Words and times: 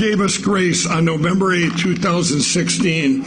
gave 0.00 0.22
us 0.22 0.38
grace 0.38 0.86
on 0.86 1.04
November 1.04 1.52
8, 1.52 1.76
2016 1.76 3.22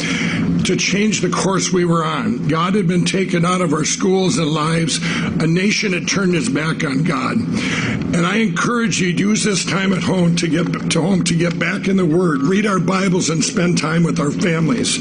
to 0.63 0.75
change 0.75 1.21
the 1.21 1.29
course 1.29 1.71
we 1.71 1.85
were 1.85 2.03
on. 2.03 2.47
God 2.47 2.73
had 2.73 2.87
been 2.87 3.05
taken 3.05 3.45
out 3.45 3.61
of 3.61 3.73
our 3.73 3.85
schools 3.85 4.39
and 4.39 4.47
lives. 4.47 4.97
A 5.39 5.45
nation 5.45 5.93
had 5.93 6.07
turned 6.07 6.33
its 6.33 6.49
back 6.49 6.83
on 6.83 7.03
God. 7.03 7.37
And 7.37 8.25
I 8.25 8.37
encourage 8.37 8.99
you 8.99 9.13
to 9.13 9.19
use 9.19 9.43
this 9.43 9.63
time 9.63 9.93
at 9.93 10.01
home 10.01 10.35
to 10.37 10.47
get 10.47 10.89
to 10.91 11.01
home 11.01 11.23
to 11.25 11.35
get 11.35 11.59
back 11.59 11.87
in 11.87 11.95
the 11.95 12.07
Word, 12.07 12.41
read 12.41 12.65
our 12.65 12.79
Bibles, 12.79 13.29
and 13.29 13.43
spend 13.43 13.77
time 13.77 14.03
with 14.03 14.19
our 14.19 14.31
families. 14.31 14.97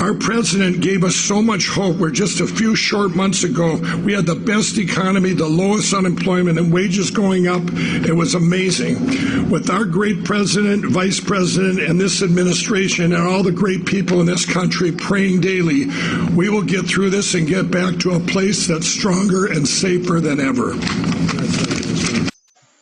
Our 0.00 0.14
president 0.14 0.82
gave 0.82 1.04
us 1.04 1.16
so 1.16 1.42
much 1.42 1.68
hope 1.68 1.96
where 1.96 2.10
just 2.10 2.40
a 2.40 2.46
few 2.46 2.76
short 2.76 3.16
months 3.16 3.44
ago 3.44 3.76
we 4.04 4.12
had 4.12 4.26
the 4.26 4.34
best 4.34 4.78
economy, 4.78 5.32
the 5.32 5.48
lowest 5.48 5.92
unemployment, 5.94 6.58
and 6.58 6.72
wages 6.72 7.10
going 7.10 7.46
up. 7.48 7.62
It 7.64 8.14
was 8.14 8.34
amazing. 8.34 9.50
With 9.50 9.70
our 9.70 9.84
great 9.84 10.24
president, 10.24 10.84
vice 10.86 11.20
president, 11.20 11.80
and 11.80 12.00
this 12.00 12.22
administration, 12.22 13.12
and 13.12 13.22
all 13.22 13.42
the 13.42 13.52
great 13.52 13.86
people 13.86 14.20
in 14.20 14.26
this 14.26 14.44
country 14.44 14.92
praying 14.92 15.40
daily, 15.40 15.86
we 16.34 16.48
will 16.48 16.62
get 16.62 16.86
through 16.86 17.10
this 17.10 17.34
and 17.34 17.46
get 17.46 17.70
back 17.70 17.98
to 18.00 18.12
a 18.12 18.20
place 18.20 18.66
that's 18.66 18.86
stronger 18.86 19.46
and 19.46 19.66
safer 19.66 20.20
than 20.20 20.40
ever. 20.40 20.72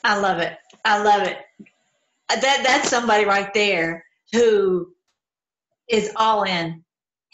I 0.02 0.18
love 0.18 0.38
it. 0.38 0.58
I 0.84 1.02
love 1.02 1.26
it. 1.26 1.38
That 2.28 2.62
that's 2.64 2.88
somebody 2.90 3.24
right 3.24 3.52
there 3.54 4.04
who 4.32 4.93
is 5.88 6.12
all 6.16 6.44
in 6.44 6.84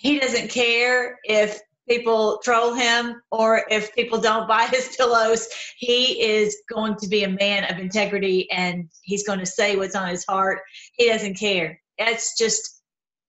he 0.01 0.19
doesn't 0.19 0.49
care 0.49 1.19
if 1.25 1.61
people 1.87 2.41
troll 2.43 2.73
him 2.73 3.21
or 3.31 3.65
if 3.71 3.95
people 3.95 4.19
don't 4.19 4.49
buy 4.49 4.65
his 4.65 4.97
pillows. 4.97 5.47
He 5.77 6.23
is 6.23 6.57
going 6.73 6.97
to 7.03 7.09
be 7.09 7.25
a 7.25 7.29
man 7.29 7.71
of 7.71 7.79
integrity 7.79 8.51
and 8.51 8.89
he's 9.03 9.27
going 9.27 9.41
to 9.41 9.47
say 9.47 9.77
what's 9.77 9.95
on 9.95 10.09
his 10.09 10.25
heart. 10.25 10.61
He 10.95 11.09
doesn't 11.11 11.35
care. 11.35 11.83
It's 11.99 12.39
just 12.39 12.81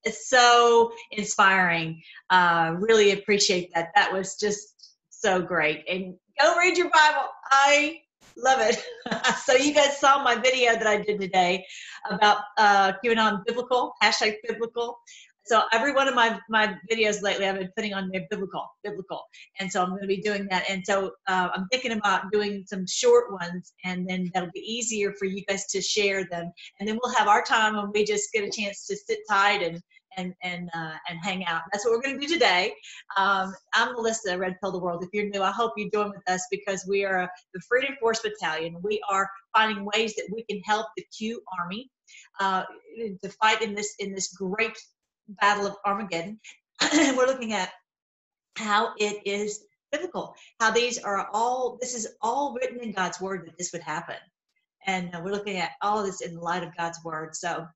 so 0.09 0.93
inspiring. 1.11 2.01
Uh, 2.29 2.75
really 2.77 3.11
appreciate 3.11 3.73
that. 3.75 3.89
That 3.95 4.13
was 4.13 4.37
just 4.37 4.95
so 5.09 5.41
great. 5.41 5.83
And 5.89 6.15
go 6.39 6.55
read 6.57 6.77
your 6.77 6.89
Bible. 6.89 7.27
I 7.51 7.99
love 8.37 8.59
it. 8.61 8.81
so 9.43 9.55
you 9.55 9.73
guys 9.73 9.97
saw 9.97 10.23
my 10.23 10.35
video 10.35 10.71
that 10.71 10.87
I 10.87 11.01
did 11.01 11.19
today 11.19 11.65
about 12.09 12.39
uh, 12.57 12.93
QAnon 13.03 13.43
biblical, 13.45 13.93
hashtag 14.01 14.35
biblical. 14.47 14.99
So 15.43 15.63
every 15.73 15.91
one 15.93 16.07
of 16.07 16.13
my 16.13 16.39
my 16.49 16.77
videos 16.89 17.21
lately, 17.21 17.47
I've 17.47 17.57
been 17.57 17.71
putting 17.75 17.93
on 17.93 18.09
there 18.11 18.27
biblical, 18.29 18.67
biblical, 18.83 19.23
and 19.59 19.71
so 19.71 19.81
I'm 19.81 19.89
going 19.89 20.01
to 20.01 20.07
be 20.07 20.21
doing 20.21 20.47
that. 20.51 20.69
And 20.69 20.83
so 20.85 21.11
uh, 21.27 21.49
I'm 21.53 21.67
thinking 21.71 21.93
about 21.93 22.31
doing 22.31 22.63
some 22.67 22.85
short 22.87 23.31
ones, 23.31 23.73
and 23.83 24.07
then 24.07 24.29
that'll 24.33 24.51
be 24.53 24.59
easier 24.59 25.13
for 25.17 25.25
you 25.25 25.43
guys 25.45 25.65
to 25.67 25.81
share 25.81 26.25
them. 26.29 26.51
And 26.79 26.87
then 26.87 26.99
we'll 27.01 27.15
have 27.15 27.27
our 27.27 27.43
time 27.43 27.75
when 27.75 27.91
we 27.91 28.05
just 28.05 28.31
get 28.31 28.43
a 28.43 28.51
chance 28.51 28.85
to 28.87 28.95
sit 28.95 29.19
tight 29.27 29.63
and 29.63 29.81
and 30.17 30.33
and 30.43 30.69
uh, 30.73 30.95
and 31.09 31.19
hang 31.21 31.45
out. 31.45 31.61
That's 31.71 31.85
what 31.85 31.91
we're 31.91 32.01
going 32.01 32.19
to 32.19 32.27
do 32.27 32.33
today. 32.33 32.73
Um, 33.17 33.53
I'm 33.73 33.93
Melissa, 33.93 34.37
Red 34.37 34.57
Pill 34.61 34.71
the 34.71 34.79
World. 34.79 35.03
If 35.03 35.09
you're 35.13 35.29
new, 35.29 35.43
I 35.43 35.51
hope 35.51 35.73
you 35.77 35.89
join 35.91 36.09
with 36.09 36.27
us 36.27 36.45
because 36.51 36.85
we 36.87 37.03
are 37.05 37.29
the 37.53 37.61
Freedom 37.67 37.95
Force 37.99 38.21
Battalion. 38.21 38.77
We 38.81 39.01
are 39.09 39.29
finding 39.55 39.85
ways 39.85 40.15
that 40.15 40.29
we 40.33 40.43
can 40.49 40.61
help 40.65 40.87
the 40.97 41.05
Q 41.17 41.41
Army 41.59 41.89
uh, 42.39 42.63
to 43.23 43.29
fight 43.41 43.61
in 43.61 43.73
this 43.73 43.95
in 43.99 44.13
this 44.13 44.33
great 44.33 44.77
Battle 45.39 45.67
of 45.67 45.75
Armageddon. 45.85 46.39
we're 46.93 47.27
looking 47.27 47.53
at 47.53 47.69
how 48.57 48.93
it 48.97 49.21
is 49.25 49.63
biblical, 49.91 50.35
how 50.59 50.71
these 50.71 50.97
are 50.97 51.27
all, 51.33 51.77
this 51.81 51.93
is 51.93 52.07
all 52.21 52.53
written 52.53 52.79
in 52.79 52.91
God's 52.91 53.19
word 53.19 53.45
that 53.45 53.57
this 53.57 53.71
would 53.73 53.81
happen. 53.81 54.15
And 54.87 55.13
uh, 55.13 55.21
we're 55.23 55.31
looking 55.31 55.57
at 55.57 55.71
all 55.81 56.03
this 56.03 56.21
in 56.21 56.35
the 56.35 56.41
light 56.41 56.63
of 56.63 56.75
God's 56.77 56.99
word. 57.03 57.35
So, 57.35 57.67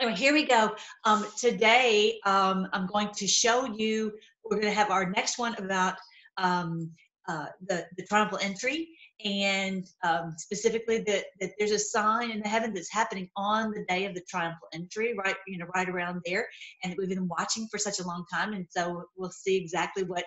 anyway, 0.00 0.16
here 0.16 0.32
we 0.32 0.44
go. 0.44 0.74
Um, 1.04 1.26
today, 1.38 2.20
um, 2.26 2.68
I'm 2.72 2.86
going 2.86 3.10
to 3.16 3.26
show 3.26 3.66
you, 3.66 4.12
we're 4.44 4.60
going 4.60 4.72
to 4.72 4.78
have 4.78 4.90
our 4.90 5.10
next 5.10 5.38
one 5.38 5.54
about 5.56 5.96
um, 6.36 6.90
uh, 7.26 7.46
the, 7.66 7.86
the 7.96 8.04
triumphal 8.04 8.38
entry 8.42 8.88
and 9.24 9.86
um, 10.02 10.34
specifically 10.36 10.98
that, 11.06 11.24
that 11.40 11.50
there's 11.58 11.70
a 11.70 11.78
sign 11.78 12.30
in 12.30 12.40
the 12.40 12.48
heaven 12.48 12.74
that's 12.74 12.92
happening 12.92 13.30
on 13.36 13.70
the 13.70 13.84
day 13.88 14.04
of 14.04 14.14
the 14.14 14.20
triumphal 14.28 14.68
entry 14.74 15.14
right 15.16 15.36
you 15.46 15.56
know 15.56 15.64
right 15.74 15.88
around 15.88 16.20
there. 16.26 16.46
And 16.82 16.94
we've 16.98 17.08
been 17.08 17.28
watching 17.28 17.66
for 17.70 17.78
such 17.78 17.98
a 17.98 18.06
long 18.06 18.26
time 18.30 18.52
and 18.52 18.66
so 18.68 19.04
we'll 19.16 19.30
see 19.30 19.56
exactly 19.56 20.02
what 20.02 20.24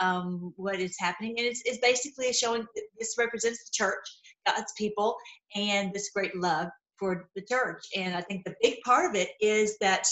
um, 0.00 0.52
what 0.56 0.80
is 0.80 0.96
happening. 0.98 1.34
And 1.38 1.46
it's, 1.46 1.62
it's 1.64 1.78
basically 1.78 2.32
showing 2.32 2.66
this 2.98 3.14
represents 3.16 3.58
the 3.64 3.70
church 3.72 4.04
god's 4.44 4.72
people 4.76 5.16
and 5.54 5.92
this 5.92 6.10
great 6.12 6.34
love 6.34 6.68
for 7.00 7.28
the 7.34 7.42
church. 7.42 7.82
And 7.96 8.14
i 8.14 8.20
think 8.20 8.44
the 8.44 8.54
big 8.62 8.80
part 8.84 9.10
of 9.10 9.16
it 9.16 9.30
is 9.40 9.76
that 9.78 10.06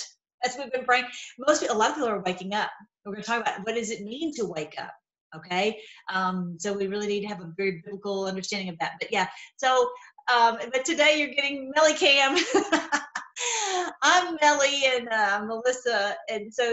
as 0.44 0.56
we've 0.59 0.72
been 0.72 0.84
praying 0.84 1.04
most 1.38 1.62
a 1.62 1.72
lot 1.72 1.91
of 1.91 1.97
people 1.97 2.09
are 2.09 2.22
waking 2.22 2.54
up. 2.54 2.71
We're 3.04 3.12
going 3.12 3.22
to 3.22 3.31
talk 3.31 3.43
about 3.43 3.65
what 3.65 3.75
does 3.75 3.91
it 3.91 4.03
mean 4.03 4.34
to 4.37 4.44
wake 4.44 4.75
up 4.81 4.93
okay? 5.37 5.78
Um, 6.12 6.56
so 6.59 6.72
we 6.72 6.87
really 6.87 7.06
need 7.06 7.21
to 7.21 7.28
have 7.28 7.41
a 7.41 7.53
very 7.56 7.82
biblical 7.84 8.25
understanding 8.26 8.71
of 8.71 8.78
that. 8.81 8.93
But 9.00 9.12
yeah 9.12 9.28
so 9.56 9.91
um, 10.32 10.59
but 10.72 10.84
today 10.84 11.19
you're 11.19 11.34
getting 11.34 11.71
melly 11.75 11.94
cam. 11.94 12.37
I'm 14.03 14.37
melly 14.41 14.84
and 14.87 15.09
uh, 15.09 15.44
melissa. 15.47 16.16
And 16.28 16.53
so 16.53 16.65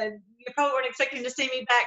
uh, 0.00 0.10
you 0.38 0.46
probably 0.54 0.72
weren't 0.72 0.86
expecting 0.86 1.22
to 1.22 1.30
see 1.30 1.48
me 1.48 1.64
back 1.68 1.86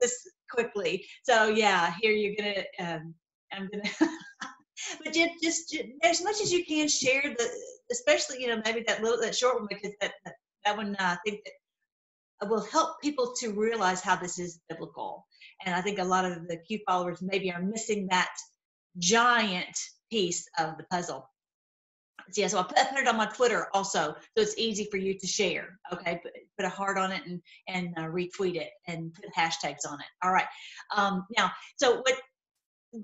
this 0.00 0.26
quickly. 0.50 1.04
So 1.24 1.48
yeah 1.48 1.94
here 2.00 2.12
you're 2.12 2.34
gonna 2.36 2.64
um, 2.78 3.14
i'm 3.52 3.68
gonna 3.72 3.90
but 5.04 5.12
just, 5.12 5.32
just 5.42 5.76
as 6.02 6.22
much 6.22 6.40
as 6.40 6.52
you 6.52 6.64
can 6.64 6.88
share 6.88 7.22
the 7.22 7.48
especially 7.90 8.42
you 8.42 8.48
know 8.48 8.60
maybe 8.64 8.84
that 8.86 9.02
little 9.02 9.20
that 9.20 9.34
short 9.34 9.58
one 9.58 9.68
because 9.68 9.92
that 10.00 10.12
that, 10.24 10.34
that 10.64 10.76
one 10.76 10.96
uh, 10.96 11.16
i 11.16 11.18
think 11.24 11.40
that 12.40 12.50
will 12.50 12.64
help 12.64 13.00
people 13.00 13.32
to 13.38 13.52
realize 13.52 14.00
how 14.00 14.14
this 14.16 14.38
is 14.38 14.60
biblical 14.68 15.26
and 15.64 15.74
I 15.74 15.80
think 15.80 15.98
a 15.98 16.04
lot 16.04 16.24
of 16.24 16.46
the 16.48 16.58
Q 16.58 16.80
followers 16.86 17.22
maybe 17.22 17.52
are 17.52 17.62
missing 17.62 18.08
that 18.10 18.34
giant 18.98 19.76
piece 20.10 20.46
of 20.58 20.76
the 20.76 20.84
puzzle. 20.84 21.28
So 22.32 22.40
yeah, 22.40 22.48
so 22.48 22.58
I 22.58 22.64
put, 22.64 22.76
it 22.78 23.06
on 23.06 23.16
my 23.16 23.26
Twitter 23.26 23.68
also, 23.72 24.14
so 24.14 24.16
it's 24.36 24.58
easy 24.58 24.88
for 24.90 24.96
you 24.96 25.16
to 25.16 25.26
share. 25.26 25.78
Okay, 25.92 26.18
put, 26.22 26.32
put 26.58 26.66
a 26.66 26.68
heart 26.68 26.98
on 26.98 27.12
it 27.12 27.22
and 27.24 27.40
and 27.68 27.94
uh, 27.96 28.08
retweet 28.08 28.56
it 28.56 28.70
and 28.88 29.14
put 29.14 29.26
hashtags 29.36 29.88
on 29.88 30.00
it. 30.00 30.06
All 30.24 30.32
right. 30.32 30.46
Um, 30.96 31.24
now, 31.36 31.52
so 31.76 31.98
what 31.98 32.20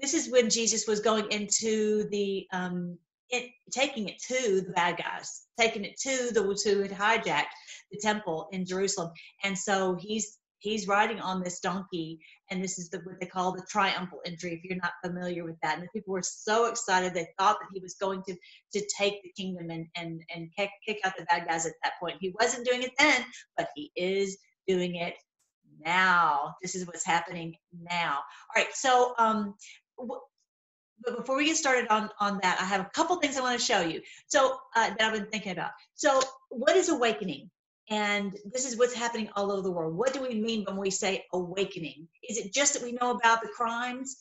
this 0.00 0.14
is 0.14 0.30
when 0.30 0.50
Jesus 0.50 0.86
was 0.86 1.00
going 1.00 1.30
into 1.30 2.08
the 2.10 2.46
um, 2.52 2.98
it, 3.30 3.50
taking 3.70 4.08
it 4.08 4.20
to 4.28 4.60
the 4.62 4.72
bad 4.72 4.98
guys, 4.98 5.42
taking 5.58 5.84
it 5.84 5.98
to 6.00 6.32
the 6.32 6.42
who 6.42 6.82
had 6.82 6.90
hijacked 6.90 7.54
the 7.90 7.98
temple 8.00 8.48
in 8.52 8.66
Jerusalem, 8.66 9.12
and 9.44 9.56
so 9.58 9.96
he's 10.00 10.38
he's 10.58 10.86
riding 10.86 11.20
on 11.20 11.42
this 11.42 11.60
donkey 11.60 12.20
and 12.50 12.62
this 12.62 12.78
is 12.78 12.88
the, 12.90 12.98
what 13.00 13.18
they 13.20 13.26
call 13.26 13.52
the 13.52 13.66
triumphal 13.68 14.20
entry 14.24 14.54
if 14.54 14.64
you're 14.64 14.78
not 14.80 14.92
familiar 15.04 15.44
with 15.44 15.56
that. 15.62 15.74
And 15.78 15.82
the 15.84 15.88
people 15.92 16.12
were 16.12 16.22
so 16.22 16.66
excited 16.66 17.14
they 17.14 17.28
thought 17.38 17.58
that 17.60 17.68
he 17.72 17.80
was 17.80 17.94
going 17.94 18.22
to 18.28 18.36
to 18.74 18.86
take 18.96 19.22
the 19.22 19.32
kingdom 19.36 19.70
and 19.70 19.86
and 19.96 20.22
and 20.34 20.48
kick, 20.56 20.70
kick 20.86 20.98
out 21.04 21.14
the 21.18 21.24
bad 21.24 21.48
guys 21.48 21.66
at 21.66 21.72
that 21.82 21.94
point. 22.00 22.18
He 22.20 22.34
wasn't 22.40 22.66
doing 22.66 22.82
it 22.82 22.92
then 22.98 23.24
but 23.56 23.68
he 23.74 23.90
is 23.96 24.38
doing 24.68 24.96
it 24.96 25.14
now. 25.84 26.54
This 26.62 26.74
is 26.74 26.86
what's 26.86 27.06
happening 27.06 27.56
now. 27.72 28.18
All 28.54 28.62
right 28.62 28.72
so 28.74 29.14
um 29.18 29.54
but 29.98 31.16
before 31.16 31.36
we 31.36 31.46
get 31.46 31.56
started 31.56 31.88
on 31.88 32.08
on 32.20 32.38
that 32.42 32.58
i 32.60 32.64
have 32.64 32.80
a 32.80 32.90
couple 32.94 33.16
things 33.16 33.36
i 33.36 33.40
want 33.40 33.58
to 33.58 33.64
show 33.64 33.80
you 33.80 34.00
so 34.26 34.58
uh, 34.76 34.90
that 34.90 35.00
i've 35.00 35.12
been 35.12 35.30
thinking 35.30 35.52
about 35.52 35.70
so 35.94 36.20
what 36.50 36.76
is 36.76 36.88
awakening 36.88 37.50
and 37.90 38.36
this 38.52 38.64
is 38.64 38.78
what's 38.78 38.94
happening 38.94 39.28
all 39.36 39.52
over 39.52 39.62
the 39.62 39.70
world. 39.70 39.94
What 39.94 40.12
do 40.12 40.22
we 40.22 40.40
mean 40.40 40.64
when 40.64 40.76
we 40.76 40.90
say 40.90 41.24
awakening? 41.32 42.08
Is 42.28 42.38
it 42.38 42.52
just 42.52 42.74
that 42.74 42.82
we 42.82 42.92
know 42.92 43.10
about 43.10 43.42
the 43.42 43.48
crimes? 43.48 44.16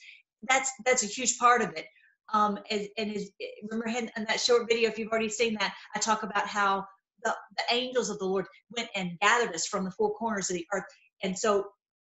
That's 0.49 0.71
that's 0.85 1.03
a 1.03 1.07
huge 1.07 1.37
part 1.37 1.61
of 1.61 1.69
it. 1.75 1.85
Um, 2.33 2.59
and, 2.69 2.87
and 2.97 3.11
is, 3.11 3.31
remember 3.69 3.87
in 3.97 4.25
that 4.25 4.39
short 4.39 4.67
video, 4.67 4.89
if 4.89 4.97
you've 4.97 5.11
already 5.11 5.29
seen 5.29 5.53
that, 5.55 5.73
I 5.95 5.99
talk 5.99 6.23
about 6.23 6.47
how 6.47 6.85
the, 7.23 7.35
the 7.57 7.75
angels 7.75 8.09
of 8.09 8.19
the 8.19 8.25
Lord 8.25 8.45
went 8.75 8.89
and 8.95 9.19
gathered 9.21 9.53
us 9.53 9.67
from 9.67 9.83
the 9.85 9.91
four 9.91 10.13
corners 10.15 10.49
of 10.49 10.55
the 10.55 10.65
earth. 10.73 10.85
And 11.23 11.37
so 11.37 11.67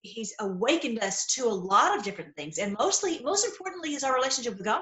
he's 0.01 0.33
awakened 0.39 1.00
us 1.00 1.25
to 1.36 1.45
a 1.45 1.50
lot 1.50 1.98
of 1.98 2.03
different 2.03 2.36
things. 2.36 2.57
And 2.57 2.75
mostly, 2.80 3.21
most 3.24 3.45
importantly, 3.45 3.94
is 3.94 4.03
our 4.03 4.13
relationship 4.15 4.57
with 4.57 4.65
God 4.65 4.81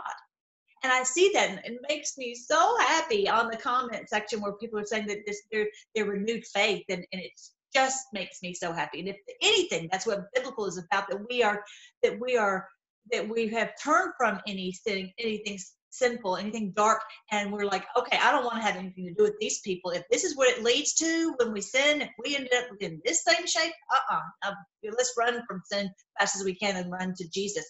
and 0.83 0.93
I 0.93 1.03
see 1.03 1.31
that, 1.33 1.49
and 1.49 1.75
it 1.75 1.81
makes 1.89 2.17
me 2.17 2.33
so 2.33 2.77
happy 2.79 3.27
on 3.27 3.49
the 3.49 3.57
comment 3.57 4.07
section 4.07 4.39
where 4.39 4.53
people 4.53 4.79
are 4.79 4.85
saying 4.85 5.07
that 5.07 5.25
this 5.25 5.41
their 5.51 5.67
their 5.93 6.05
renewed 6.05 6.45
faith, 6.53 6.85
and 6.89 7.05
and 7.11 7.21
it 7.21 7.31
just 7.73 8.07
makes 8.13 8.41
me 8.41 8.53
so 8.53 8.71
happy. 8.71 8.99
And 8.99 9.09
if 9.09 9.17
anything, 9.41 9.89
that's 9.91 10.07
what 10.07 10.33
biblical 10.33 10.65
is 10.65 10.77
about. 10.77 11.09
That 11.09 11.25
we 11.29 11.43
are 11.43 11.63
that 12.03 12.17
we 12.19 12.37
are 12.37 12.67
that 13.11 13.27
we 13.27 13.47
have 13.49 13.71
turned 13.81 14.13
from 14.17 14.39
anything 14.47 15.11
anything 15.19 15.59
sinful, 15.89 16.37
anything 16.37 16.71
dark, 16.75 17.01
and 17.31 17.51
we're 17.51 17.65
like, 17.65 17.85
okay, 17.97 18.17
I 18.21 18.31
don't 18.31 18.45
want 18.45 18.57
to 18.57 18.63
have 18.63 18.75
anything 18.75 19.05
to 19.07 19.13
do 19.13 19.23
with 19.23 19.39
these 19.39 19.59
people. 19.61 19.91
If 19.91 20.03
this 20.09 20.23
is 20.23 20.35
what 20.37 20.49
it 20.49 20.63
leads 20.63 20.93
to 20.95 21.33
when 21.37 21.51
we 21.51 21.61
sin, 21.61 22.01
if 22.01 22.09
we 22.23 22.35
end 22.35 22.49
up 22.57 22.65
in 22.79 23.01
this 23.05 23.23
same 23.23 23.45
shape, 23.45 23.73
uh-uh, 23.93 24.49
uh, 24.49 24.53
let's 24.83 25.13
run 25.17 25.43
from 25.47 25.61
sin 25.65 25.89
fast 26.19 26.35
as 26.35 26.43
we 26.43 26.55
can 26.55 26.75
and 26.75 26.91
run 26.91 27.13
to 27.17 27.29
Jesus 27.29 27.65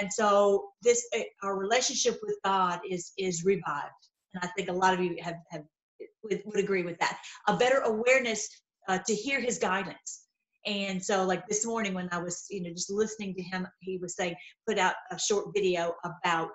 and 0.00 0.12
so 0.12 0.70
this 0.82 1.06
eh, 1.12 1.22
our 1.44 1.56
relationship 1.56 2.18
with 2.20 2.36
god 2.44 2.80
is 2.90 3.12
is 3.16 3.44
revived 3.44 3.92
and 4.34 4.44
I 4.44 4.48
think 4.48 4.68
a 4.68 4.72
lot 4.72 4.94
of 4.94 5.00
you 5.00 5.16
have, 5.22 5.36
have 5.50 5.62
would, 6.22 6.42
would 6.44 6.58
agree 6.58 6.82
with 6.82 6.98
that. 6.98 7.18
A 7.48 7.56
better 7.56 7.78
awareness 7.78 8.48
uh, 8.88 8.98
to 9.06 9.14
hear 9.14 9.40
his 9.40 9.58
guidance. 9.58 10.22
And 10.66 11.02
so, 11.02 11.24
like 11.24 11.46
this 11.46 11.66
morning 11.66 11.94
when 11.94 12.08
I 12.10 12.18
was, 12.18 12.46
you 12.50 12.62
know, 12.62 12.70
just 12.70 12.90
listening 12.90 13.34
to 13.34 13.42
him, 13.42 13.66
he 13.80 13.98
was 13.98 14.16
saying, 14.16 14.34
put 14.66 14.78
out 14.78 14.94
a 15.10 15.18
short 15.18 15.48
video 15.54 15.94
about 16.04 16.50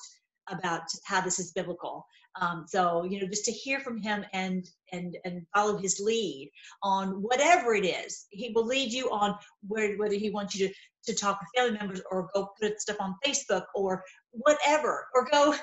about 0.50 0.84
how 1.06 1.22
this 1.22 1.40
is 1.40 1.51
biblical. 1.51 2.06
Um, 2.40 2.66
so 2.68 3.04
you 3.04 3.19
know, 3.19 3.28
just 3.28 3.46
to 3.46 3.51
hear 3.51 3.80
from 3.80 3.98
him 3.98 4.24
and 4.34 4.69
and 4.92 5.18
and 5.25 5.46
follow 5.54 5.78
his 5.78 6.00
lead 6.00 6.51
on 6.84 7.22
whatever 7.22 7.74
it 7.74 7.86
is, 7.86 8.28
he 8.30 8.51
will 8.54 8.66
lead 8.66 8.92
you 8.94 9.10
on 9.12 9.36
where 9.68 9.98
whether 9.98 10.16
he 10.16 10.30
wants 10.30 10.56
you 10.56 10.68
to 10.68 10.74
to 11.06 11.16
talk 11.16 11.40
with 11.40 11.50
family 11.56 11.78
members 11.78 12.01
or 12.12 12.30
go 12.34 12.50
put 12.62 12.80
stuff 12.80 12.98
on 13.00 13.16
Facebook 13.25 13.63
or 13.74 14.04
whatever, 14.31 15.07
or 15.16 15.28
go 15.31 15.56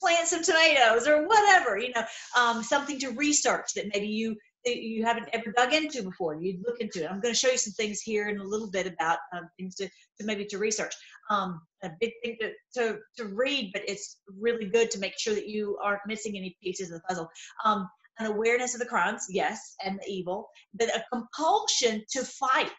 plant 0.00 0.28
some 0.28 0.42
tomatoes 0.42 1.06
or 1.06 1.26
whatever. 1.26 1.78
You 1.78 1.92
know, 1.94 2.04
um, 2.38 2.62
something 2.62 2.98
to 3.00 3.10
research 3.10 3.72
that 3.74 3.86
maybe 3.92 4.08
you 4.08 4.36
you 4.64 5.04
haven't 5.04 5.28
ever 5.32 5.52
dug 5.56 5.72
into 5.72 6.02
before. 6.02 6.40
You'd 6.40 6.62
look 6.66 6.80
into 6.80 7.02
it. 7.02 7.10
I'm 7.10 7.20
going 7.20 7.34
to 7.34 7.38
show 7.38 7.50
you 7.50 7.58
some 7.58 7.72
things 7.74 8.00
here 8.00 8.28
in 8.28 8.38
a 8.38 8.44
little 8.44 8.70
bit 8.70 8.86
about 8.86 9.18
um, 9.36 9.48
things 9.58 9.74
to, 9.76 9.86
to 9.86 10.24
maybe 10.24 10.44
to 10.46 10.58
research. 10.58 10.94
Um, 11.30 11.60
a 11.82 11.90
big 12.00 12.12
thing 12.22 12.36
to, 12.40 12.52
to, 12.74 12.98
to 13.16 13.24
read, 13.26 13.70
but 13.72 13.82
it's 13.88 14.18
really 14.38 14.66
good 14.66 14.90
to 14.92 14.98
make 14.98 15.18
sure 15.18 15.34
that 15.34 15.48
you 15.48 15.78
aren't 15.82 16.06
missing 16.06 16.36
any 16.36 16.56
pieces 16.62 16.90
of 16.90 16.94
the 16.96 17.06
puzzle. 17.08 17.28
Um, 17.64 17.88
an 18.18 18.26
awareness 18.26 18.74
of 18.74 18.80
the 18.80 18.86
crimes, 18.86 19.26
yes, 19.28 19.74
and 19.84 19.98
the 19.98 20.10
evil, 20.10 20.48
but 20.74 20.88
a 20.88 21.04
compulsion 21.12 22.04
to 22.10 22.24
fight 22.24 22.70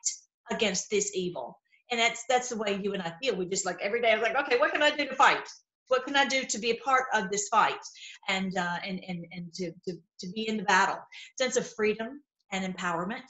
against 0.51 0.89
this 0.89 1.11
evil. 1.13 1.59
And 1.91 1.99
that's 1.99 2.23
that's 2.27 2.49
the 2.49 2.57
way 2.57 2.79
you 2.81 2.93
and 2.93 3.03
I 3.03 3.13
feel. 3.21 3.35
We 3.35 3.45
just 3.45 3.65
like 3.65 3.77
every 3.81 4.01
day. 4.01 4.11
I 4.11 4.15
was 4.15 4.23
like, 4.23 4.35
okay, 4.35 4.57
what 4.57 4.71
can 4.71 4.81
I 4.81 4.89
do 4.89 5.05
to 5.05 5.15
fight? 5.15 5.47
What 5.87 6.05
can 6.05 6.15
I 6.15 6.25
do 6.25 6.43
to 6.43 6.59
be 6.59 6.71
a 6.71 6.77
part 6.77 7.05
of 7.13 7.29
this 7.29 7.47
fight 7.49 7.79
and 8.27 8.57
uh, 8.57 8.77
and 8.83 9.03
and 9.07 9.25
and 9.31 9.53
to, 9.55 9.71
to 9.87 9.97
to 10.19 10.27
be 10.33 10.47
in 10.47 10.57
the 10.57 10.63
battle? 10.63 10.97
Sense 11.37 11.57
of 11.57 11.67
freedom 11.67 12.21
and 12.51 12.75
empowerment 12.75 13.23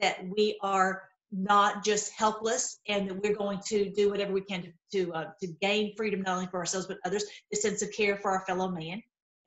that 0.00 0.18
we 0.36 0.58
are 0.62 1.02
not 1.32 1.84
just 1.84 2.12
helpless 2.12 2.80
and 2.88 3.08
that 3.08 3.22
we're 3.22 3.36
going 3.36 3.60
to 3.66 3.90
do 3.90 4.10
whatever 4.10 4.32
we 4.32 4.40
can 4.40 4.62
to 4.62 4.72
to, 4.92 5.12
uh, 5.12 5.30
to 5.40 5.46
gain 5.60 5.94
freedom 5.96 6.22
not 6.22 6.34
only 6.34 6.48
for 6.48 6.58
ourselves 6.58 6.86
but 6.86 6.98
others 7.04 7.24
the 7.52 7.56
sense 7.56 7.82
of 7.82 7.92
care 7.92 8.16
for 8.16 8.32
our 8.32 8.44
fellow 8.46 8.68
man 8.68 9.00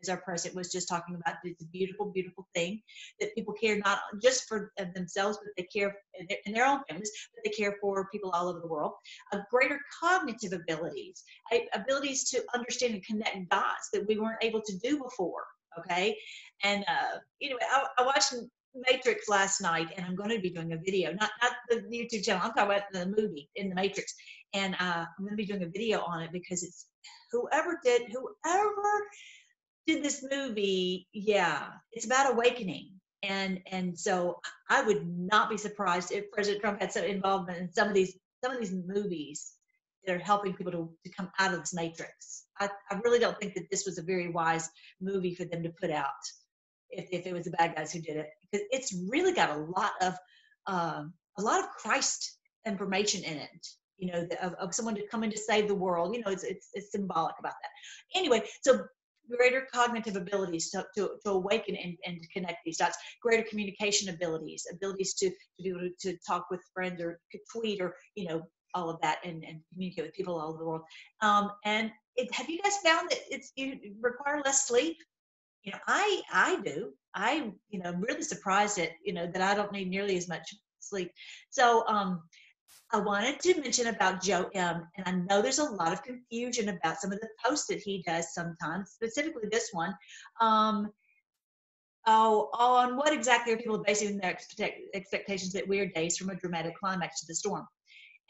our 0.10 0.18
president 0.18 0.56
was 0.56 0.72
just 0.72 0.88
talking 0.88 1.16
about 1.16 1.36
it's 1.44 1.64
a 1.64 1.68
beautiful 1.68 2.12
beautiful 2.12 2.48
thing 2.54 2.82
that 3.20 3.34
people 3.36 3.54
care 3.54 3.78
not 3.80 4.00
just 4.22 4.48
for 4.48 4.72
themselves 4.96 5.38
but 5.44 5.52
they 5.58 5.64
care 5.64 5.96
in 6.20 6.26
their, 6.30 6.38
in 6.46 6.54
their 6.54 6.66
own 6.66 6.82
families 6.88 7.12
but 7.34 7.44
they 7.44 7.52
care 7.52 7.76
for 7.82 8.08
people 8.12 8.32
all 8.32 8.48
over 8.48 8.60
the 8.60 8.68
world 8.68 8.94
a 9.34 9.40
greater 9.52 9.80
cognitive 10.02 10.54
abilities 10.54 11.24
abilities 11.74 12.30
to 12.30 12.44
understand 12.54 12.94
and 12.94 13.06
connect 13.06 13.50
dots 13.50 13.90
that 13.92 14.08
we 14.08 14.18
weren't 14.18 14.44
able 14.44 14.62
to 14.62 14.78
do 14.80 14.98
before 14.98 15.44
okay 15.80 16.16
and 16.64 16.84
uh 16.88 17.18
anyway 17.42 17.60
I, 17.72 17.86
I 18.00 18.06
watched 18.06 18.34
Matrix 18.76 19.30
last 19.30 19.62
night, 19.62 19.90
and 19.96 20.06
I'm 20.06 20.16
going 20.16 20.30
to 20.30 20.40
be 20.40 20.50
doing 20.50 20.74
a 20.74 20.78
video, 20.78 21.14
not 21.14 21.30
not 21.42 21.52
the 21.70 21.76
YouTube 21.76 22.24
channel. 22.24 22.42
I'm 22.44 22.54
talking 22.54 22.72
about 22.72 22.92
the 22.92 23.06
movie 23.06 23.50
in 23.56 23.70
the 23.70 23.76
Matrix, 23.76 24.16
and 24.54 24.76
uh, 24.80 25.06
I'm 25.06 25.26
going 25.26 25.32
to 25.32 25.36
be 25.36 25.46
doing 25.46 25.64
a 25.64 25.68
video 25.68 26.02
on 26.02 26.24
it 26.24 26.32
because 26.32 26.64
it's 26.64 26.88
whoever 27.32 27.80
did 27.84 28.04
whoever 28.12 29.08
did 29.88 30.04
this 30.04 30.26
movie. 30.30 31.08
Yeah, 31.14 31.68
it's 31.92 32.06
about 32.06 32.34
awakening, 32.34 32.92
and 33.22 33.60
and 33.72 33.98
so 33.98 34.40
I 34.70 34.84
would 34.84 35.08
not 35.08 35.50
be 35.50 35.58
surprised 35.58 36.12
if 36.12 36.32
President 36.32 36.62
Trump 36.62 36.82
had 36.82 36.92
some 36.92 37.04
involvement 37.04 37.60
in 37.60 37.72
some 37.72 37.90
of 37.90 37.94
these 37.94 38.18
some 38.44 38.54
of 38.54 38.60
these 38.60 38.74
movies 38.74 39.54
that 40.06 40.16
are 40.16 40.20
helping 40.20 40.54
people 40.54 40.72
to, 40.72 40.90
to 41.06 41.16
come 41.16 41.32
out 41.40 41.54
of 41.54 41.62
this 41.62 41.74
matrix. 41.74 42.46
I, 42.60 42.70
I 42.92 43.00
really 43.04 43.20
don't 43.20 43.40
think 43.40 43.54
that 43.54 43.70
this 43.72 43.86
was 43.86 43.98
a 43.98 44.04
very 44.04 44.30
wise 44.30 44.70
movie 45.02 45.34
for 45.34 45.46
them 45.46 45.64
to 45.64 45.70
put 45.70 45.92
out 45.92 46.10
if, 46.90 47.08
if 47.12 47.26
it 47.26 47.34
was 47.34 47.46
the 47.46 47.52
bad 47.52 47.76
guys 47.76 47.92
who 47.92 48.02
did 48.02 48.18
it 48.18 48.30
because 48.42 48.66
it's 48.72 48.94
really 49.10 49.34
got 49.34 49.50
a 49.50 49.66
lot 49.78 49.92
of 50.02 50.14
um, 50.68 51.14
a 51.38 51.42
lot 51.42 51.60
of 51.60 51.70
Christ 51.70 52.38
information 52.66 53.24
in 53.24 53.38
it. 53.38 53.68
You 53.98 54.12
know, 54.12 54.26
the, 54.26 54.46
of, 54.46 54.54
of 54.56 54.76
someone 54.76 54.96
to 54.96 55.08
come 55.08 55.24
in 55.24 55.32
to 55.32 55.38
save 55.38 55.68
the 55.68 55.76
world. 55.76 56.16
You 56.16 56.22
know, 56.22 56.32
it's 56.32 56.44
it's, 56.44 56.70
it's 56.74 56.92
symbolic 56.92 57.36
about 57.40 57.54
that. 57.62 58.20
Anyway, 58.20 58.44
so 58.62 58.86
greater 59.30 59.68
cognitive 59.74 60.16
abilities 60.16 60.70
to, 60.72 60.86
to, 60.96 61.12
to 61.24 61.32
awaken 61.32 61.76
and, 61.76 61.98
and 62.06 62.20
connect 62.32 62.58
these 62.66 62.78
dots, 62.78 62.98
greater 63.22 63.44
communication 63.50 64.10
abilities, 64.10 64.66
abilities 64.72 65.14
to, 65.16 65.30
to 65.30 65.64
be 65.64 65.70
able 65.70 65.90
to, 66.00 66.18
talk 66.28 66.48
with 66.50 66.62
friends 66.74 67.02
or 67.02 67.20
tweet 67.52 67.82
or, 67.82 67.96
you 68.16 68.28
know, 68.28 68.44
all 68.76 68.90
of 68.90 69.00
that 69.02 69.20
and, 69.24 69.44
and 69.44 69.60
communicate 69.72 70.06
with 70.06 70.14
people 70.14 70.40
all 70.40 70.50
over 70.50 70.58
the 70.58 70.66
world. 70.66 70.82
Um, 71.22 71.52
and 71.66 71.92
it, 72.16 72.34
have 72.34 72.50
you 72.50 72.62
guys 72.62 72.78
found 72.84 73.10
that 73.10 73.20
it's 73.30 73.52
you 73.56 73.78
require 74.02 74.42
less 74.44 74.68
sleep? 74.68 74.98
you 75.64 75.72
know 75.72 75.80
i 75.88 76.22
i 76.32 76.62
do 76.64 76.92
i 77.16 77.52
you 77.70 77.80
know 77.80 77.90
i'm 77.90 78.02
really 78.02 78.22
surprised 78.22 78.78
at 78.80 78.90
you 79.04 79.14
know 79.14 79.28
that 79.28 79.42
i 79.42 79.56
don't 79.56 79.72
need 79.72 79.90
nearly 79.90 80.18
as 80.18 80.28
much 80.28 80.54
sleep 80.80 81.12
so 81.50 81.86
um 81.88 82.22
i 82.94 82.98
wanted 82.98 83.40
to 83.40 83.60
mention 83.60 83.88
about 83.88 84.22
joe 84.22 84.50
m 84.54 84.88
and 84.96 85.08
i 85.08 85.12
know 85.12 85.42
there's 85.42 85.60
a 85.60 85.72
lot 85.72 85.92
of 85.92 86.04
confusion 86.04 86.70
about 86.70 87.00
some 87.00 87.12
of 87.12 87.20
the 87.20 87.30
posts 87.44 87.68
that 87.68 87.80
he 87.80 88.04
does 88.08 88.34
sometimes 88.34 88.92
specifically 88.92 89.50
this 89.52 89.70
one 89.72 89.94
um 90.40 90.90
Oh, 92.06 92.50
on 92.54 92.98
what 92.98 93.14
exactly 93.14 93.54
are 93.54 93.58
people 93.58 93.78
basing 93.78 94.18
their 94.18 94.32
expect- 94.32 94.82
expectations 94.94 95.54
that 95.54 95.68
weird 95.68 95.94
days 95.94 96.18
from 96.18 96.30
a 96.30 96.36
dramatic 96.36 96.78
climax 96.78 97.22
to 97.22 97.28
the 97.28 97.36
storm? 97.36 97.66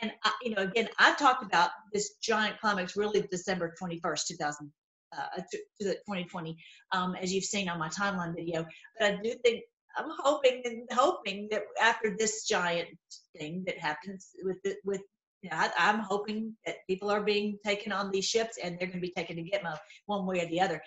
And 0.01 0.11
I, 0.23 0.31
you 0.43 0.53
know, 0.53 0.61
again, 0.61 0.89
I've 0.99 1.17
talked 1.17 1.43
about 1.43 1.71
this 1.91 2.15
giant 2.21 2.59
climax 2.59 2.95
really 2.95 3.21
December 3.31 3.73
21st, 3.81 4.27
2000, 4.27 4.71
uh, 5.17 5.41
to, 5.51 5.57
to, 5.79 5.87
the 5.87 5.93
2020, 5.93 6.55
um, 6.91 7.15
as 7.15 7.33
you've 7.33 7.43
seen 7.43 7.67
on 7.67 7.79
my 7.79 7.89
timeline 7.89 8.35
video. 8.35 8.65
But 8.99 9.13
I 9.13 9.15
do 9.23 9.33
think 9.43 9.63
I'm 9.95 10.09
hoping 10.19 10.61
and 10.65 10.87
hoping 10.91 11.47
that 11.51 11.63
after 11.81 12.15
this 12.17 12.47
giant 12.47 12.89
thing 13.37 13.63
that 13.65 13.77
happens 13.77 14.29
with 14.43 14.57
the, 14.63 14.75
with 14.83 15.01
you 15.41 15.49
know, 15.49 15.57
I, 15.57 15.89
am 15.89 15.99
hoping 15.99 16.55
that 16.65 16.77
people 16.89 17.11
are 17.11 17.21
being 17.21 17.57
taken 17.65 17.91
on 17.91 18.11
these 18.11 18.25
ships 18.25 18.57
and 18.63 18.77
they're 18.79 18.87
going 18.87 19.01
to 19.01 19.07
be 19.07 19.13
taken 19.15 19.35
to 19.35 19.43
Gitmo 19.43 19.77
one 20.05 20.25
way 20.25 20.41
or 20.41 20.47
the 20.47 20.61
other. 20.61 20.81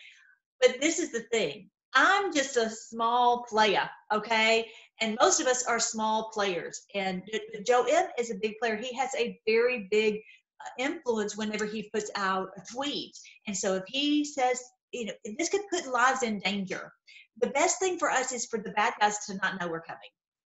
But 0.60 0.80
this 0.80 0.98
is 0.98 1.12
the 1.12 1.24
thing. 1.32 1.68
I'm 1.94 2.32
just 2.32 2.56
a 2.56 2.68
small 2.68 3.44
player, 3.48 3.88
okay? 4.12 4.68
And 5.00 5.16
most 5.20 5.40
of 5.40 5.46
us 5.46 5.64
are 5.64 5.78
small 5.78 6.30
players. 6.32 6.82
And 6.94 7.22
Joe 7.66 7.86
M 7.88 8.06
is 8.18 8.30
a 8.30 8.36
big 8.36 8.54
player. 8.60 8.76
He 8.76 8.94
has 8.96 9.10
a 9.16 9.38
very 9.46 9.88
big 9.90 10.16
uh, 10.60 10.68
influence 10.78 11.36
whenever 11.36 11.64
he 11.64 11.90
puts 11.94 12.10
out 12.16 12.48
a 12.56 12.62
tweet. 12.72 13.16
And 13.46 13.56
so 13.56 13.74
if 13.74 13.84
he 13.86 14.24
says, 14.24 14.62
you 14.92 15.06
know, 15.06 15.12
this 15.38 15.48
could 15.48 15.62
put 15.70 15.86
lives 15.86 16.22
in 16.22 16.38
danger. 16.40 16.92
The 17.40 17.48
best 17.48 17.78
thing 17.78 17.98
for 17.98 18.10
us 18.10 18.32
is 18.32 18.46
for 18.46 18.58
the 18.58 18.70
bad 18.70 18.94
guys 19.00 19.18
to 19.26 19.34
not 19.34 19.60
know 19.60 19.68
we're 19.68 19.82
coming. 19.82 20.10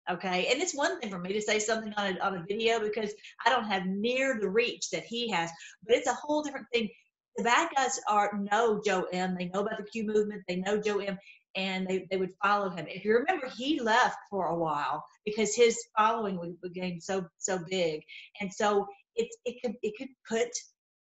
Okay. 0.09 0.47
And 0.51 0.61
it's 0.61 0.75
one 0.75 0.99
thing 0.99 1.09
for 1.09 1.19
me 1.19 1.33
to 1.33 1.41
say 1.41 1.57
something 1.57 1.93
on 1.97 2.15
a, 2.15 2.19
on 2.19 2.37
a 2.37 2.45
video 2.47 2.79
because 2.79 3.11
I 3.45 3.49
don't 3.49 3.65
have 3.65 3.87
near 3.87 4.37
the 4.39 4.49
reach 4.49 4.89
that 4.91 5.03
he 5.03 5.29
has, 5.29 5.49
but 5.85 5.95
it's 5.95 6.07
a 6.07 6.13
whole 6.13 6.43
different 6.43 6.67
thing. 6.71 6.89
The 7.37 7.43
bad 7.43 7.69
guys 7.75 7.99
are 8.07 8.39
know 8.51 8.81
Joe 8.85 9.07
M. 9.11 9.35
They 9.37 9.49
know 9.49 9.61
about 9.61 9.77
the 9.77 9.83
Q 9.83 10.05
movement. 10.05 10.43
They 10.47 10.57
know 10.57 10.79
Joe 10.79 10.99
M. 10.99 11.17
And 11.55 11.87
they, 11.87 12.05
they 12.11 12.17
would 12.17 12.33
follow 12.43 12.69
him. 12.69 12.85
If 12.87 13.05
you 13.05 13.13
remember, 13.13 13.49
he 13.49 13.79
left 13.79 14.17
for 14.29 14.47
a 14.47 14.57
while 14.57 15.03
because 15.25 15.55
his 15.55 15.79
following 15.97 16.57
became 16.61 16.99
so 16.99 17.25
so 17.37 17.59
big. 17.69 18.03
And 18.41 18.53
so 18.53 18.85
it, 19.15 19.29
it 19.45 19.61
could 19.61 19.75
it 19.81 19.93
could 19.97 20.09
put 20.27 20.49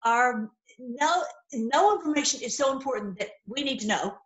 our 0.04 0.48
no 0.78 1.24
no 1.52 1.96
information 1.96 2.40
is 2.40 2.56
so 2.56 2.72
important 2.72 3.18
that 3.18 3.30
we 3.46 3.64
need 3.64 3.80
to 3.80 3.88
know 3.88 4.16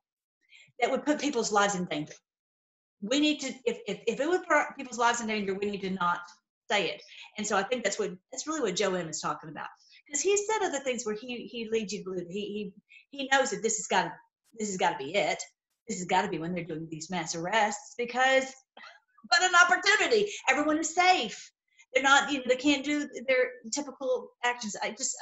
that 0.80 0.90
would 0.90 1.04
put 1.04 1.20
people's 1.20 1.52
lives 1.52 1.74
in 1.74 1.84
danger. 1.86 2.14
We 3.00 3.20
need 3.20 3.40
to 3.40 3.52
if 3.64 3.78
if, 3.86 4.00
if 4.06 4.20
it 4.20 4.28
would 4.28 4.46
put 4.46 4.76
people's 4.76 4.98
lives 4.98 5.20
in 5.20 5.26
danger, 5.26 5.54
we 5.54 5.70
need 5.70 5.80
to 5.82 5.90
not 5.90 6.20
say 6.70 6.90
it. 6.90 7.02
And 7.38 7.46
so 7.46 7.56
I 7.56 7.62
think 7.62 7.84
that's 7.84 7.98
what 7.98 8.12
that's 8.30 8.46
really 8.46 8.60
what 8.60 8.76
Joe 8.76 8.94
M 8.94 9.08
is 9.08 9.20
talking 9.20 9.50
about. 9.50 9.68
Because 10.06 10.20
he 10.20 10.36
said 10.36 10.66
other 10.66 10.80
things 10.80 11.04
where 11.04 11.16
he 11.20 11.48
he 11.50 11.68
leads 11.70 11.92
you 11.92 12.00
to 12.00 12.10
believe 12.10 12.26
he 12.28 12.72
he 13.10 13.18
he 13.18 13.28
knows 13.32 13.50
that 13.50 13.62
this 13.62 13.76
has 13.76 13.86
got 13.86 14.12
this 14.58 14.68
has 14.68 14.76
got 14.76 14.98
to 14.98 15.04
be 15.04 15.14
it. 15.14 15.42
This 15.88 15.98
has 15.98 16.06
got 16.06 16.22
to 16.22 16.28
be 16.28 16.38
when 16.38 16.54
they're 16.54 16.64
doing 16.64 16.86
these 16.90 17.10
mass 17.10 17.34
arrests 17.34 17.94
because 17.98 18.44
what 19.28 19.42
an 19.42 19.54
opportunity. 19.54 20.30
Everyone 20.48 20.78
is 20.78 20.94
safe 20.94 21.52
they're 21.94 22.02
not 22.02 22.30
you 22.30 22.38
know 22.38 22.44
they 22.48 22.56
can't 22.56 22.84
do 22.84 23.08
their 23.26 23.50
typical 23.72 24.30
actions 24.44 24.76
i 24.82 24.90
just 24.90 25.16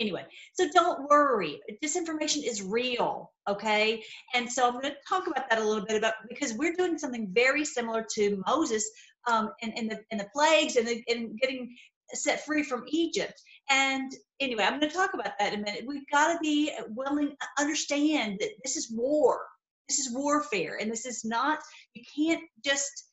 anyway 0.00 0.24
so 0.54 0.68
don't 0.72 1.08
worry. 1.08 1.60
Disinformation 1.82 2.44
is 2.44 2.62
real 2.62 3.32
okay? 3.48 4.02
And 4.34 4.50
so 4.50 4.66
i'm 4.66 4.74
going 4.74 4.84
to 4.84 4.96
talk 5.08 5.26
about 5.26 5.48
that 5.48 5.58
a 5.58 5.64
little 5.64 5.84
bit 5.84 5.96
about 5.96 6.14
because 6.28 6.54
we're 6.54 6.74
doing 6.74 6.98
something 6.98 7.28
very 7.32 7.64
similar 7.64 8.04
to 8.14 8.42
moses 8.46 8.88
um, 9.30 9.50
in, 9.60 9.72
in 9.72 9.88
the 9.88 10.00
in 10.10 10.18
the 10.18 10.28
plagues 10.32 10.76
and, 10.76 10.86
the, 10.86 11.02
and 11.08 11.38
getting 11.40 11.74
set 12.14 12.44
free 12.44 12.62
from 12.62 12.84
egypt. 12.88 13.34
And 13.70 14.12
anyway 14.40 14.64
i'm 14.64 14.78
going 14.78 14.90
to 14.90 14.96
talk 14.96 15.14
about 15.14 15.32
that 15.38 15.52
in 15.52 15.60
a 15.60 15.62
minute. 15.62 15.84
We've 15.86 16.08
got 16.12 16.32
to 16.32 16.38
be 16.40 16.72
willing 16.88 17.30
to 17.30 17.62
understand 17.62 18.38
that 18.40 18.50
this 18.64 18.76
is 18.76 18.90
war. 18.92 19.40
This 19.88 19.98
is 20.00 20.12
warfare 20.12 20.78
and 20.80 20.90
this 20.90 21.06
is 21.06 21.24
not 21.24 21.60
you 21.94 22.02
can't 22.16 22.42
just 22.64 23.06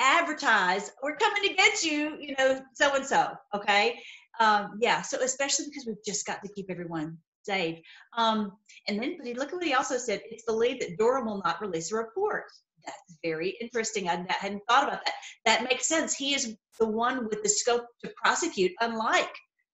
advertise 0.00 0.90
we're 1.02 1.16
coming 1.16 1.42
to 1.42 1.54
get 1.54 1.82
you 1.82 2.16
you 2.18 2.34
know 2.38 2.58
so 2.72 2.94
and 2.94 3.04
so 3.04 3.32
okay 3.54 4.00
um, 4.40 4.78
yeah 4.80 5.02
so 5.02 5.18
especially 5.22 5.66
because 5.66 5.86
we've 5.86 6.04
just 6.04 6.26
got 6.26 6.42
to 6.42 6.52
keep 6.52 6.70
everyone 6.70 7.16
safe. 7.42 7.78
Um, 8.16 8.52
and 8.88 9.00
then 9.00 9.16
but 9.18 9.36
look 9.36 9.48
at 9.48 9.54
what 9.54 9.64
he 9.64 9.74
also 9.74 9.98
said. 9.98 10.20
It's 10.30 10.44
believed 10.44 10.82
that 10.82 10.98
Durham 10.98 11.26
will 11.26 11.42
not 11.44 11.60
release 11.60 11.92
a 11.92 11.96
report. 11.96 12.44
That's 12.84 13.18
very 13.22 13.56
interesting. 13.60 14.08
I 14.08 14.24
hadn't 14.28 14.62
thought 14.68 14.88
about 14.88 15.04
that. 15.04 15.14
That 15.44 15.64
makes 15.64 15.86
sense. 15.86 16.14
He 16.14 16.34
is 16.34 16.56
the 16.78 16.86
one 16.88 17.24
with 17.24 17.42
the 17.42 17.48
scope 17.48 17.84
to 18.04 18.12
prosecute, 18.16 18.72
unlike 18.80 19.32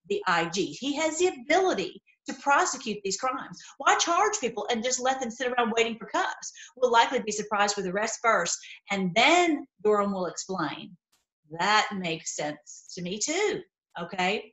the 0.09 0.23
IG. 0.29 0.55
He 0.55 0.97
has 0.97 1.19
the 1.19 1.29
ability 1.29 2.03
to 2.29 2.35
prosecute 2.35 2.99
these 3.05 3.17
crimes. 3.17 3.61
Why 3.79 3.97
charge 3.99 4.41
people 4.41 4.67
and 4.71 4.83
just 4.83 5.01
let 5.01 5.21
them 5.21 5.31
sit 5.31 5.53
around 5.53 5.73
waiting 5.77 5.97
for 5.99 6.07
cuffs? 6.07 6.53
We'll 6.77 6.91
likely 6.91 7.21
be 7.21 7.31
surprised 7.31 7.77
with 7.77 7.87
arrest 7.87 8.19
first, 8.23 8.59
and 8.91 9.15
then 9.15 9.67
Durham 9.85 10.13
will 10.13 10.27
explain. 10.27 10.97
That 11.61 11.89
makes 11.97 12.35
sense 12.35 12.91
to 12.97 13.03
me 13.03 13.21
too. 13.25 13.61
Okay. 14.01 14.53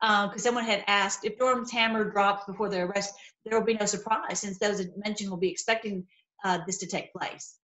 Because 0.00 0.32
um, 0.32 0.38
someone 0.38 0.64
had 0.64 0.84
asked 0.86 1.24
if 1.24 1.38
Durham's 1.38 1.72
hammer 1.72 2.04
drops 2.04 2.44
before 2.46 2.68
the 2.68 2.82
arrest, 2.82 3.14
there 3.44 3.58
will 3.58 3.66
be 3.66 3.74
no 3.74 3.86
surprise 3.86 4.40
since 4.40 4.58
those 4.58 4.84
mentioned 4.96 5.30
will 5.30 5.36
be 5.36 5.50
expecting 5.50 6.06
uh, 6.44 6.58
this 6.66 6.78
to 6.78 6.86
take 6.86 7.12
place. 7.12 7.56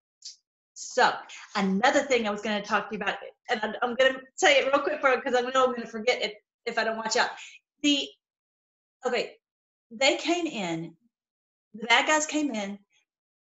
So 0.73 1.13
another 1.55 2.01
thing 2.01 2.27
I 2.27 2.31
was 2.31 2.41
going 2.41 2.61
to 2.61 2.67
talk 2.67 2.89
to 2.89 2.95
you 2.95 3.01
about, 3.01 3.15
and 3.49 3.77
I'm 3.81 3.95
going 3.95 4.15
to 4.15 4.19
say 4.35 4.59
it 4.59 4.65
real 4.65 4.81
quick 4.81 5.01
because 5.01 5.33
I 5.33 5.41
know 5.41 5.63
I'm 5.63 5.69
going 5.69 5.81
to 5.81 5.87
forget 5.87 6.21
it 6.21 6.35
if 6.65 6.77
I 6.77 6.83
don't 6.83 6.97
watch 6.97 7.15
out. 7.15 7.29
The 7.81 8.09
okay, 9.05 9.35
they 9.91 10.17
came 10.17 10.45
in, 10.47 10.93
the 11.73 11.87
bad 11.87 12.07
guys 12.07 12.25
came 12.25 12.53
in. 12.53 12.77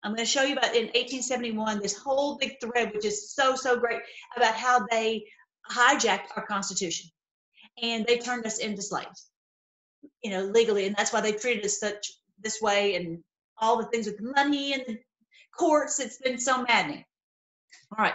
I'm 0.03 0.11
going 0.11 0.23
to 0.23 0.31
show 0.31 0.43
you 0.43 0.53
about 0.53 0.75
in 0.75 0.85
1871 0.85 1.79
this 1.79 1.97
whole 1.97 2.37
big 2.37 2.59
thread, 2.61 2.93
which 2.93 3.05
is 3.05 3.33
so 3.33 3.55
so 3.55 3.79
great 3.79 4.01
about 4.37 4.53
how 4.53 4.85
they 4.91 5.25
hijacked 5.71 6.27
our 6.35 6.45
Constitution 6.45 7.09
and 7.81 8.05
they 8.05 8.17
turned 8.17 8.45
us 8.45 8.59
into 8.59 8.81
slaves, 8.81 9.29
you 10.23 10.31
know, 10.31 10.43
legally, 10.43 10.85
and 10.85 10.95
that's 10.95 11.11
why 11.13 11.21
they 11.21 11.33
treated 11.33 11.65
us 11.65 11.79
such 11.79 12.13
this 12.41 12.61
way 12.61 12.95
and 12.95 13.23
all 13.59 13.77
the 13.77 13.85
things 13.85 14.05
with 14.05 14.17
the 14.17 14.31
money 14.35 14.73
and 14.73 14.83
the 14.87 14.99
courts. 15.57 15.99
It's 15.99 16.17
been 16.17 16.37
so 16.37 16.63
maddening. 16.63 17.03
All 17.97 18.03
right. 18.03 18.13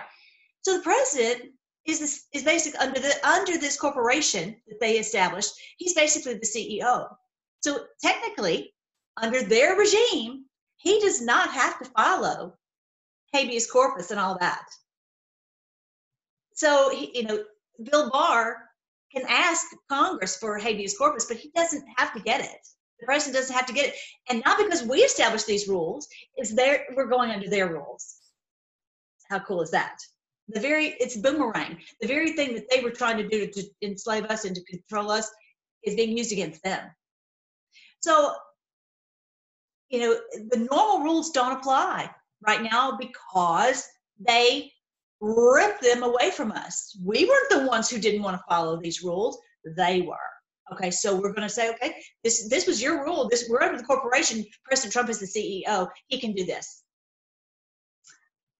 So 0.63 0.77
the 0.77 0.83
president 0.83 1.53
is 1.87 1.99
this 1.99 2.27
is 2.33 2.43
basically 2.43 2.79
under 2.79 3.01
the 3.01 3.15
under 3.27 3.59
this 3.59 3.79
corporation 3.79 4.57
that 4.69 4.81
they 4.81 4.99
established. 4.99 5.53
He's 5.79 5.95
basically 5.95 6.35
the 6.35 6.47
CEO. 6.47 7.09
So 7.63 7.85
technically, 8.03 8.75
under 9.17 9.43
their 9.43 9.77
regime, 9.77 10.45
he 10.77 11.01
does 11.01 11.21
not 11.21 11.51
have 11.51 11.79
to 11.79 11.91
follow 11.91 12.55
habeas 13.33 13.71
corpus 13.71 14.11
and 14.11 14.21
all 14.21 14.39
that. 14.41 14.67
So 16.55 16.91
you 16.93 17.23
know, 17.23 17.45
Bill 17.83 18.11
Barr 18.11 18.70
ask 19.51 19.67
Congress 19.89 20.37
for 20.37 20.59
habeas 20.59 20.97
corpus, 20.97 21.27
but 21.27 21.37
he 21.37 21.51
doesn't 21.55 21.85
have 21.97 22.13
to 22.15 22.21
get 22.21 22.41
it. 22.41 22.67
The 23.01 23.07
president 23.07 23.37
doesn't 23.37 23.57
have 23.57 23.67
to 23.67 23.73
get 23.73 23.89
it, 23.89 23.95
and 24.29 24.43
not 24.45 24.59
because 24.59 24.83
we 24.83 24.99
established 24.99 25.47
these 25.47 25.69
rules. 25.69 26.07
Is 26.39 26.55
there 26.55 26.87
we're 26.95 27.07
going 27.07 27.31
under 27.31 27.49
their 27.49 27.69
rules. 27.73 28.17
How 29.31 29.39
cool 29.41 29.63
is 29.63 29.71
that? 29.71 29.99
The 30.49 30.61
very, 30.61 30.97
it's 31.01 31.17
boomerang. 31.17 31.79
The 32.01 32.09
very 32.09 32.33
thing 32.33 32.55
that 32.55 32.69
they 32.71 32.83
were 32.83 32.91
trying 32.91 33.17
to 33.19 33.29
do 33.29 33.47
to, 33.47 33.63
enslave 33.83 34.25
us 34.25 34.45
and 34.45 34.55
to 34.57 34.65
control 34.65 35.11
us 35.11 35.31
is 35.85 35.95
being 35.95 36.17
used 36.17 36.33
against 36.33 36.63
them. 36.63 36.91
So, 38.01 38.35
you 39.89 40.01
know, 40.01 40.21
the 40.51 40.69
normal 40.71 41.05
rules 41.05 41.31
don't 41.31 41.57
apply 41.57 42.11
right 42.47 42.63
now 42.63 42.99
because 42.99 43.87
they 44.19 44.73
rip 45.21 45.81
them 45.81 46.03
away 46.03 46.31
from 46.31 46.53
us. 46.53 46.97
We 47.05 47.27
weren't 47.27 47.51
the 47.51 47.67
ones 47.69 47.91
who 47.91 47.99
didn't 47.99 48.23
want 48.23 48.37
to 48.37 48.45
follow 48.49 48.81
these 48.81 49.03
rules. 49.03 49.39
They 49.77 50.03
were. 50.03 50.17
Okay, 50.73 50.91
so 50.91 51.15
we're 51.15 51.33
going 51.33 51.49
to 51.49 51.53
say, 51.53 51.71
okay, 51.71 51.95
this 52.23 52.49
this 52.49 52.67
was 52.67 52.81
your 52.81 53.05
rule. 53.05 53.29
This 53.29 53.49
we're 53.51 53.63
under 53.63 53.77
the 53.77 53.85
corporation. 53.85 54.45
President 54.65 54.93
Trump 54.93 55.11
is 55.11 55.19
the 55.19 55.27
CEO. 55.27 55.89
He 56.07 56.21
can 56.21 56.33
do 56.33 56.45
this. 56.45 56.83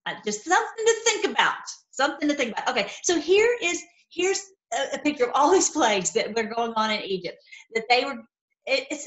Uh, 0.07 0.15
just 0.25 0.45
something 0.45 0.85
to 0.87 0.95
think 1.05 1.27
about. 1.27 1.55
Something 1.93 2.29
to 2.29 2.35
think 2.35 2.53
about. 2.53 2.69
Okay, 2.69 2.91
so 3.05 3.21
here 3.21 3.57
is 3.63 3.81
here's 4.11 4.43
a, 4.75 4.97
a 4.97 4.99
picture 4.99 5.25
of 5.25 5.31
all 5.35 5.53
these 5.53 5.71
plagues 5.71 6.13
that 6.13 6.35
were 6.35 6.53
going 6.55 6.73
on 6.75 6.91
in 6.91 7.03
Egypt. 7.03 7.39
That 7.75 7.85
they 7.89 8.05
were. 8.05 8.17
It, 8.67 8.87
it's 8.91 9.07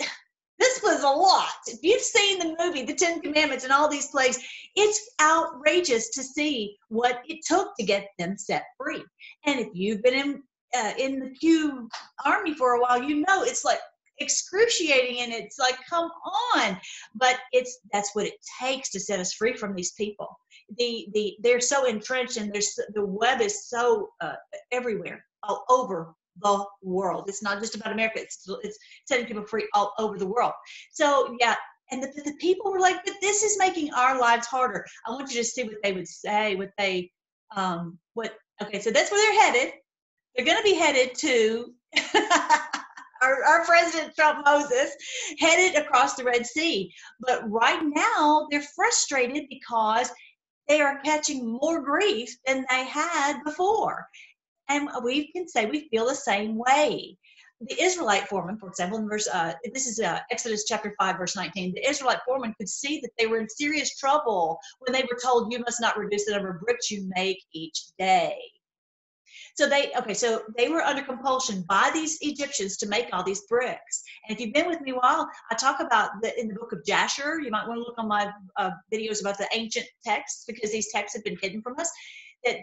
this 0.60 0.81
was 0.83 1.03
a 1.03 1.07
lot. 1.07 1.50
If 1.67 1.79
you've 1.81 2.01
seen 2.01 2.39
the 2.39 2.55
movie, 2.60 2.83
The 2.83 2.93
Ten 2.93 3.22
Commandments, 3.22 3.63
and 3.63 3.74
all 3.74 3.89
these 3.89 4.07
plagues, 4.07 4.39
it's 4.75 5.10
outrageous 5.22 6.10
to 6.12 6.24
see 6.24 6.77
what 6.89 7.22
it 7.27 7.39
took 7.45 7.75
to 7.77 7.86
get 7.86 8.10
them 8.17 8.38
set 8.38 8.63
free. 8.77 9.03
And 9.45 9.60
if 9.60 9.69
you've 9.74 10.03
been 10.03 10.13
in 10.13 10.43
uh, 10.75 10.93
in 10.98 11.19
the 11.19 11.29
Q 11.29 11.88
Army 12.25 12.55
for 12.55 12.74
a 12.74 12.81
while, 12.81 13.01
you 13.01 13.24
know 13.27 13.43
it's 13.43 13.63
like 13.63 13.79
excruciating 14.19 15.22
and 15.22 15.33
it's 15.33 15.57
like 15.57 15.75
come 15.89 16.10
on 16.55 16.77
but 17.15 17.38
it's 17.51 17.79
that's 17.91 18.13
what 18.13 18.25
it 18.25 18.36
takes 18.62 18.89
to 18.91 19.00
set 19.00 19.19
us 19.19 19.33
free 19.33 19.55
from 19.55 19.74
these 19.74 19.93
people 19.93 20.38
the 20.77 21.07
the 21.13 21.36
they're 21.41 21.60
so 21.60 21.86
entrenched 21.86 22.38
and 22.38 22.53
there's 22.53 22.79
the 22.93 23.03
web 23.03 23.41
is 23.41 23.67
so 23.67 24.10
uh, 24.22 24.36
everywhere 24.72 25.25
all 25.41 25.65
over 25.67 26.13
the 26.42 26.66
world. 26.82 27.25
It's 27.28 27.44
not 27.44 27.60
just 27.60 27.75
about 27.75 27.92
america. 27.92 28.20
It's 28.20 28.48
it's 28.63 28.78
setting 29.06 29.25
people 29.25 29.46
free 29.46 29.68
all 29.74 29.94
over 30.00 30.18
the 30.18 30.28
world. 30.28 30.54
So 30.92 31.36
yeah 31.40 31.56
and 31.92 32.02
the, 32.02 32.08
the 32.24 32.34
people 32.40 32.72
were 32.72 32.80
like 32.80 33.04
but 33.06 33.16
this 33.22 33.44
is 33.44 33.58
making 33.60 33.94
our 33.94 34.20
lives 34.20 34.48
harder. 34.48 34.86
I 35.06 35.12
want 35.12 35.32
you 35.32 35.38
to 35.42 35.48
see 35.48 35.63
what 35.63 35.75
they 35.84 35.94
would 35.94 36.08
say 36.08 36.56
what 36.56 36.72
they 36.78 37.12
um 37.56 37.98
what 38.13 38.36
okay 38.62 38.80
so 38.80 38.92
that's 38.92 39.12
where 39.12 39.22
they're 39.22 39.42
headed. 39.44 39.74
They're 40.36 40.46
going 40.46 40.58
to 40.58 40.63
be 40.63 40.74
headed 40.74 41.16
to 41.20 41.74
our, 43.24 43.44
our 43.44 43.66
president 43.66 44.16
Trump 44.16 44.46
Moses 44.46 44.92
headed 45.40 45.82
across 45.82 46.16
the 46.16 46.24
Red 46.24 46.46
Sea. 46.46 46.92
But 47.20 47.50
right 47.50 47.82
now, 47.84 48.48
they're 48.52 48.63
frustrated 48.75 49.46
because 49.50 50.12
they 50.68 50.82
are 50.82 51.00
catching 51.02 51.58
more 51.62 51.82
grief 51.82 52.36
than 52.46 52.66
they 52.70 52.86
had 52.86 53.42
before. 53.44 54.08
And 54.70 54.89
we 55.03 55.32
can 55.32 55.48
say 55.48 55.65
we 55.65 55.88
feel 55.89 56.08
the 56.08 56.15
same 56.15 56.58
way. 56.58 57.17
The 57.62 57.82
Israelite 57.82 58.27
foreman, 58.27 58.58
for 58.58 58.67
example, 58.67 58.98
in 58.98 59.08
verse, 59.08 59.27
uh, 59.27 59.53
this 59.74 59.88
is 59.88 60.00
uh, 60.00 60.20
Exodus 60.32 60.65
chapter 60.65 60.93
5, 61.00 61.17
verse 61.17 61.36
19. 61.36 61.74
The 61.74 61.89
Israelite 61.89 62.20
foreman 62.25 62.53
could 62.58 62.67
see 62.67 63.00
that 63.01 63.12
they 63.17 63.25
were 63.25 63.39
in 63.39 63.48
serious 63.50 63.98
trouble 63.98 64.60
when 64.79 64.91
they 64.91 65.03
were 65.03 65.17
told, 65.22 65.51
You 65.51 65.60
must 65.60 65.79
not 65.79 65.98
reduce 65.98 66.25
the 66.25 66.34
number 66.34 66.50
of 66.50 66.62
bricks 66.62 66.91
you 66.91 67.10
make 67.15 67.41
each 67.53 67.86
day. 67.98 68.38
So 69.55 69.70
they 69.70 69.91
okay, 69.96 70.13
so 70.13 70.41
they 70.58 70.70
were 70.70 70.82
under 70.82 71.03
compulsion 71.03 71.63
by 71.67 71.91
these 71.93 72.17
Egyptians 72.22 72.77
to 72.77 72.88
make 72.88 73.08
all 73.13 73.24
these 73.24 73.41
bricks. 73.41 74.03
And 74.27 74.36
if 74.36 74.43
you've 74.43 74.53
been 74.53 74.67
with 74.67 74.82
me 74.82 74.91
a 74.91 74.96
while, 74.96 75.29
I 75.51 75.55
talk 75.55 75.79
about 75.79 76.10
the 76.22 76.39
in 76.39 76.48
the 76.48 76.55
book 76.55 76.72
of 76.74 76.84
Jasher. 76.86 77.39
You 77.39 77.51
might 77.51 77.67
want 77.67 77.77
to 77.77 77.84
look 77.84 77.98
on 77.98 78.08
my 78.08 78.32
uh, 78.58 78.72
videos 78.91 79.22
about 79.22 79.38
the 79.38 79.48
ancient 79.53 79.86
texts 80.03 80.46
because 80.48 80.72
these 80.72 80.91
texts 80.91 81.15
have 81.15 81.24
been 81.24 81.38
hidden 81.39 81.62
from 81.62 81.79
us. 81.79 81.89
That 82.43 82.58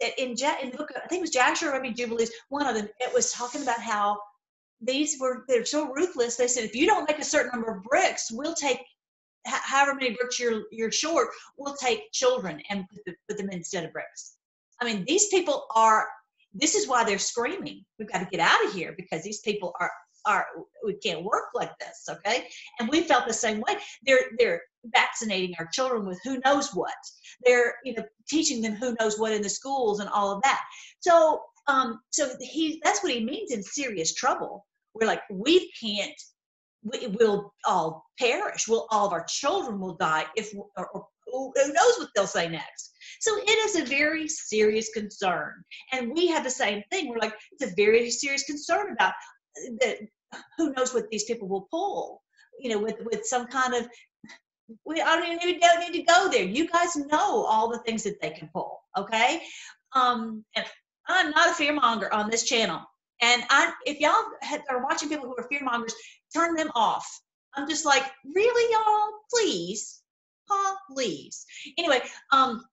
that 0.00 0.18
in, 0.18 0.30
in 0.30 0.70
the 0.70 0.76
book, 0.76 0.90
I 0.96 1.06
think 1.08 1.20
it 1.20 1.22
was 1.22 1.30
Jasher 1.30 1.72
or 1.72 1.80
maybe 1.80 1.94
Jubilees, 1.94 2.30
one 2.48 2.66
of 2.66 2.74
them, 2.74 2.88
it 3.00 3.12
was 3.12 3.32
talking 3.32 3.62
about 3.62 3.80
how 3.80 4.18
these 4.80 5.18
were 5.20 5.44
they're 5.48 5.64
so 5.64 5.92
ruthless. 5.92 6.36
They 6.36 6.48
said 6.48 6.64
if 6.64 6.74
you 6.74 6.86
don't 6.86 7.08
make 7.08 7.18
a 7.18 7.24
certain 7.24 7.50
number 7.52 7.70
of 7.70 7.84
bricks, 7.84 8.30
we'll 8.30 8.54
take 8.54 8.80
however 9.46 9.94
many 9.94 10.14
bricks 10.14 10.38
you're 10.38 10.62
you're 10.70 10.92
short, 10.92 11.28
we'll 11.58 11.74
take 11.74 12.12
children 12.12 12.62
and 12.70 12.84
put, 12.88 13.04
the, 13.06 13.14
put 13.28 13.38
them 13.38 13.50
instead 13.50 13.84
of 13.84 13.92
bricks. 13.92 14.36
I 14.80 14.86
mean, 14.86 15.04
these 15.06 15.28
people 15.28 15.66
are 15.74 16.06
this 16.54 16.74
is 16.74 16.88
why 16.88 17.04
they're 17.04 17.18
screaming 17.18 17.84
we've 17.98 18.10
got 18.10 18.18
to 18.18 18.24
get 18.26 18.40
out 18.40 18.64
of 18.64 18.72
here 18.72 18.94
because 18.96 19.22
these 19.22 19.40
people 19.40 19.72
are 19.80 19.90
are 20.26 20.46
we 20.84 20.94
can't 20.94 21.24
work 21.24 21.46
like 21.54 21.70
this 21.78 22.06
okay 22.08 22.48
and 22.78 22.88
we 22.88 23.02
felt 23.02 23.26
the 23.26 23.32
same 23.32 23.60
way 23.60 23.76
they're 24.04 24.30
they're 24.38 24.60
vaccinating 24.86 25.54
our 25.58 25.68
children 25.72 26.06
with 26.06 26.18
who 26.24 26.40
knows 26.44 26.74
what 26.74 26.94
they're 27.44 27.74
you 27.84 27.94
know 27.94 28.04
teaching 28.28 28.62
them 28.62 28.74
who 28.74 28.96
knows 29.00 29.18
what 29.18 29.32
in 29.32 29.42
the 29.42 29.48
schools 29.48 30.00
and 30.00 30.08
all 30.10 30.30
of 30.32 30.42
that 30.42 30.62
so 31.00 31.40
um 31.66 32.00
so 32.10 32.30
he 32.40 32.80
that's 32.82 33.02
what 33.02 33.12
he 33.12 33.24
means 33.24 33.52
in 33.52 33.62
serious 33.62 34.14
trouble 34.14 34.66
we're 34.94 35.06
like 35.06 35.22
we 35.30 35.70
can't 35.80 36.20
we 36.82 37.08
will 37.20 37.52
all 37.66 38.04
perish 38.18 38.66
will 38.66 38.86
all 38.90 39.06
of 39.06 39.12
our 39.12 39.24
children 39.28 39.78
will 39.78 39.96
die 39.96 40.24
if 40.36 40.52
or, 40.76 40.88
or 40.94 41.06
who 41.26 41.52
knows 41.54 41.98
what 41.98 42.08
they'll 42.14 42.26
say 42.26 42.48
next 42.48 42.90
so 43.20 43.36
it 43.36 43.50
is 43.50 43.76
a 43.76 43.84
very 43.84 44.26
serious 44.28 44.88
concern. 44.92 45.62
And 45.92 46.12
we 46.12 46.26
have 46.28 46.42
the 46.42 46.50
same 46.50 46.82
thing. 46.90 47.08
We're 47.08 47.18
like, 47.18 47.34
it's 47.52 47.70
a 47.70 47.74
very 47.74 48.10
serious 48.10 48.44
concern 48.44 48.92
about 48.92 49.12
that. 49.80 49.98
Who 50.56 50.72
knows 50.72 50.94
what 50.94 51.10
these 51.10 51.24
people 51.24 51.48
will 51.48 51.68
pull? 51.70 52.22
You 52.58 52.70
know, 52.70 52.78
with 52.78 52.96
with 53.04 53.24
some 53.24 53.46
kind 53.46 53.74
of 53.74 53.88
we 54.84 55.00
I 55.00 55.16
don't 55.16 55.42
even 55.42 55.60
don't 55.60 55.80
need 55.80 55.98
to 55.98 56.04
go 56.04 56.28
there. 56.30 56.44
You 56.44 56.68
guys 56.68 56.96
know 56.96 57.44
all 57.44 57.68
the 57.70 57.78
things 57.78 58.02
that 58.04 58.20
they 58.20 58.30
can 58.30 58.48
pull. 58.52 58.80
Okay. 58.96 59.42
Um, 59.94 60.44
and 60.54 60.64
I'm 61.08 61.30
not 61.30 61.50
a 61.50 61.54
fear 61.54 61.72
monger 61.72 62.12
on 62.12 62.30
this 62.30 62.44
channel. 62.44 62.80
And 63.22 63.42
I, 63.50 63.72
if 63.84 64.00
y'all 64.00 64.14
are 64.70 64.84
watching 64.84 65.08
people 65.08 65.26
who 65.26 65.36
are 65.36 65.48
fear 65.48 65.60
mongers, 65.62 65.94
turn 66.34 66.54
them 66.54 66.70
off. 66.74 67.06
I'm 67.54 67.68
just 67.68 67.84
like, 67.84 68.04
really, 68.24 68.72
y'all? 68.72 69.10
Please, 69.30 70.02
please. 70.94 71.44
Anyway, 71.76 72.00
um, 72.32 72.64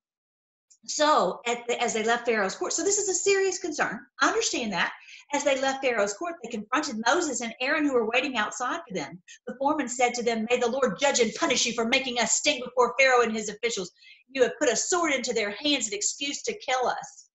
so 0.85 1.41
the, 1.45 1.81
as 1.81 1.93
they 1.93 2.03
left 2.03 2.25
Pharaoh's 2.25 2.55
court, 2.55 2.73
so 2.73 2.83
this 2.83 2.97
is 2.97 3.09
a 3.09 3.13
serious 3.13 3.59
concern. 3.59 3.99
I 4.21 4.27
understand 4.27 4.71
that. 4.73 4.93
As 5.33 5.43
they 5.43 5.59
left 5.59 5.83
Pharaoh's 5.83 6.13
court, 6.13 6.35
they 6.41 6.49
confronted 6.49 7.03
Moses 7.05 7.41
and 7.41 7.53
Aaron, 7.59 7.85
who 7.85 7.93
were 7.93 8.09
waiting 8.09 8.37
outside 8.37 8.79
for 8.87 8.93
them. 8.93 9.21
The 9.45 9.55
foreman 9.55 9.89
said 9.89 10.13
to 10.15 10.23
them, 10.23 10.47
May 10.49 10.57
the 10.57 10.69
Lord 10.69 10.97
judge 10.99 11.19
and 11.19 11.33
punish 11.35 11.65
you 11.65 11.73
for 11.73 11.85
making 11.85 12.19
us 12.19 12.35
stink 12.35 12.63
before 12.63 12.95
Pharaoh 12.97 13.23
and 13.23 13.35
his 13.35 13.49
officials. 13.49 13.91
You 14.29 14.43
have 14.43 14.57
put 14.57 14.69
a 14.69 14.75
sword 14.75 15.13
into 15.13 15.33
their 15.33 15.51
hands, 15.51 15.87
an 15.87 15.93
excuse 15.93 16.41
to 16.43 16.57
kill 16.57 16.87
us. 16.87 17.29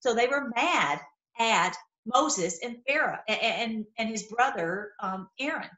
So 0.00 0.14
they 0.14 0.26
were 0.26 0.52
mad 0.54 1.00
at 1.38 1.74
Moses 2.04 2.58
and 2.62 2.76
Pharaoh 2.86 3.18
and, 3.28 3.86
and, 3.96 4.08
his 4.08 4.24
brother 4.24 4.92
um, 5.00 5.28
Aaron 5.38 5.70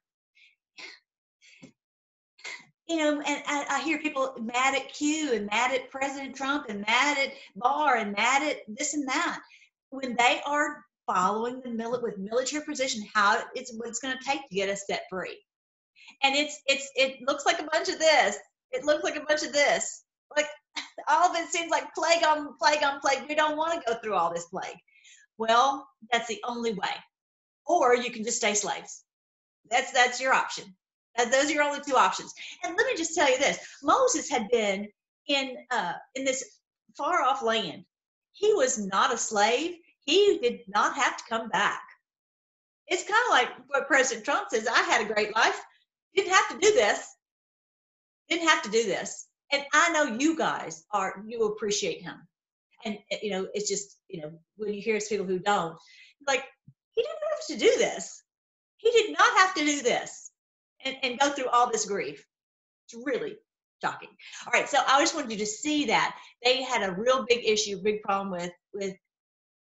you 2.87 2.97
know, 2.97 3.21
and 3.21 3.43
I, 3.47 3.67
I, 3.71 3.81
hear 3.83 3.99
people 3.99 4.35
mad 4.41 4.75
at 4.75 4.93
Q 4.93 5.33
and 5.33 5.47
mad 5.47 5.73
at 5.73 5.91
President 5.91 6.37
Trump 6.37 6.67
and 6.69 6.85
mad 6.87 7.19
at 7.19 7.33
Barr 7.57 7.97
and 7.97 8.13
mad 8.13 8.43
at 8.43 8.59
this 8.69 8.95
and 8.95 9.09
that. 9.09 9.41
When 9.91 10.15
they 10.17 10.41
are 10.45 10.85
following 11.07 11.61
the 11.61 11.71
mili- 11.71 12.03
with 12.03 12.19
military 12.19 12.65
precision, 12.65 13.05
how 13.13 13.43
it's 13.55 13.73
what 13.75 13.89
it's 13.89 14.01
going 14.01 14.17
to 14.17 14.25
take 14.25 14.49
to 14.49 14.55
get 14.55 14.69
us 14.69 14.85
debt 14.89 15.05
free, 15.11 15.39
and 16.23 16.35
it's 16.35 16.61
it's 16.67 16.91
it 16.97 17.17
looks 17.27 17.47
like 17.47 17.61
a 17.61 17.69
bunch 17.73 17.89
of 17.89 17.99
this. 17.99 18.37
It 18.73 18.85
looks 18.85 19.05
like 19.05 19.17
a 19.17 19.25
bunch 19.25 19.43
of 19.43 19.53
this. 19.53 20.05
Like 20.37 20.47
all 21.09 21.31
of 21.31 21.37
it 21.37 21.49
seems 21.49 21.71
like 21.71 21.95
plague 21.95 22.25
on 22.25 22.57
plague 22.59 22.83
on 22.83 23.01
plague. 23.01 23.29
We 23.29 23.35
don't 23.35 23.57
want 23.57 23.75
to 23.75 23.93
go 23.93 23.99
through 24.01 24.15
all 24.15 24.33
this 24.33 24.47
plague. 24.47 24.77
Well, 25.39 25.89
that's 26.13 26.29
the 26.29 26.41
only 26.45 26.73
way, 26.73 26.95
or 27.67 27.97
you 27.97 28.11
can 28.11 28.25
just 28.25 28.39
stay 28.39 28.55
slaves. 28.55 29.05
That's 29.71 29.93
that's 29.93 30.21
your 30.21 30.33
option 30.33 30.75
uh, 31.19 31.25
those 31.27 31.47
are 31.47 31.53
your 31.53 31.63
only 31.63 31.81
two 31.87 31.97
options. 31.97 32.33
And 32.63 32.77
let 32.77 32.87
me 32.87 32.97
just 32.97 33.15
tell 33.15 33.31
you 33.31 33.39
this: 33.39 33.59
Moses 33.83 34.29
had 34.29 34.49
been 34.51 34.89
in 35.29 35.57
uh, 35.71 35.93
in 36.15 36.25
this 36.25 36.59
far 36.97 37.23
off 37.23 37.43
land. 37.43 37.85
He 38.33 38.53
was 38.55 38.79
not 38.79 39.15
a 39.15 39.19
slave. 39.19 39.77
He 40.05 40.39
did 40.39 40.61
not 40.69 40.97
have 40.97 41.17
to 41.17 41.25
come 41.29 41.49
back. 41.49 41.83
It's 42.87 43.09
kind 43.09 43.23
of 43.29 43.31
like 43.31 43.49
what 43.69 43.87
President 43.87 44.25
Trump 44.25 44.51
says: 44.51 44.67
"I 44.67 44.83
had 44.83 45.03
a 45.03 45.13
great 45.13 45.35
life. 45.35 45.59
Didn't 46.15 46.33
have 46.33 46.49
to 46.51 46.59
do 46.59 46.73
this. 46.75 47.07
Didn't 48.29 48.49
have 48.49 48.63
to 48.63 48.71
do 48.71 48.85
this." 48.85 49.27
And 49.53 49.65
I 49.73 49.91
know 49.91 50.17
you 50.19 50.37
guys 50.37 50.85
are 50.91 51.25
you 51.27 51.45
appreciate 51.45 52.03
him. 52.03 52.27
And 52.85 52.99
eh, 53.11 53.19
you 53.23 53.31
know, 53.31 53.49
it's 53.55 53.69
just 53.69 53.99
you 54.09 54.21
know 54.21 54.33
when 54.57 54.75
you 54.75 54.83
hear 54.83 55.01
people 55.01 55.27
who 55.27 55.39
don't, 55.39 55.77
like 56.27 56.45
he 56.93 57.03
didn't 57.03 57.19
have 57.31 57.47
to 57.59 57.65
do 57.65 57.79
this. 57.79 58.23
He 58.77 58.91
did 58.91 59.17
not 59.17 59.39
have 59.39 59.55
to 59.55 59.65
do 59.65 59.83
this 59.83 60.31
and, 60.85 60.97
and 61.03 61.19
go 61.19 61.31
through 61.31 61.49
all 61.49 61.71
this 61.71 61.87
grief. 61.87 62.27
It's 62.87 63.03
really 63.07 63.37
shocking. 63.83 64.11
All 64.47 64.53
right, 64.53 64.69
so 64.69 64.79
I 64.87 65.01
just 65.01 65.15
wanted 65.15 65.33
you 65.33 65.39
to 65.39 65.47
see 65.47 65.87
that 65.87 66.17
they 66.43 66.63
had 66.63 66.83
a 66.83 66.93
real 66.93 67.25
big 67.27 67.45
issue, 67.45 67.83
big 67.83 68.03
problem 68.03 68.31
with 68.31 68.53
with 68.75 68.95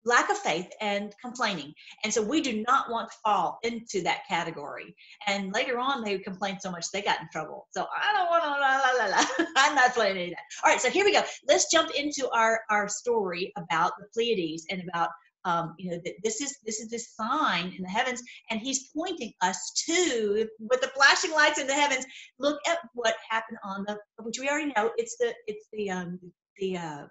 lack 0.05 0.31
of 0.31 0.39
faith 0.39 0.69
and 0.81 1.13
complaining. 1.21 1.73
And 2.05 2.13
so 2.13 2.23
we 2.23 2.41
do 2.41 2.63
not 2.67 2.91
want 2.91 3.11
to 3.11 3.17
fall 3.25 3.59
into 3.63 4.03
that 4.03 4.27
category. 4.29 4.95
And 5.27 5.53
later 5.53 5.79
on, 5.79 6.03
they 6.03 6.19
complained 6.19 6.59
so 6.63 6.71
much 6.71 6.91
they 6.91 7.03
got 7.03 7.21
in 7.21 7.29
trouble. 7.31 7.67
So 7.71 7.87
I 7.95 8.13
don't 8.17 8.29
want 8.29 8.45
to, 8.45 8.51
la, 8.51 9.05
la, 9.05 9.17
la. 9.17 9.47
I'm 9.57 9.75
not 9.75 9.95
playing 9.95 10.17
any 10.17 10.25
of 10.27 10.31
that. 10.31 10.65
All 10.65 10.73
right, 10.73 10.81
so 10.81 10.91
here 10.91 11.05
we 11.05 11.13
go. 11.13 11.23
Let's 11.47 11.71
jump 11.71 11.91
into 11.91 12.29
our, 12.33 12.61
our 12.71 12.89
story 12.89 13.53
about 13.57 13.93
the 13.99 14.07
Pleiades 14.15 14.67
and 14.71 14.83
about 14.89 15.11
um, 15.45 15.75
you 15.79 15.91
know, 15.91 15.99
that 16.05 16.15
this 16.23 16.41
is 16.41 16.59
this 16.67 16.81
is 16.81 16.91
this 16.91 17.15
sign 17.15 17.73
in 17.77 17.83
the 17.83 17.89
heavens, 17.89 18.23
and 18.51 18.61
he's 18.61 18.91
pointing 18.95 19.33
us 19.41 19.73
to 19.87 20.47
with 20.59 20.81
the 20.81 20.89
flashing 20.89 21.33
lights 21.33 21.59
in 21.59 21.67
the 21.67 21.75
heavens. 21.75 22.05
Look 22.39 22.59
at 22.69 22.79
what 22.93 23.15
happened 23.31 23.59
on 23.65 23.85
the, 23.87 23.99
which 24.23 24.39
we 24.39 24.49
already 24.49 24.73
know. 24.77 24.91
It's 24.97 25.17
the 25.17 25.33
it's 25.47 25.67
the 25.73 25.91
um, 25.91 26.19
the 26.59 26.77
uh, 26.77 27.07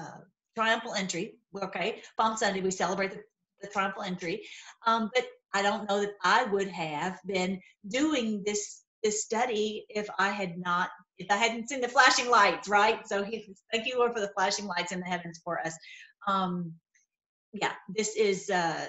uh, 0.00 0.18
triumphal 0.54 0.94
entry. 0.94 1.34
Okay, 1.62 2.02
Palm 2.16 2.36
Sunday 2.36 2.60
we 2.60 2.70
celebrate 2.70 3.10
the, 3.10 3.22
the 3.60 3.68
triumphal 3.68 4.02
entry, 4.02 4.46
um, 4.86 5.10
but 5.14 5.26
I 5.54 5.62
don't 5.62 5.88
know 5.88 6.00
that 6.00 6.14
I 6.22 6.44
would 6.44 6.68
have 6.68 7.18
been 7.26 7.60
doing 7.88 8.42
this 8.44 8.82
this 9.02 9.24
study 9.24 9.84
if 9.88 10.08
I 10.18 10.30
had 10.30 10.58
not 10.58 10.90
if 11.18 11.30
I 11.30 11.36
hadn't 11.36 11.68
seen 11.68 11.80
the 11.80 11.88
flashing 11.88 12.30
lights, 12.30 12.68
right? 12.68 13.06
So 13.06 13.22
he, 13.22 13.54
thank 13.72 13.86
you 13.86 13.98
Lord 13.98 14.12
for 14.12 14.20
the 14.20 14.32
flashing 14.34 14.66
lights 14.66 14.92
in 14.92 15.00
the 15.00 15.06
heavens 15.06 15.40
for 15.44 15.60
us. 15.64 15.76
Um, 16.26 16.72
yeah, 17.52 17.72
this 17.88 18.16
is 18.16 18.48
uh, 18.50 18.86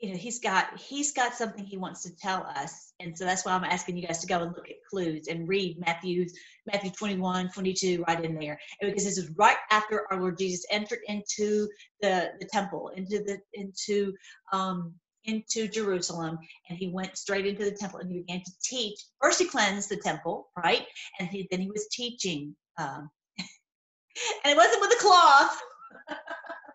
you 0.00 0.10
know 0.10 0.16
he's 0.16 0.40
got 0.40 0.78
he's 0.78 1.12
got 1.12 1.34
something 1.34 1.64
he 1.64 1.78
wants 1.78 2.02
to 2.02 2.14
tell 2.16 2.44
us. 2.44 2.92
And 3.00 3.16
so 3.16 3.24
that's 3.24 3.44
why 3.44 3.52
i'm 3.52 3.64
asking 3.64 3.96
you 3.96 4.06
guys 4.06 4.20
to 4.20 4.26
go 4.26 4.42
and 4.42 4.54
look 4.54 4.68
at 4.68 4.76
clues 4.88 5.26
and 5.28 5.48
read 5.48 5.78
matthew's 5.78 6.34
matthew 6.66 6.90
21 6.90 7.50
22 7.50 8.04
right 8.06 8.24
in 8.24 8.38
there. 8.38 8.58
And 8.80 8.90
because 8.90 9.04
this 9.04 9.18
is 9.18 9.30
right 9.36 9.56
after 9.70 10.06
our 10.10 10.20
lord 10.20 10.38
jesus 10.38 10.66
entered 10.70 11.00
into 11.06 11.68
the 12.02 12.30
the 12.40 12.46
temple 12.46 12.90
into 12.94 13.22
the 13.22 13.38
into 13.54 14.12
um 14.52 14.94
into 15.24 15.66
jerusalem 15.66 16.38
and 16.68 16.78
he 16.78 16.88
went 16.88 17.16
straight 17.16 17.46
into 17.46 17.64
the 17.64 17.76
temple 17.76 17.98
and 18.00 18.10
he 18.10 18.18
began 18.18 18.42
to 18.44 18.52
teach. 18.62 18.98
First 19.20 19.40
he 19.40 19.46
cleansed 19.46 19.88
the 19.88 19.96
temple 19.96 20.48
right? 20.56 20.86
And 21.18 21.28
he, 21.28 21.48
then 21.50 21.60
he 21.60 21.70
was 21.70 21.88
teaching 21.90 22.54
um, 22.78 23.10
and 23.38 24.52
it 24.52 24.56
wasn't 24.56 24.82
with 24.82 24.92
a 24.92 25.02
cloth. 25.02 25.60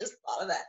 Just 0.00 0.14
thought 0.26 0.42
of 0.42 0.48
that. 0.48 0.64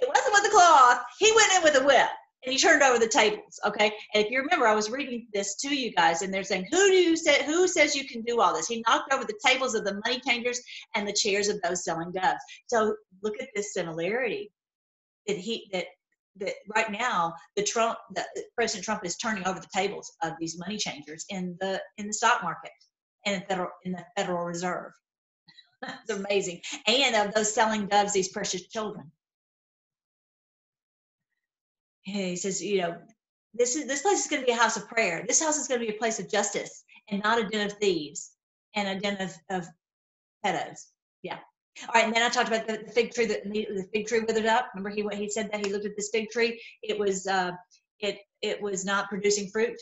It 0.00 0.08
wasn't 0.08 0.34
with 0.34 0.46
a 0.46 0.54
cloth. 0.54 1.02
He 1.18 1.32
went 1.34 1.52
in 1.54 1.62
with 1.62 1.82
a 1.82 1.84
whip 1.84 2.08
and 2.44 2.52
he 2.52 2.58
turned 2.58 2.82
over 2.82 2.98
the 2.98 3.08
tables. 3.08 3.60
Okay. 3.64 3.92
And 4.14 4.24
if 4.24 4.30
you 4.30 4.40
remember, 4.40 4.66
I 4.66 4.74
was 4.74 4.90
reading 4.90 5.28
this 5.32 5.56
to 5.56 5.74
you 5.74 5.92
guys, 5.92 6.22
and 6.22 6.32
they're 6.32 6.42
saying, 6.44 6.66
"Who 6.70 6.88
do 6.88 6.94
you 6.94 7.16
say? 7.16 7.44
Who 7.44 7.68
says 7.68 7.94
you 7.94 8.06
can 8.06 8.22
do 8.22 8.40
all 8.40 8.54
this?" 8.54 8.66
He 8.66 8.84
knocked 8.86 9.12
over 9.12 9.24
the 9.24 9.38
tables 9.44 9.74
of 9.74 9.84
the 9.84 10.00
money 10.04 10.20
changers 10.26 10.60
and 10.94 11.06
the 11.06 11.12
chairs 11.12 11.48
of 11.48 11.60
those 11.62 11.84
selling 11.84 12.12
doves. 12.12 12.42
So 12.66 12.96
look 13.22 13.40
at 13.40 13.48
this 13.54 13.72
similarity 13.72 14.52
that 15.26 15.36
he 15.36 15.68
that 15.72 15.86
that 16.36 16.54
right 16.74 16.90
now 16.90 17.34
the 17.56 17.62
Trump 17.62 17.98
the 18.14 18.24
President 18.56 18.84
Trump 18.84 19.04
is 19.04 19.16
turning 19.16 19.46
over 19.46 19.60
the 19.60 19.68
tables 19.74 20.10
of 20.22 20.32
these 20.40 20.58
money 20.58 20.78
changers 20.78 21.24
in 21.28 21.56
the 21.60 21.80
in 21.98 22.06
the 22.06 22.12
stock 22.12 22.42
market 22.42 22.72
and 23.24 23.36
in 23.36 23.48
federal 23.48 23.70
in 23.84 23.92
the 23.92 24.04
Federal 24.16 24.44
Reserve. 24.44 24.92
That's 25.82 26.10
amazing. 26.10 26.60
And 26.86 27.16
of 27.16 27.34
those 27.34 27.52
selling 27.52 27.86
doves, 27.86 28.12
these 28.12 28.28
precious 28.28 28.66
children. 28.68 29.10
he 32.04 32.36
says, 32.36 32.62
you 32.62 32.80
know, 32.82 32.98
this 33.54 33.76
is 33.76 33.86
this 33.86 34.02
place 34.02 34.20
is 34.20 34.28
going 34.28 34.42
to 34.42 34.46
be 34.46 34.52
a 34.52 34.56
house 34.56 34.76
of 34.76 34.88
prayer. 34.88 35.24
This 35.26 35.42
house 35.42 35.58
is 35.58 35.68
going 35.68 35.80
to 35.80 35.86
be 35.86 35.92
a 35.92 35.98
place 35.98 36.18
of 36.18 36.30
justice 36.30 36.84
and 37.08 37.22
not 37.22 37.40
a 37.40 37.48
den 37.48 37.66
of 37.66 37.74
thieves 37.74 38.32
and 38.74 38.88
a 38.88 39.00
den 39.00 39.20
of, 39.20 39.34
of 39.50 39.66
pedos. 40.44 40.86
Yeah. 41.22 41.38
All 41.82 41.94
right, 41.94 42.04
and 42.04 42.14
then 42.14 42.22
I 42.22 42.28
talked 42.28 42.48
about 42.48 42.66
the, 42.66 42.84
the 42.84 42.92
fig 42.92 43.12
tree 43.12 43.26
that 43.26 43.44
the 43.44 43.86
fig 43.92 44.06
tree 44.06 44.20
withered 44.20 44.46
up. 44.46 44.70
Remember, 44.74 44.90
he 44.90 45.06
he 45.16 45.30
said 45.30 45.50
that 45.52 45.64
he 45.64 45.72
looked 45.72 45.86
at 45.86 45.96
this 45.96 46.10
fig 46.12 46.30
tree. 46.30 46.60
It 46.82 46.98
was 46.98 47.26
uh, 47.26 47.52
it 48.00 48.18
it 48.42 48.60
was 48.60 48.84
not 48.84 49.08
producing 49.08 49.48
fruit 49.48 49.76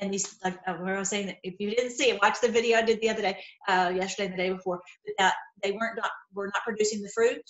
and 0.00 0.12
these 0.12 0.36
like 0.44 0.58
uh, 0.66 0.74
where 0.74 0.96
I 0.96 0.98
was 0.98 1.08
saying 1.08 1.26
that 1.26 1.38
if 1.42 1.54
you 1.58 1.70
didn't 1.70 1.92
see 1.92 2.10
it, 2.10 2.20
watch 2.22 2.40
the 2.40 2.48
video 2.48 2.78
I 2.78 2.82
did 2.82 3.00
the 3.00 3.10
other 3.10 3.22
day, 3.22 3.38
uh, 3.68 3.92
yesterday 3.94 4.26
and 4.26 4.34
the 4.34 4.38
day 4.38 4.50
before. 4.50 4.80
But 5.04 5.14
that 5.18 5.34
they 5.62 5.72
weren't 5.72 5.96
not 5.96 6.10
were 6.34 6.46
not 6.46 6.62
producing 6.64 7.02
the 7.02 7.10
fruit. 7.14 7.42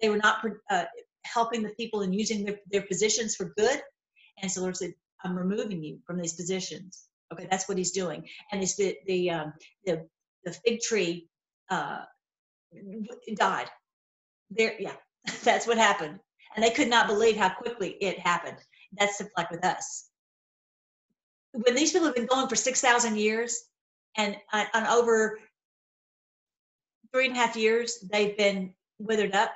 They 0.00 0.08
were 0.08 0.18
not 0.18 0.44
uh, 0.70 0.84
helping 1.24 1.62
the 1.62 1.70
people 1.70 2.02
and 2.02 2.14
using 2.14 2.44
their, 2.44 2.56
their 2.70 2.82
positions 2.82 3.36
for 3.36 3.52
good. 3.56 3.80
And 4.42 4.50
so 4.50 4.62
Lord 4.62 4.76
said, 4.76 4.92
"I'm 5.24 5.36
removing 5.36 5.82
you 5.82 5.98
from 6.06 6.20
these 6.20 6.34
positions." 6.34 7.04
Okay, 7.32 7.46
that's 7.50 7.68
what 7.68 7.78
He's 7.78 7.92
doing. 7.92 8.28
And 8.50 8.62
this 8.62 8.76
the 8.76 8.96
the 9.06 9.30
um, 9.30 9.52
the, 9.84 10.06
the 10.44 10.52
fig 10.52 10.80
tree 10.80 11.28
uh, 11.70 12.02
died. 13.36 13.68
There, 14.50 14.74
yeah, 14.78 14.94
that's 15.44 15.66
what 15.66 15.78
happened. 15.78 16.18
And 16.54 16.62
they 16.62 16.70
could 16.70 16.88
not 16.88 17.06
believe 17.06 17.36
how 17.36 17.48
quickly 17.48 17.96
it 18.00 18.18
happened. 18.18 18.58
That's 18.98 19.22
like 19.38 19.50
with 19.50 19.64
us 19.64 20.10
when 21.52 21.74
these 21.74 21.92
people 21.92 22.06
have 22.06 22.16
been 22.16 22.26
going 22.26 22.48
for 22.48 22.56
6,000 22.56 23.16
years 23.16 23.64
and 24.16 24.36
on 24.52 24.66
uh, 24.72 24.94
over 24.94 25.38
three 27.12 27.26
and 27.26 27.36
a 27.36 27.38
half 27.38 27.56
years, 27.56 27.98
they've 28.10 28.36
been 28.36 28.74
withered 28.98 29.34
up. 29.34 29.52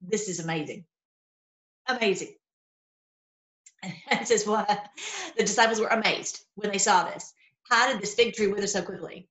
This 0.00 0.28
is 0.28 0.40
amazing. 0.40 0.84
Amazing. 1.88 2.34
it 3.82 4.26
says, 4.26 4.44
the 4.44 4.78
disciples 5.38 5.80
were 5.80 5.88
amazed 5.88 6.44
when 6.54 6.70
they 6.70 6.78
saw 6.78 7.04
this. 7.04 7.32
How 7.68 7.92
did 7.92 8.00
this 8.00 8.14
fig 8.14 8.34
tree 8.34 8.46
wither 8.46 8.66
so 8.66 8.82
quickly? 8.82 9.28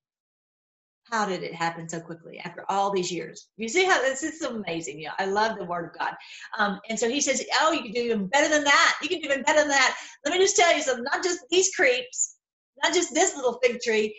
How 1.15 1.25
did 1.25 1.43
it 1.43 1.53
happen 1.53 1.87
so 1.87 1.99
quickly 2.01 2.39
after 2.39 2.65
all 2.67 2.91
these 2.91 3.09
years? 3.09 3.47
You 3.55 3.69
see 3.69 3.85
how 3.85 4.01
this 4.01 4.21
is 4.21 4.41
amazing. 4.41 4.99
Yeah, 4.99 5.13
I 5.17 5.25
love 5.25 5.57
the 5.57 5.63
word 5.63 5.85
of 5.85 5.99
God. 5.99 6.13
Um, 6.57 6.79
and 6.89 6.99
so 6.99 7.09
he 7.09 7.21
says, 7.21 7.41
Oh, 7.61 7.71
you 7.71 7.83
can 7.83 7.93
do 7.93 8.01
even 8.01 8.27
better 8.27 8.49
than 8.49 8.65
that. 8.65 8.97
You 9.01 9.07
can 9.07 9.19
do 9.21 9.29
even 9.29 9.43
better 9.43 9.59
than 9.59 9.69
that. 9.69 9.95
Let 10.25 10.33
me 10.33 10.39
just 10.39 10.57
tell 10.57 10.75
you 10.75 10.81
something, 10.81 11.05
not 11.05 11.23
just 11.23 11.39
these 11.49 11.73
creeps, 11.73 12.35
not 12.83 12.93
just 12.93 13.13
this 13.13 13.33
little 13.33 13.59
fig 13.63 13.79
tree, 13.79 14.13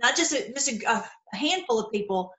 not 0.00 0.14
just 0.16 0.32
a, 0.32 0.52
just 0.52 0.68
a, 0.68 1.04
a 1.32 1.36
handful 1.36 1.80
of 1.80 1.90
people, 1.90 2.30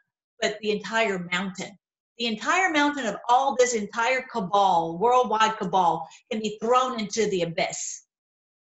but 0.42 0.58
the 0.62 0.72
entire 0.72 1.28
mountain. 1.32 1.78
The 2.18 2.28
entire 2.28 2.70
mountain 2.70 3.06
of 3.08 3.18
all 3.28 3.58
this 3.60 3.74
entire 3.74 4.26
cabal, 4.32 4.98
worldwide 5.00 5.58
cabal, 5.58 6.08
can 6.32 6.40
be 6.40 6.58
thrown 6.62 6.98
into 6.98 7.30
the 7.30 7.42
abyss. 7.42 8.04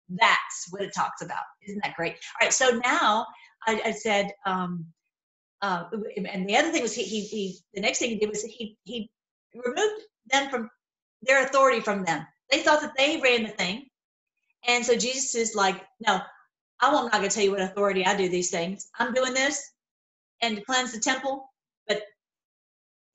That's 0.08 0.66
what 0.70 0.82
it 0.82 0.90
talks 0.92 1.22
about. 1.22 1.44
Isn't 1.68 1.80
that 1.84 1.94
great? 1.94 2.14
All 2.14 2.46
right, 2.46 2.52
so 2.52 2.80
now 2.84 3.26
I, 3.68 3.80
I 3.86 3.92
said, 3.92 4.32
um, 4.46 4.86
uh, 5.60 5.84
and 6.16 6.48
the 6.48 6.56
other 6.56 6.70
thing 6.70 6.82
was 6.82 6.94
he, 6.94 7.02
he, 7.02 7.20
he 7.20 7.58
the 7.74 7.80
next 7.80 7.98
thing 7.98 8.10
he 8.10 8.16
did 8.16 8.30
was 8.30 8.42
he 8.42 8.78
he 8.84 9.10
removed 9.54 10.02
them 10.30 10.48
from 10.48 10.70
their 11.22 11.44
authority 11.44 11.80
from 11.80 12.04
them. 12.04 12.26
They 12.50 12.62
thought 12.62 12.80
that 12.80 12.96
they 12.96 13.20
ran 13.20 13.42
the 13.42 13.50
thing, 13.50 13.86
and 14.66 14.84
so 14.84 14.96
Jesus 14.96 15.34
is 15.34 15.54
like, 15.54 15.84
no, 16.00 16.20
I'm 16.80 16.92
not 16.92 17.12
going 17.12 17.28
to 17.28 17.34
tell 17.34 17.44
you 17.44 17.50
what 17.50 17.60
authority 17.60 18.06
I 18.06 18.16
do 18.16 18.28
these 18.28 18.50
things. 18.50 18.88
I'm 18.98 19.12
doing 19.12 19.34
this 19.34 19.72
and 20.40 20.56
to 20.56 20.62
cleanse 20.62 20.92
the 20.92 21.00
temple, 21.00 21.52
but 21.86 22.02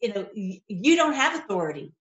you 0.02 0.14
know, 0.14 0.28
you 0.34 0.96
don't 0.96 1.14
have 1.14 1.36
authority. 1.36 1.94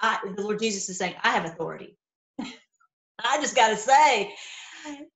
I, 0.00 0.18
the 0.34 0.42
Lord 0.42 0.58
Jesus 0.58 0.88
is 0.88 0.98
saying, 0.98 1.14
I 1.22 1.30
have 1.30 1.44
authority. 1.44 1.96
I 2.40 3.40
just 3.40 3.54
got 3.54 3.68
to 3.68 3.76
say, 3.76 4.34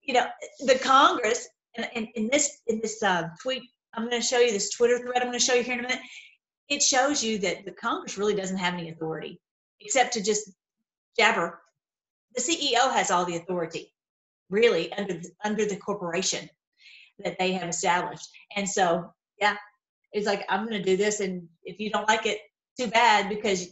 you 0.03 0.15
know, 0.15 0.27
the 0.61 0.79
Congress, 0.79 1.49
and, 1.77 2.09
in 2.15 2.29
this 2.33 2.59
in 2.67 2.81
this 2.81 3.03
uh, 3.03 3.29
tweet, 3.43 3.63
I'm 3.95 4.09
going 4.09 4.21
to 4.21 4.27
show 4.27 4.39
you 4.39 4.53
this 4.53 4.71
Twitter 4.71 4.99
thread. 4.99 5.23
I'm 5.23 5.29
going 5.29 5.39
to 5.39 5.45
show 5.45 5.55
you 5.55 5.63
here 5.63 5.75
in 5.75 5.81
a 5.81 5.89
minute. 5.89 6.01
It 6.69 6.83
shows 6.83 7.23
you 7.23 7.39
that 7.39 7.65
the 7.65 7.73
Congress 7.73 8.19
really 8.19 8.35
doesn't 8.35 8.59
have 8.59 8.75
any 8.75 8.91
authority 8.91 9.41
except 9.81 10.13
to 10.15 10.23
just 10.23 10.51
jabber. 11.19 11.61
The 12.35 12.43
CEO 12.43 12.93
has 12.93 13.11
all 13.11 13.25
the 13.25 13.37
authority, 13.37 13.93
really, 14.51 14.93
under 14.93 15.15
the, 15.15 15.31
under 15.45 15.65
the 15.65 15.77
corporation 15.77 16.49
that 17.21 17.39
they 17.39 17.53
have 17.53 17.69
established. 17.69 18.29
And 18.55 18.69
so, 18.69 19.13
yeah, 19.41 19.57
it's 20.13 20.27
like 20.27 20.45
I'm 20.49 20.69
going 20.69 20.83
to 20.83 20.83
do 20.83 20.97
this, 20.97 21.21
and 21.21 21.49
if 21.65 21.81
you 21.81 21.91
don't 21.91 22.09
like 22.09 22.27
it, 22.27 22.39
too 22.79 22.89
bad 22.89 23.29
because, 23.29 23.69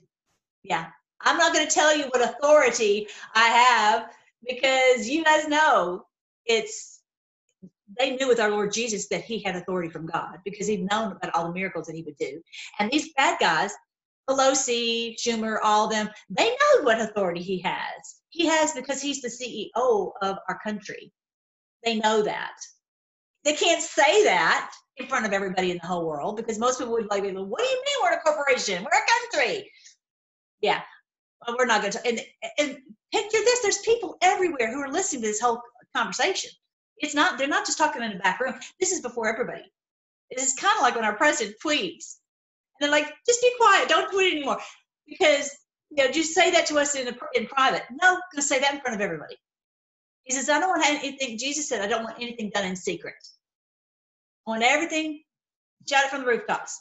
yeah, 0.62 0.86
I'm 1.20 1.36
not 1.36 1.52
going 1.52 1.66
to 1.66 1.72
tell 1.72 1.96
you 1.96 2.06
what 2.06 2.22
authority 2.22 3.06
I 3.34 3.46
have 3.46 4.10
because 4.46 5.08
you 5.08 5.24
guys 5.24 5.48
know 5.48 6.04
it's 6.44 6.95
they 7.98 8.16
knew 8.16 8.28
with 8.28 8.40
our 8.40 8.50
Lord 8.50 8.72
Jesus 8.72 9.08
that 9.08 9.24
he 9.24 9.40
had 9.42 9.56
authority 9.56 9.88
from 9.88 10.06
God 10.06 10.38
because 10.44 10.66
he'd 10.66 10.88
known 10.90 11.12
about 11.12 11.34
all 11.34 11.46
the 11.46 11.52
miracles 11.52 11.86
that 11.86 11.96
he 11.96 12.02
would 12.02 12.16
do. 12.18 12.40
And 12.78 12.90
these 12.90 13.12
bad 13.14 13.38
guys, 13.40 13.72
Pelosi, 14.28 15.14
Schumer, 15.16 15.58
all 15.62 15.88
them, 15.88 16.08
they 16.30 16.48
know 16.48 16.82
what 16.82 17.00
authority 17.00 17.42
he 17.42 17.58
has. 17.60 18.20
He 18.30 18.46
has 18.46 18.72
because 18.72 19.00
he's 19.00 19.22
the 19.22 19.28
CEO 19.28 20.10
of 20.22 20.36
our 20.48 20.58
country. 20.64 21.12
They 21.84 21.96
know 21.96 22.22
that. 22.22 22.56
They 23.44 23.52
can't 23.52 23.82
say 23.82 24.24
that 24.24 24.72
in 24.96 25.06
front 25.06 25.26
of 25.26 25.32
everybody 25.32 25.70
in 25.70 25.78
the 25.80 25.86
whole 25.86 26.06
world 26.06 26.36
because 26.36 26.58
most 26.58 26.78
people 26.78 26.94
would 26.94 27.10
like, 27.10 27.22
what 27.22 27.32
do 27.32 27.34
you 27.34 27.40
mean 27.40 27.96
we're 28.02 28.16
a 28.16 28.20
corporation? 28.20 28.82
We're 28.82 28.98
a 28.98 29.38
country. 29.38 29.70
Yeah, 30.60 30.80
well, 31.46 31.56
we're 31.58 31.66
not 31.66 31.82
going 31.82 31.92
to. 31.92 32.06
And, 32.06 32.20
and 32.58 32.78
picture 33.12 33.38
this: 33.38 33.62
there's 33.62 33.78
people 33.78 34.16
everywhere 34.22 34.72
who 34.72 34.80
are 34.80 34.90
listening 34.90 35.22
to 35.22 35.28
this 35.28 35.40
whole 35.40 35.60
conversation. 35.94 36.50
It's 36.98 37.14
not. 37.14 37.38
They're 37.38 37.48
not 37.48 37.66
just 37.66 37.78
talking 37.78 38.02
in 38.02 38.12
the 38.12 38.18
back 38.18 38.40
room. 38.40 38.54
This 38.80 38.92
is 38.92 39.00
before 39.00 39.28
everybody. 39.28 39.62
Is 40.30 40.54
kind 40.54 40.76
of 40.76 40.82
like 40.82 40.96
when 40.96 41.04
our 41.04 41.14
president 41.14 41.56
tweets, 41.64 42.16
and 42.74 42.80
they're 42.80 42.90
like, 42.90 43.12
"Just 43.26 43.40
be 43.42 43.52
quiet. 43.58 43.88
Don't 43.88 44.10
tweet 44.10 44.34
anymore," 44.34 44.58
because 45.06 45.50
you 45.90 46.04
know, 46.04 46.10
just 46.10 46.34
say 46.34 46.50
that 46.50 46.66
to 46.66 46.78
us 46.78 46.96
in 46.96 47.08
a, 47.08 47.16
in 47.34 47.46
private. 47.46 47.82
No, 48.02 48.08
going 48.14 48.20
to 48.36 48.42
say 48.42 48.58
that 48.58 48.74
in 48.74 48.80
front 48.80 48.96
of 48.96 49.00
everybody. 49.00 49.36
He 50.24 50.34
says, 50.34 50.48
"I 50.48 50.58
don't 50.58 50.70
want 50.70 50.84
anything." 50.84 51.38
Jesus 51.38 51.68
said, 51.68 51.80
"I 51.80 51.86
don't 51.86 52.04
want 52.04 52.16
anything 52.20 52.50
done 52.54 52.64
in 52.64 52.74
secret. 52.76 53.14
I 54.46 54.50
want 54.50 54.62
everything 54.62 55.22
shout 55.88 56.04
it 56.04 56.10
from 56.10 56.22
the 56.22 56.26
rooftops. 56.26 56.80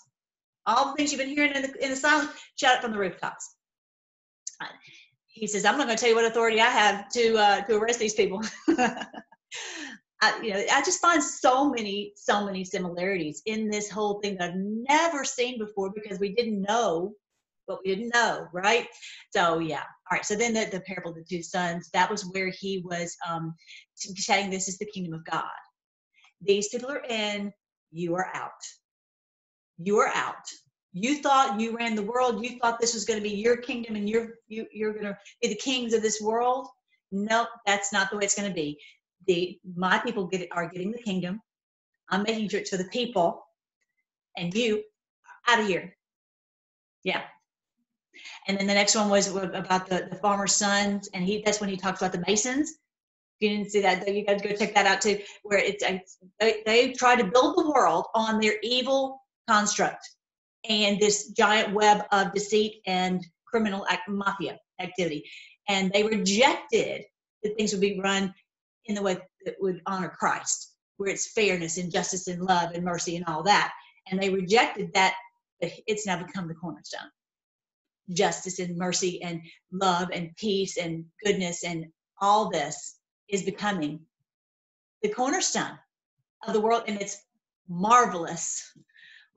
All 0.65 0.88
the 0.88 0.93
things 0.93 1.12
you've 1.12 1.19
been 1.21 1.30
hearing 1.30 1.54
in 1.54 1.62
the 1.62 1.84
in 1.84 1.91
the 1.91 1.95
silence, 1.95 2.32
shout 2.56 2.78
it 2.78 2.82
from 2.82 2.91
the 2.91 2.97
rooftops." 2.97 3.56
he 5.28 5.47
says, 5.47 5.65
"I'm 5.65 5.78
not 5.78 5.86
going 5.86 5.97
to 5.97 6.01
tell 6.01 6.10
you 6.10 6.15
what 6.15 6.25
authority 6.25 6.62
I 6.62 6.69
have 6.69 7.10
to 7.10 7.38
uh, 7.38 7.62
to 7.62 7.78
arrest 7.78 7.99
these 7.99 8.15
people." 8.15 8.41
I, 10.21 10.41
you 10.41 10.54
know, 10.54 10.63
I 10.71 10.82
just 10.82 11.01
find 11.01 11.21
so 11.21 11.69
many, 11.69 12.13
so 12.15 12.45
many 12.45 12.63
similarities 12.63 13.41
in 13.45 13.69
this 13.69 13.89
whole 13.89 14.19
thing 14.21 14.38
that 14.38 14.51
I've 14.51 14.56
never 14.56 15.23
seen 15.23 15.60
before 15.60 15.91
because 15.93 16.19
we 16.19 16.34
didn't 16.34 16.62
know 16.62 17.13
what 17.65 17.80
we 17.84 17.95
didn't 17.95 18.13
know, 18.13 18.47
right? 18.54 18.88
So 19.32 19.60
yeah. 19.60 19.84
All 20.12 20.17
right. 20.17 20.25
So 20.25 20.36
then 20.36 20.54
the, 20.54 20.67
the 20.71 20.82
parable 20.82 21.12
of 21.12 21.17
the 21.17 21.23
two 21.23 21.43
sons, 21.43 21.89
that 21.93 22.10
was 22.10 22.30
where 22.32 22.49
he 22.49 22.84
was 22.86 23.15
um, 23.28 23.56
saying, 23.95 24.51
"This 24.51 24.67
is 24.67 24.78
the 24.78 24.86
kingdom 24.86 25.13
of 25.13 25.25
God. 25.25 25.43
These 26.41 26.69
people 26.69 26.91
are 26.91 27.04
in. 27.10 27.51
You 27.91 28.15
are 28.15 28.30
out. 28.34 28.51
You 29.78 29.97
are 29.97 30.10
out 30.13 30.45
you 30.97 31.21
thought 31.21 31.60
you 31.60 31.75
ran 31.75 31.93
the 31.93 32.01
world 32.01 32.43
you 32.43 32.58
thought 32.58 32.80
this 32.80 32.93
was 32.93 33.04
going 33.04 33.21
to 33.21 33.30
be 33.30 33.36
your 33.36 33.58
kingdom 33.58 33.95
and 33.97 34.10
you're 34.10 34.36
you, 34.47 34.65
you're 34.71 34.93
going 34.93 35.06
to 35.06 35.17
be 35.41 35.49
the 35.49 35.56
kings 35.56 35.93
of 35.93 36.01
this 36.01 36.21
world 36.21 36.67
nope 37.12 37.49
that's 37.65 37.91
not 37.91 38.10
the 38.10 38.17
way 38.17 38.23
it's 38.23 38.36
going 38.36 38.47
to 38.47 38.56
be 38.56 38.80
the 39.28 39.60
my 39.76 40.00
people 40.00 40.28
get 40.28 40.48
are 40.52 40.70
getting 40.70 40.92
the 40.92 41.02
kingdom. 41.02 41.42
I'm 42.10 42.24
making 42.24 42.50
sure 42.50 42.60
it's 42.60 42.70
for 42.70 42.78
the 42.78 42.86
people. 42.86 43.44
And 44.38 44.54
you 44.54 44.84
out 45.48 45.60
of 45.60 45.68
here. 45.68 45.96
Yeah. 47.04 47.22
And 48.48 48.58
then 48.58 48.68
the 48.68 48.74
next 48.74 48.96
one 48.96 49.10
was 49.10 49.28
about 49.36 49.88
the, 49.88 50.08
the 50.10 50.18
farmer's 50.18 50.56
sons. 50.56 51.10
And 51.14 51.24
he 51.24 51.42
that's 51.46 51.60
when 51.60 51.70
he 51.70 51.78
talks 51.78 52.02
about 52.02 52.12
the 52.12 52.24
masons. 52.28 52.70
If 52.70 53.50
you 53.50 53.58
didn't 53.58 53.72
see 53.72 53.82
that 53.82 54.08
you 54.08 54.26
guys 54.26 54.42
go 54.42 54.56
check 54.56 54.74
that 54.76 54.86
out 54.86 55.02
too 55.02 55.20
where 55.44 55.60
it's 55.60 55.84
uh, 55.84 55.98
they, 56.40 56.64
they 56.66 56.94
try 56.94 57.16
to 57.16 57.24
build 57.24 57.58
the 57.58 57.70
world 57.70 58.06
on 58.16 58.40
their 58.40 58.56
evil 58.64 59.22
construct 59.48 60.10
and 60.70 61.00
this 61.00 61.30
giant 61.30 61.74
web 61.74 62.06
of 62.12 62.34
deceit 62.34 62.82
and 62.88 63.26
criminal 63.46 63.86
act, 63.90 64.08
mafia 64.10 64.58
activity. 64.80 65.24
And 65.68 65.92
they 65.92 66.04
rejected 66.04 67.04
that 67.44 67.56
things 67.58 67.72
would 67.72 67.82
be 67.82 68.00
run 68.00 68.34
in 68.86 68.95
the 68.95 69.02
way 69.02 69.17
that 69.45 69.56
would 69.60 69.82
honor 69.86 70.10
Christ, 70.10 70.74
where 70.98 71.10
it's 71.10 71.32
fairness 71.32 71.78
and 71.78 71.91
justice 71.91 72.28
and 72.28 72.41
love 72.41 72.71
and 72.74 72.84
mercy 72.84 73.15
and 73.15 73.26
all 73.26 73.43
that. 73.43 73.74
And 74.10 74.21
they 74.21 74.30
rejected 74.30 74.93
that. 74.93 75.15
It's 75.62 76.06
now 76.06 76.21
become 76.24 76.48
the 76.48 76.54
cornerstone. 76.54 77.10
Justice 78.13 78.60
and 78.60 78.78
mercy 78.78 79.21
and 79.21 79.41
love 79.71 80.10
and 80.13 80.36
peace 80.36 80.78
and 80.78 81.06
goodness 81.24 81.63
and 81.63 81.86
all 82.21 82.50
this 82.50 82.98
is 83.30 83.43
becoming 83.43 84.00
the 85.02 85.10
cornerstone 85.10 85.80
of 86.48 86.54
the 86.54 86.62
world. 86.62 86.84
And 86.88 87.02
it's 87.02 87.24
marvelous 87.67 88.71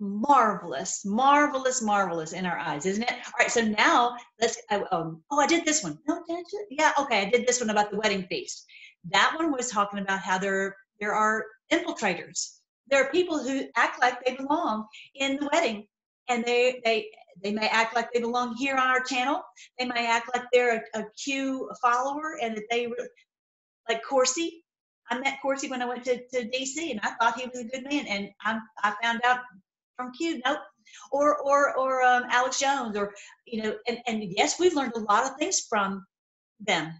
marvelous, 0.00 1.04
marvelous, 1.04 1.82
marvelous 1.82 2.32
in 2.32 2.46
our 2.46 2.58
eyes, 2.58 2.86
isn't 2.86 3.02
it? 3.02 3.12
All 3.12 3.32
right, 3.38 3.50
so 3.50 3.62
now 3.62 4.16
let's. 4.40 4.56
Um, 4.70 5.22
oh, 5.30 5.40
I 5.40 5.46
did 5.46 5.64
this 5.64 5.82
one. 5.82 5.98
No, 6.06 6.22
did? 6.28 6.46
Yeah, 6.70 6.92
okay, 6.98 7.22
I 7.22 7.30
did 7.30 7.46
this 7.46 7.60
one 7.60 7.70
about 7.70 7.90
the 7.90 7.98
wedding 7.98 8.26
feast. 8.28 8.66
That 9.10 9.34
one 9.36 9.52
was 9.52 9.70
talking 9.70 10.00
about 10.00 10.20
how 10.20 10.38
there 10.38 10.76
there 11.00 11.14
are 11.14 11.44
infiltrators. 11.72 12.58
There 12.90 13.02
are 13.02 13.10
people 13.10 13.42
who 13.42 13.66
act 13.76 14.00
like 14.00 14.24
they 14.24 14.34
belong 14.34 14.86
in 15.14 15.36
the 15.36 15.48
wedding, 15.52 15.86
and 16.28 16.44
they 16.44 16.80
they 16.84 17.08
they 17.42 17.52
may 17.52 17.68
act 17.68 17.94
like 17.94 18.12
they 18.12 18.20
belong 18.20 18.56
here 18.56 18.76
on 18.76 18.88
our 18.88 19.02
channel. 19.02 19.42
They 19.78 19.86
may 19.86 20.06
act 20.06 20.30
like 20.34 20.44
they're 20.52 20.84
a, 20.94 21.00
a 21.00 21.04
Q 21.22 21.70
follower, 21.80 22.38
and 22.40 22.56
that 22.56 22.64
they 22.70 22.86
were 22.86 23.08
like 23.88 24.02
Corsi. 24.02 24.64
I 25.10 25.18
met 25.18 25.40
Corsi 25.40 25.68
when 25.68 25.80
I 25.80 25.86
went 25.86 26.04
to, 26.04 26.16
to 26.16 26.48
DC, 26.50 26.90
and 26.90 27.00
I 27.02 27.12
thought 27.12 27.40
he 27.40 27.46
was 27.46 27.60
a 27.60 27.64
good 27.64 27.84
man, 27.84 28.06
and 28.06 28.30
I 28.42 28.58
I 28.82 28.94
found 29.02 29.20
out 29.24 29.40
from 29.96 30.12
Q. 30.12 30.40
Nope. 30.44 30.58
Or 31.12 31.36
or 31.38 31.76
or 31.76 32.02
um, 32.02 32.24
Alex 32.30 32.58
Jones, 32.58 32.96
or 32.96 33.12
you 33.46 33.62
know, 33.62 33.76
and 33.86 33.98
and 34.06 34.22
yes, 34.36 34.58
we've 34.58 34.74
learned 34.74 34.94
a 34.96 35.00
lot 35.00 35.24
of 35.24 35.36
things 35.36 35.66
from 35.68 36.04
them, 36.60 36.92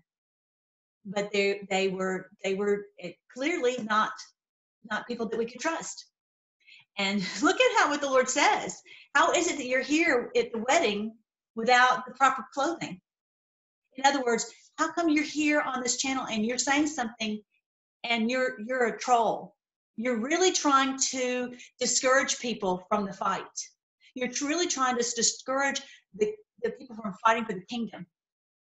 but 1.09 1.31
they 1.33 1.67
they 1.71 1.89
were 1.89 2.31
they 2.45 2.55
were 2.55 2.87
eh, 3.01 3.13
clearly 3.35 3.77
not 3.83 4.13
not 4.91 5.07
people 5.07 5.29
that 5.29 5.39
we 5.39 5.47
could 5.47 5.61
trust. 5.61 6.07
And 6.99 7.23
look 7.43 7.61
at 7.61 7.79
how 7.79 7.91
what 7.91 8.01
the 8.01 8.11
Lord 8.11 8.29
says. 8.29 8.81
How 9.15 9.33
is 9.33 9.49
it 9.49 9.57
that 9.57 9.67
you're 9.67 9.83
here 9.83 10.31
at 10.37 10.53
the 10.53 10.65
wedding 10.69 11.17
without 11.55 12.07
the 12.07 12.13
proper 12.15 12.45
clothing? 12.55 13.01
In 13.97 14.07
other 14.07 14.23
words, 14.25 14.47
how 14.77 14.93
come 14.93 15.09
you're 15.09 15.25
here 15.25 15.61
on 15.61 15.83
this 15.83 15.97
channel 15.97 16.27
and 16.27 16.47
you're 16.47 16.59
saying 16.59 16.87
something 16.87 17.41
and 18.05 18.31
you're 18.31 18.61
you're 18.61 18.87
a 18.87 18.99
troll 18.99 19.57
you're 19.99 20.21
really 20.21 20.53
trying 20.53 20.97
to 21.11 21.53
discourage 21.81 22.39
people 22.39 22.87
from 22.89 23.05
the 23.05 23.13
fight. 23.13 23.43
You're 24.15 24.31
really 24.43 24.69
trying 24.69 24.97
to 24.97 25.03
discourage 25.03 25.83
the, 26.17 26.33
the 26.63 26.71
people 26.71 26.95
from 26.95 27.15
fighting 27.15 27.45
for 27.45 27.55
the 27.55 27.67
kingdom. 27.69 28.07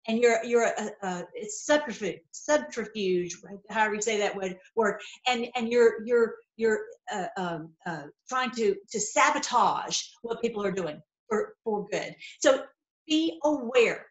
And 0.08 0.20
you're 0.20 0.44
you're 0.44 0.64
a, 0.66 0.92
a 1.04 1.24
it's 1.34 1.66
subterfuge, 1.66 2.20
subterfuge, 2.32 3.36
however 3.70 3.96
you 3.96 4.02
say 4.02 4.18
that 4.20 4.36
word. 4.36 4.58
Word, 4.76 5.02
and 5.28 5.48
and 5.56 5.70
you're 5.70 6.06
you're 6.06 6.36
you're 6.56 6.80
uh, 7.14 7.28
um, 7.38 7.70
uh, 7.86 8.04
trying 8.30 8.52
to 8.52 8.76
to 8.90 9.00
sabotage 9.00 10.02
what 10.22 10.42
people 10.42 10.64
are 10.64 10.72
doing 10.72 11.02
for 11.28 11.56
for 11.64 11.88
good. 11.92 12.16
So 12.40 12.64
be 13.08 13.40
aware. 13.44 14.06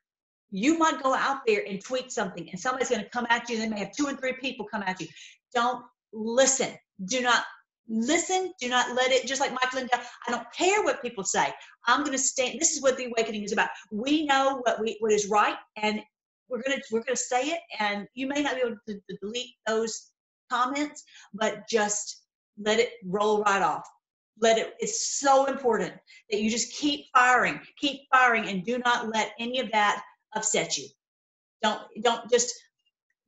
You 0.51 0.79
might 0.79 1.03
go 1.03 1.15
out 1.15 1.41
there 1.47 1.65
and 1.69 1.83
tweet 1.83 2.13
something, 2.13 2.49
and 2.51 2.61
somebody's 2.61 2.91
going 2.91 3.03
to 3.03 3.11
come 3.11 3.27
at 3.31 3.49
you. 3.49 3.59
They 3.59 3.69
may 3.69 3.81
have 3.81 3.93
two 3.93 4.07
and 4.07 4.19
three 4.19 4.35
people 4.35 4.67
come 4.71 4.83
at 4.87 5.01
you. 5.01 5.09
Don't 5.55 5.83
listen 6.13 6.77
do 7.05 7.21
not 7.21 7.45
listen 7.89 8.53
do 8.61 8.69
not 8.69 8.95
let 8.97 9.13
it 9.13 9.27
just 9.27 9.41
like 9.41 9.53
michael 9.53 9.79
and 9.79 9.91
i 10.27 10.31
don't 10.31 10.51
care 10.53 10.83
what 10.83 11.03
people 11.03 11.25
say. 11.25 11.53
I'm 11.87 12.01
going 12.01 12.13
to 12.13 12.19
stand 12.19 12.59
this 12.61 12.73
is 12.73 12.83
what 12.83 12.97
the 12.97 13.07
awakening 13.07 13.45
is 13.45 13.53
about. 13.53 13.69
We 13.91 14.27
know 14.27 14.61
what 14.65 14.81
we 14.81 14.97
what 15.01 15.13
is 15.13 15.29
right 15.29 15.57
and 15.77 16.01
we're 16.49 16.63
going 16.63 16.77
to 16.79 16.83
we're 16.91 17.03
going 17.03 17.17
to 17.17 17.23
say 17.23 17.43
it 17.43 17.61
and 17.79 18.07
you 18.15 18.27
may 18.27 18.43
not 18.43 18.57
be 18.57 18.63
able 18.63 18.77
to, 18.89 18.95
to 18.95 19.17
delete 19.23 19.55
those 19.67 20.11
comments 20.51 21.05
but 21.35 21.69
just 21.69 22.23
let 22.59 22.79
it 22.79 22.91
roll 23.05 23.43
right 23.43 23.63
off. 23.63 23.87
Let 24.41 24.59
it 24.59 24.75
it's 24.81 25.19
so 25.19 25.47
important 25.47 25.95
that 26.31 26.41
you 26.41 26.51
just 26.51 26.73
keep 26.73 27.07
firing 27.15 27.61
keep 27.79 28.01
firing 28.13 28.49
and 28.49 28.65
do 28.65 28.79
not 28.79 29.09
let 29.13 29.33
any 29.39 29.61
of 29.61 29.71
that 29.73 30.03
upset 30.35 30.77
you. 30.77 30.89
Don't 31.63 31.81
don't 32.03 32.29
just 32.31 32.53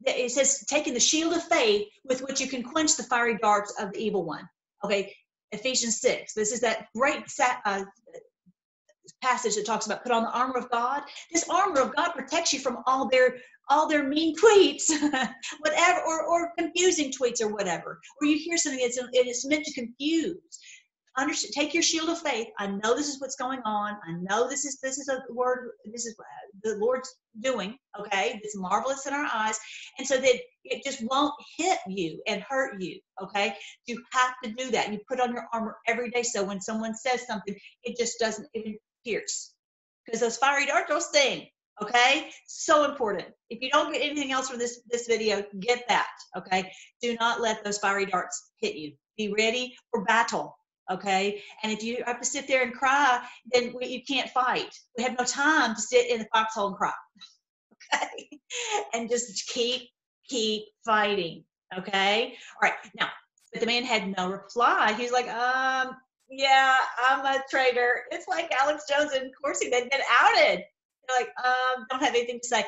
it 0.07 0.31
says 0.31 0.65
taking 0.69 0.95
the 0.95 1.01
shield 1.01 1.33
of 1.33 1.43
faith 1.45 1.89
with 2.05 2.23
which 2.23 2.41
you 2.41 2.49
can 2.49 2.63
quench 2.63 2.97
the 2.97 3.03
fiery 3.03 3.39
darts 3.43 3.75
of 3.81 3.93
the 3.93 3.99
evil 3.99 4.25
one. 4.25 4.49
Okay 4.85 5.15
ephesians 5.53 5.99
6 6.03 6.35
this 6.35 6.53
is 6.53 6.61
that 6.61 6.89
great 6.95 7.25
uh, 7.65 7.83
passage 9.23 9.57
that 9.57 9.67
talks 9.67 9.87
about 9.87 10.03
put 10.03 10.13
on 10.13 10.23
the 10.23 10.31
armor 10.31 10.59
of 10.59 10.71
god. 10.71 11.03
This 11.33 11.49
armor 11.49 11.81
of 11.81 11.95
god 11.97 12.11
protects 12.11 12.53
you 12.53 12.61
from 12.61 12.79
all 12.87 13.09
their 13.09 13.39
all 13.71 13.87
their 13.87 14.09
mean 14.09 14.35
tweets, 14.35 14.91
whatever, 15.61 16.01
or, 16.07 16.25
or 16.25 16.53
confusing 16.57 17.13
tweets 17.13 17.43
or 17.43 17.49
whatever, 17.49 18.01
or 18.21 18.27
you 18.27 18.39
hear 18.39 18.57
something 18.57 18.81
that's 18.81 18.99
it's 19.13 19.47
meant 19.47 19.65
to 19.65 19.75
confuse 19.75 20.59
understand, 21.19 21.53
take 21.55 21.75
your 21.75 21.83
shield 21.83 22.09
of 22.09 22.21
faith. 22.21 22.49
I 22.59 22.67
know 22.69 22.95
this 22.95 23.09
is 23.09 23.21
what's 23.21 23.37
going 23.37 23.61
on. 23.65 23.97
I 24.07 24.13
know 24.21 24.49
this 24.49 24.65
is 24.65 24.79
this 24.81 24.99
is 24.99 25.09
a 25.09 25.21
word. 25.33 25.73
This 25.85 26.07
is 26.07 26.17
uh, 26.19 26.25
the 26.63 26.77
Lord's 26.77 27.13
doing. 27.41 27.77
Okay, 27.99 28.41
it's 28.43 28.57
marvelous 28.57 29.07
in 29.07 29.13
our 29.13 29.29
eyes, 29.33 29.59
and 29.99 30.07
so 30.07 30.17
that 30.17 30.35
it 30.65 30.85
just 30.85 31.03
won't 31.11 31.35
hit 31.57 31.79
you 31.89 32.23
and 32.27 32.43
hurt 32.49 32.81
you. 32.81 33.01
Okay, 33.23 33.55
you 33.87 34.03
have 34.13 34.35
to 34.45 34.51
do 34.53 34.71
that. 34.71 34.93
You 34.93 35.01
put 35.09 35.21
on 35.21 35.33
your 35.33 35.47
armor 35.53 35.77
every 35.87 36.11
day, 36.11 36.23
so 36.23 36.45
when 36.45 36.61
someone 36.61 36.95
says 36.95 37.27
something, 37.27 37.57
it 37.85 37.99
just 37.99 38.19
doesn't 38.19 38.49
even 38.55 38.77
pierce, 39.05 39.55
because 40.05 40.21
those 40.21 40.37
fiery 40.37 40.67
darts 40.67 40.91
will 40.91 41.01
sting. 41.01 41.47
Okay, 41.81 42.31
so 42.47 42.85
important. 42.85 43.29
If 43.51 43.61
you 43.61 43.71
don't 43.71 43.93
get 43.93 44.03
anything 44.03 44.33
else 44.33 44.49
from 44.49 44.59
this 44.59 44.81
this 44.91 45.07
video, 45.07 45.45
get 45.61 45.85
that. 45.89 46.09
Okay, 46.37 46.71
do 47.03 47.17
not 47.21 47.41
let 47.41 47.65
those 47.65 47.79
fiery 47.79 48.07
darts 48.07 48.51
hit 48.61 48.75
you. 48.75 48.93
Be 49.17 49.33
ready 49.37 49.75
for 49.91 50.05
battle 50.05 50.57
okay? 50.91 51.43
And 51.63 51.73
if 51.73 51.83
you 51.83 52.03
have 52.07 52.21
to 52.21 52.27
sit 52.27 52.47
there 52.47 52.63
and 52.63 52.73
cry 52.73 53.25
then 53.53 53.75
we, 53.75 53.87
you 53.87 54.03
can't 54.05 54.31
fight. 54.31 54.75
We 54.97 55.05
have 55.05 55.19
no 55.19 55.25
time 55.25 55.75
to 55.75 55.81
sit 55.81 56.11
in 56.11 56.21
the 56.21 56.29
foxhole 56.33 56.69
and 56.69 56.77
cry 56.77 56.93
okay? 57.95 58.41
And 58.95 59.09
just 59.09 59.49
keep 59.49 59.89
keep 60.29 60.65
fighting 60.85 61.45
okay? 61.77 62.35
All 62.55 62.69
right 62.69 62.79
now 62.99 63.09
but 63.53 63.61
the 63.61 63.67
man 63.67 63.85
had 63.85 64.15
no 64.17 64.31
reply. 64.31 64.93
He's 64.93 65.13
like 65.13 65.29
um 65.29 65.97
yeah 66.31 66.77
i'm 67.09 67.25
a 67.25 67.43
traitor. 67.51 68.03
It's 68.11 68.29
like 68.29 68.53
alex 68.61 68.85
jones 68.89 69.13
and 69.13 69.31
Corsi 69.43 69.71
they've 69.71 69.91
been 69.91 70.01
outed. 70.11 70.59
They're 71.09 71.19
like 71.19 71.31
um 71.45 71.87
don't 71.91 72.03
have 72.03 72.15
anything 72.15 72.41
to 72.43 72.49
say. 72.49 72.65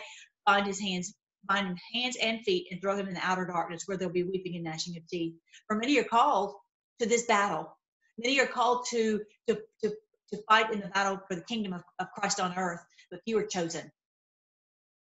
Bind 0.47 0.67
his 0.67 0.81
hands 0.81 1.15
bind 1.49 1.67
him 1.67 1.77
hands 1.95 2.17
and 2.21 2.43
feet 2.43 2.69
and 2.71 2.81
throw 2.81 2.97
him 2.97 3.09
in 3.09 3.15
the 3.15 3.27
outer 3.27 3.47
darkness 3.47 3.85
where 3.87 3.97
there'll 3.97 4.13
be 4.13 4.25
weeping 4.25 4.57
and 4.57 4.65
gnashing 4.65 4.97
of 4.97 5.07
teeth. 5.09 5.35
For 5.67 5.77
many 5.77 5.99
are 5.99 6.05
called 6.05 6.55
to 7.01 7.07
this 7.07 7.25
battle 7.25 7.77
Many 8.23 8.41
are 8.41 8.47
called 8.47 8.87
to, 8.91 9.21
to, 9.49 9.59
to, 9.83 9.91
to 10.33 10.43
fight 10.49 10.73
in 10.73 10.81
the 10.81 10.89
battle 10.89 11.21
for 11.29 11.35
the 11.35 11.43
kingdom 11.43 11.73
of, 11.73 11.83
of 11.99 12.11
Christ 12.13 12.41
on 12.41 12.57
earth, 12.57 12.81
but 13.11 13.21
few 13.25 13.39
are 13.39 13.47
chosen. 13.47 13.91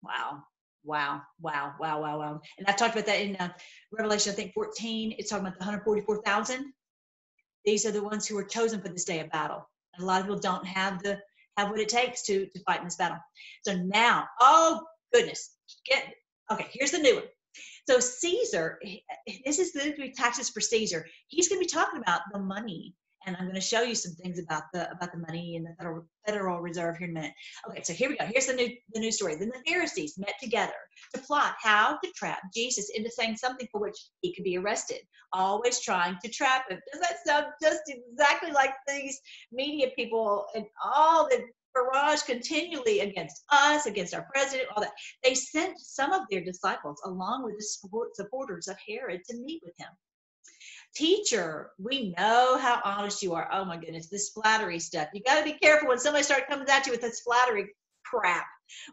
Wow. 0.02 0.44
Wow, 0.86 1.22
wow, 1.40 1.74
wow, 1.80 2.02
wow, 2.02 2.20
wow. 2.20 2.42
And 2.58 2.68
I've 2.68 2.76
talked 2.76 2.94
about 2.94 3.06
that 3.06 3.22
in 3.22 3.38
uh, 3.38 3.50
Revelation, 3.92 4.34
I 4.34 4.36
think 4.36 4.54
14. 4.54 5.16
It's 5.18 5.30
talking 5.30 5.48
about 5.48 5.58
the 5.58 5.64
144,000. 5.64 6.74
These 7.64 7.86
are 7.86 7.92
the 7.92 8.04
ones 8.04 8.28
who 8.28 8.38
are 8.38 8.44
chosen 8.44 8.82
for 8.82 8.90
this 8.90 9.06
day 9.06 9.22
of 9.22 9.32
battle. 9.32 9.70
And 9.94 10.04
a 10.04 10.06
lot 10.06 10.20
of 10.20 10.28
people 10.28 10.42
don't 10.42 10.66
have 10.66 11.02
the 11.02 11.20
have 11.58 11.70
what 11.70 11.80
it 11.80 11.88
takes 11.88 12.24
to 12.24 12.48
to 12.48 12.60
fight 12.66 12.80
in 12.80 12.86
this 12.86 12.96
battle. 12.96 13.20
So 13.62 13.76
now, 13.76 14.28
oh 14.42 14.82
goodness, 15.14 15.56
get 15.86 16.04
okay. 16.52 16.68
Here's 16.72 16.92
the 16.92 16.98
new 16.98 17.16
one. 17.16 17.24
So 17.90 18.00
Caesar, 18.00 18.80
this 19.46 19.60
is 19.60 19.74
the 19.74 20.14
taxes 20.16 20.50
for 20.50 20.62
Caesar. 20.62 21.06
He's 21.28 21.50
going 21.50 21.62
to 21.62 21.66
be 21.66 21.70
talking 21.70 22.00
about 22.00 22.22
the 22.32 22.40
money, 22.40 22.94
and 23.26 23.36
I'm 23.36 23.44
going 23.44 23.56
to 23.56 23.62
show 23.62 23.82
you 23.82 23.96
some 23.96 24.14
things 24.14 24.40
about 24.40 24.64
the 24.74 24.90
about 24.92 25.12
the 25.12 25.20
money 25.20 25.56
in 25.56 25.64
the 25.64 25.76
Federal 25.78 26.06
Federal 26.26 26.62
Reserve 26.62 26.98
here 26.98 27.10
in 27.10 27.12
a 27.12 27.20
minute. 27.20 27.34
Okay, 27.70 27.84
so 27.84 27.92
here 27.92 28.10
we 28.10 28.16
go. 28.16 28.26
Here's 28.26 28.48
the 28.48 28.54
new 28.54 28.70
the 28.94 29.02
new 29.02 29.12
story. 29.12 29.36
Then 29.36 29.50
the 29.50 29.70
Pharisees 29.70 30.18
met 30.18 30.36
together 30.42 30.72
to 31.14 31.22
plot 31.22 31.56
how 31.62 31.98
to 32.02 32.12
trap 32.16 32.40
Jesus 32.54 32.90
into 32.96 33.12
saying 33.12 33.36
something 33.36 33.68
for 33.72 33.82
which 33.82 33.98
he 34.22 34.34
could 34.34 34.46
be 34.46 34.58
arrested. 34.58 35.00
Always 35.34 35.82
trying 35.82 36.18
to 36.24 36.30
trap 36.30 36.70
him. 36.70 36.80
Does 36.92 37.02
that 37.02 37.18
sound 37.26 37.48
just 37.62 37.82
exactly 37.88 38.52
like 38.52 38.74
these 38.88 39.20
media 39.52 39.88
people 39.96 40.46
and 40.56 40.66
all 40.84 41.28
the 41.28 41.44
barrage 41.74 42.22
continually 42.24 43.00
against 43.02 43.44
us, 43.50 43.86
against 43.86 44.14
our 44.14 44.28
president, 44.34 44.70
all 44.76 44.84
that. 44.84 44.94
They 45.24 45.36
sent 45.36 45.80
some 45.80 46.12
of 46.12 46.24
their 46.30 46.44
disciples 46.44 47.02
along 47.06 47.44
with 47.44 47.58
the 47.58 47.64
support, 47.64 48.16
supporters 48.16 48.68
of 48.68 48.78
Herod 48.88 49.22
to 49.30 49.38
meet 49.38 49.62
with 49.66 49.74
him. 49.78 49.90
Teacher, 50.96 51.72
we 51.80 52.14
know 52.18 52.58
how 52.58 52.80
honest 52.84 53.24
you 53.24 53.34
are. 53.34 53.50
Oh 53.52 53.66
my 53.66 53.78
goodness, 53.78 54.10
this 54.10 54.30
flattery 54.30 54.80
stuff. 54.80 55.08
You 55.14 55.22
got 55.26 55.40
to 55.40 55.44
be 55.44 55.58
careful 55.58 55.88
when 55.88 56.00
somebody 56.00 56.24
starts 56.24 56.46
coming 56.48 56.70
at 56.70 56.86
you 56.86 56.92
with 56.92 57.02
this 57.02 57.22
flattery 57.22 57.70
crap. 58.06 58.46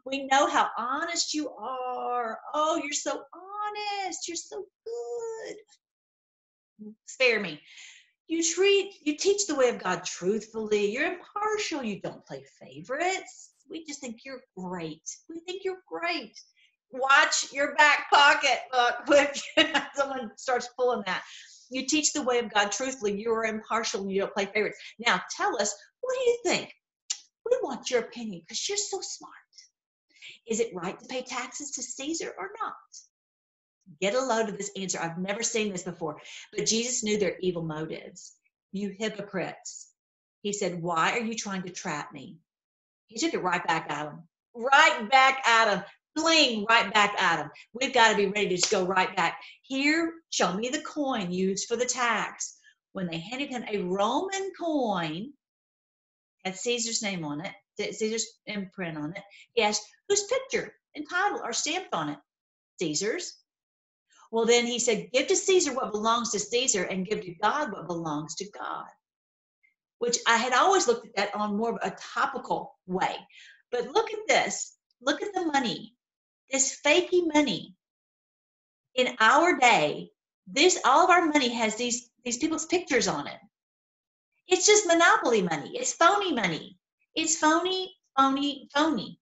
We 0.06 0.26
know 0.26 0.46
how 0.46 0.68
honest 0.78 1.34
you 1.34 1.50
are. 1.50 2.38
Oh, 2.54 2.80
you're 2.82 2.92
so 2.92 3.22
honest. 3.34 4.26
You're 4.28 4.36
so 4.36 4.64
good. 4.86 5.56
Spare 7.06 7.40
me 7.40 7.60
you 8.30 8.44
treat 8.44 8.94
you 9.02 9.16
teach 9.16 9.46
the 9.46 9.56
way 9.56 9.68
of 9.70 9.82
god 9.82 10.04
truthfully. 10.04 10.92
You're 10.92 11.14
impartial. 11.14 11.82
You 11.82 12.00
don't 12.00 12.24
play 12.24 12.44
favorites. 12.60 13.50
We 13.68 13.84
just 13.84 14.00
think 14.00 14.20
you're 14.24 14.42
great. 14.56 15.02
We 15.28 15.40
think 15.40 15.62
you're 15.64 15.82
great. 15.88 16.38
Watch 16.92 17.52
your 17.52 17.74
back 17.74 18.08
pocket 18.08 18.60
look 19.08 19.30
if 19.56 19.82
someone 19.94 20.30
starts 20.36 20.68
pulling 20.78 21.02
that. 21.06 21.22
You 21.70 21.86
teach 21.86 22.12
the 22.12 22.22
way 22.22 22.38
of 22.38 22.54
god 22.54 22.70
truthfully. 22.70 23.20
You're 23.20 23.44
impartial 23.44 24.08
you 24.08 24.20
don't 24.20 24.34
play 24.34 24.46
favorites. 24.46 24.78
Now 25.04 25.20
tell 25.36 25.60
us 25.60 25.74
what 26.00 26.14
do 26.14 26.30
you 26.30 26.38
think? 26.44 26.72
We 27.50 27.58
want 27.64 27.90
your 27.90 28.00
opinion 28.00 28.42
because 28.46 28.68
you're 28.68 28.78
so 28.78 29.00
smart. 29.00 29.34
Is 30.48 30.60
it 30.60 30.72
right 30.72 30.98
to 30.98 31.06
pay 31.06 31.22
taxes 31.22 31.72
to 31.72 31.82
caesar 31.82 32.32
or 32.38 32.50
not 32.62 32.74
Get 34.00 34.14
a 34.14 34.20
load 34.20 34.48
of 34.48 34.56
this 34.56 34.70
answer. 34.76 34.98
I've 35.00 35.18
never 35.18 35.42
seen 35.42 35.72
this 35.72 35.82
before. 35.82 36.20
But 36.54 36.66
Jesus 36.66 37.02
knew 37.02 37.18
their 37.18 37.36
evil 37.40 37.62
motives. 37.62 38.34
You 38.72 38.94
hypocrites. 38.96 39.88
He 40.42 40.52
said, 40.52 40.82
Why 40.82 41.12
are 41.12 41.22
you 41.22 41.34
trying 41.34 41.62
to 41.62 41.70
trap 41.70 42.12
me? 42.12 42.38
He 43.08 43.18
took 43.18 43.34
it 43.34 43.42
right 43.42 43.66
back 43.66 43.90
at 43.90 44.06
him. 44.06 44.22
Right 44.54 45.08
back 45.10 45.46
at 45.46 45.74
him. 45.74 45.84
Bling, 46.14 46.66
right 46.68 46.92
back 46.92 47.20
at 47.20 47.40
him. 47.40 47.50
We've 47.72 47.94
got 47.94 48.10
to 48.10 48.16
be 48.16 48.26
ready 48.26 48.48
to 48.50 48.56
just 48.56 48.70
go 48.70 48.84
right 48.84 49.14
back. 49.16 49.40
Here, 49.62 50.12
show 50.30 50.52
me 50.52 50.68
the 50.68 50.82
coin 50.82 51.32
used 51.32 51.68
for 51.68 51.76
the 51.76 51.84
tax. 51.84 52.56
When 52.92 53.06
they 53.06 53.18
handed 53.18 53.50
him 53.50 53.64
a 53.68 53.78
Roman 53.82 54.50
coin, 54.58 55.32
had 56.44 56.56
Caesar's 56.56 57.02
name 57.02 57.24
on 57.24 57.42
it, 57.42 57.94
Caesar's 57.94 58.26
imprint 58.46 58.98
on 58.98 59.12
it. 59.12 59.22
He 59.54 59.62
asked, 59.62 59.82
whose 60.08 60.24
picture 60.24 60.74
and 60.94 61.08
title 61.08 61.40
are 61.42 61.52
stamped 61.52 61.94
on 61.94 62.10
it? 62.10 62.18
Caesar's. 62.80 63.36
Well, 64.30 64.46
then 64.46 64.66
he 64.66 64.78
said, 64.78 65.10
Give 65.12 65.26
to 65.26 65.36
Caesar 65.36 65.74
what 65.74 65.92
belongs 65.92 66.30
to 66.30 66.38
Caesar 66.38 66.84
and 66.84 67.06
give 67.06 67.22
to 67.22 67.34
God 67.34 67.72
what 67.72 67.88
belongs 67.88 68.36
to 68.36 68.50
God. 68.50 68.86
Which 69.98 70.18
I 70.26 70.36
had 70.36 70.52
always 70.52 70.86
looked 70.86 71.06
at 71.06 71.16
that 71.16 71.34
on 71.34 71.56
more 71.56 71.70
of 71.70 71.78
a 71.82 71.96
topical 71.96 72.78
way. 72.86 73.16
But 73.70 73.88
look 73.88 74.12
at 74.12 74.26
this. 74.28 74.76
Look 75.00 75.22
at 75.22 75.34
the 75.34 75.46
money. 75.46 75.94
This 76.50 76.80
fakey 76.84 77.32
money. 77.32 77.74
In 78.94 79.16
our 79.20 79.58
day, 79.58 80.10
this 80.46 80.80
all 80.84 81.04
of 81.04 81.10
our 81.10 81.26
money 81.26 81.48
has 81.50 81.76
these 81.76 82.10
these 82.24 82.38
people's 82.38 82.66
pictures 82.66 83.08
on 83.08 83.26
it. 83.26 83.38
It's 84.48 84.66
just 84.66 84.86
monopoly 84.86 85.42
money. 85.42 85.76
It's 85.76 85.92
phony 85.92 86.32
money. 86.32 86.76
It's 87.14 87.36
phony, 87.36 87.94
phony, 88.16 88.68
phony 88.74 89.19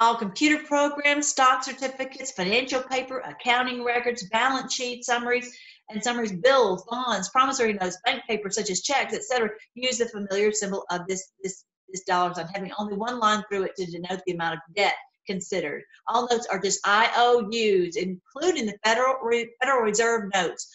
all 0.00 0.14
computer 0.16 0.62
programs, 0.64 1.28
stock 1.28 1.64
certificates, 1.64 2.30
financial 2.32 2.82
paper, 2.82 3.20
accounting 3.20 3.84
records, 3.84 4.28
balance 4.28 4.74
sheets, 4.74 5.06
summaries, 5.06 5.56
and 5.90 6.02
summaries, 6.02 6.32
bills, 6.32 6.84
bonds, 6.88 7.28
promissory 7.30 7.72
notes, 7.74 7.98
bank 8.04 8.22
paper 8.28 8.50
such 8.50 8.70
as 8.70 8.82
checks, 8.82 9.14
etc., 9.14 9.50
use 9.74 9.98
the 9.98 10.08
familiar 10.08 10.52
symbol 10.52 10.84
of 10.90 11.06
this 11.08 11.32
this 11.42 11.64
this 11.88 12.04
dollar 12.04 12.34
sign, 12.34 12.46
having 12.54 12.72
only 12.78 12.94
one 12.94 13.18
line 13.18 13.42
through 13.48 13.64
it 13.64 13.76
to 13.76 13.86
denote 13.86 14.20
the 14.26 14.32
amount 14.32 14.54
of 14.54 14.74
debt 14.74 14.94
considered. 15.26 15.82
All 16.06 16.28
notes 16.30 16.46
are 16.46 16.60
just 16.60 16.86
IOUs, 16.86 17.96
including 17.96 18.66
the 18.66 18.78
Federal 18.84 19.16
Federal 19.60 19.82
Reserve 19.82 20.30
notes, 20.34 20.68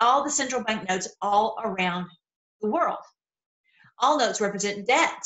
all 0.00 0.24
the 0.24 0.30
central 0.30 0.64
bank 0.64 0.88
notes 0.88 1.08
all 1.22 1.56
around 1.62 2.06
the 2.60 2.68
world. 2.68 2.98
All 3.98 4.18
notes 4.18 4.40
represent 4.40 4.86
debt 4.86 5.22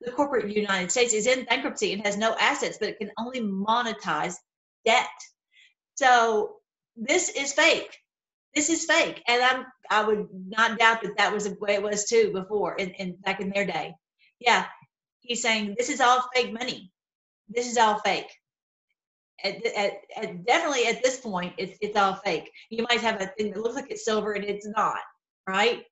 the 0.00 0.12
corporate 0.12 0.54
United 0.54 0.90
States 0.90 1.12
is 1.12 1.26
in 1.26 1.44
bankruptcy 1.44 1.92
and 1.92 2.04
has 2.06 2.16
no 2.16 2.36
assets, 2.38 2.78
but 2.78 2.88
it 2.88 2.98
can 2.98 3.10
only 3.18 3.40
monetize 3.40 4.34
debt. 4.84 5.06
So 5.96 6.56
this 6.96 7.28
is 7.30 7.52
fake. 7.52 7.96
This 8.54 8.70
is 8.70 8.84
fake, 8.84 9.22
and 9.28 9.42
I'm 9.42 9.66
I 9.90 10.04
would 10.04 10.28
not 10.32 10.78
doubt 10.78 11.02
that 11.02 11.16
that 11.18 11.32
was 11.32 11.44
the 11.44 11.56
way 11.60 11.74
it 11.74 11.82
was 11.82 12.06
too 12.06 12.30
before 12.32 12.76
in, 12.76 12.90
in 12.90 13.16
back 13.24 13.40
in 13.40 13.50
their 13.50 13.66
day. 13.66 13.94
Yeah, 14.40 14.64
he's 15.20 15.42
saying 15.42 15.74
this 15.76 15.90
is 15.90 16.00
all 16.00 16.24
fake 16.34 16.52
money. 16.52 16.90
This 17.48 17.70
is 17.70 17.76
all 17.76 17.98
fake. 18.00 18.30
At, 19.44 19.64
at, 19.66 19.92
at, 20.16 20.46
definitely 20.46 20.86
at 20.86 21.02
this 21.02 21.20
point, 21.20 21.54
it's 21.58 21.76
it's 21.80 21.96
all 21.96 22.14
fake. 22.14 22.50
You 22.70 22.84
might 22.88 23.00
have 23.00 23.20
a 23.20 23.26
thing 23.38 23.52
that 23.52 23.60
looks 23.60 23.76
like 23.76 23.90
it's 23.90 24.04
silver 24.04 24.32
and 24.32 24.44
it's 24.44 24.66
not, 24.66 24.98
right? 25.46 25.84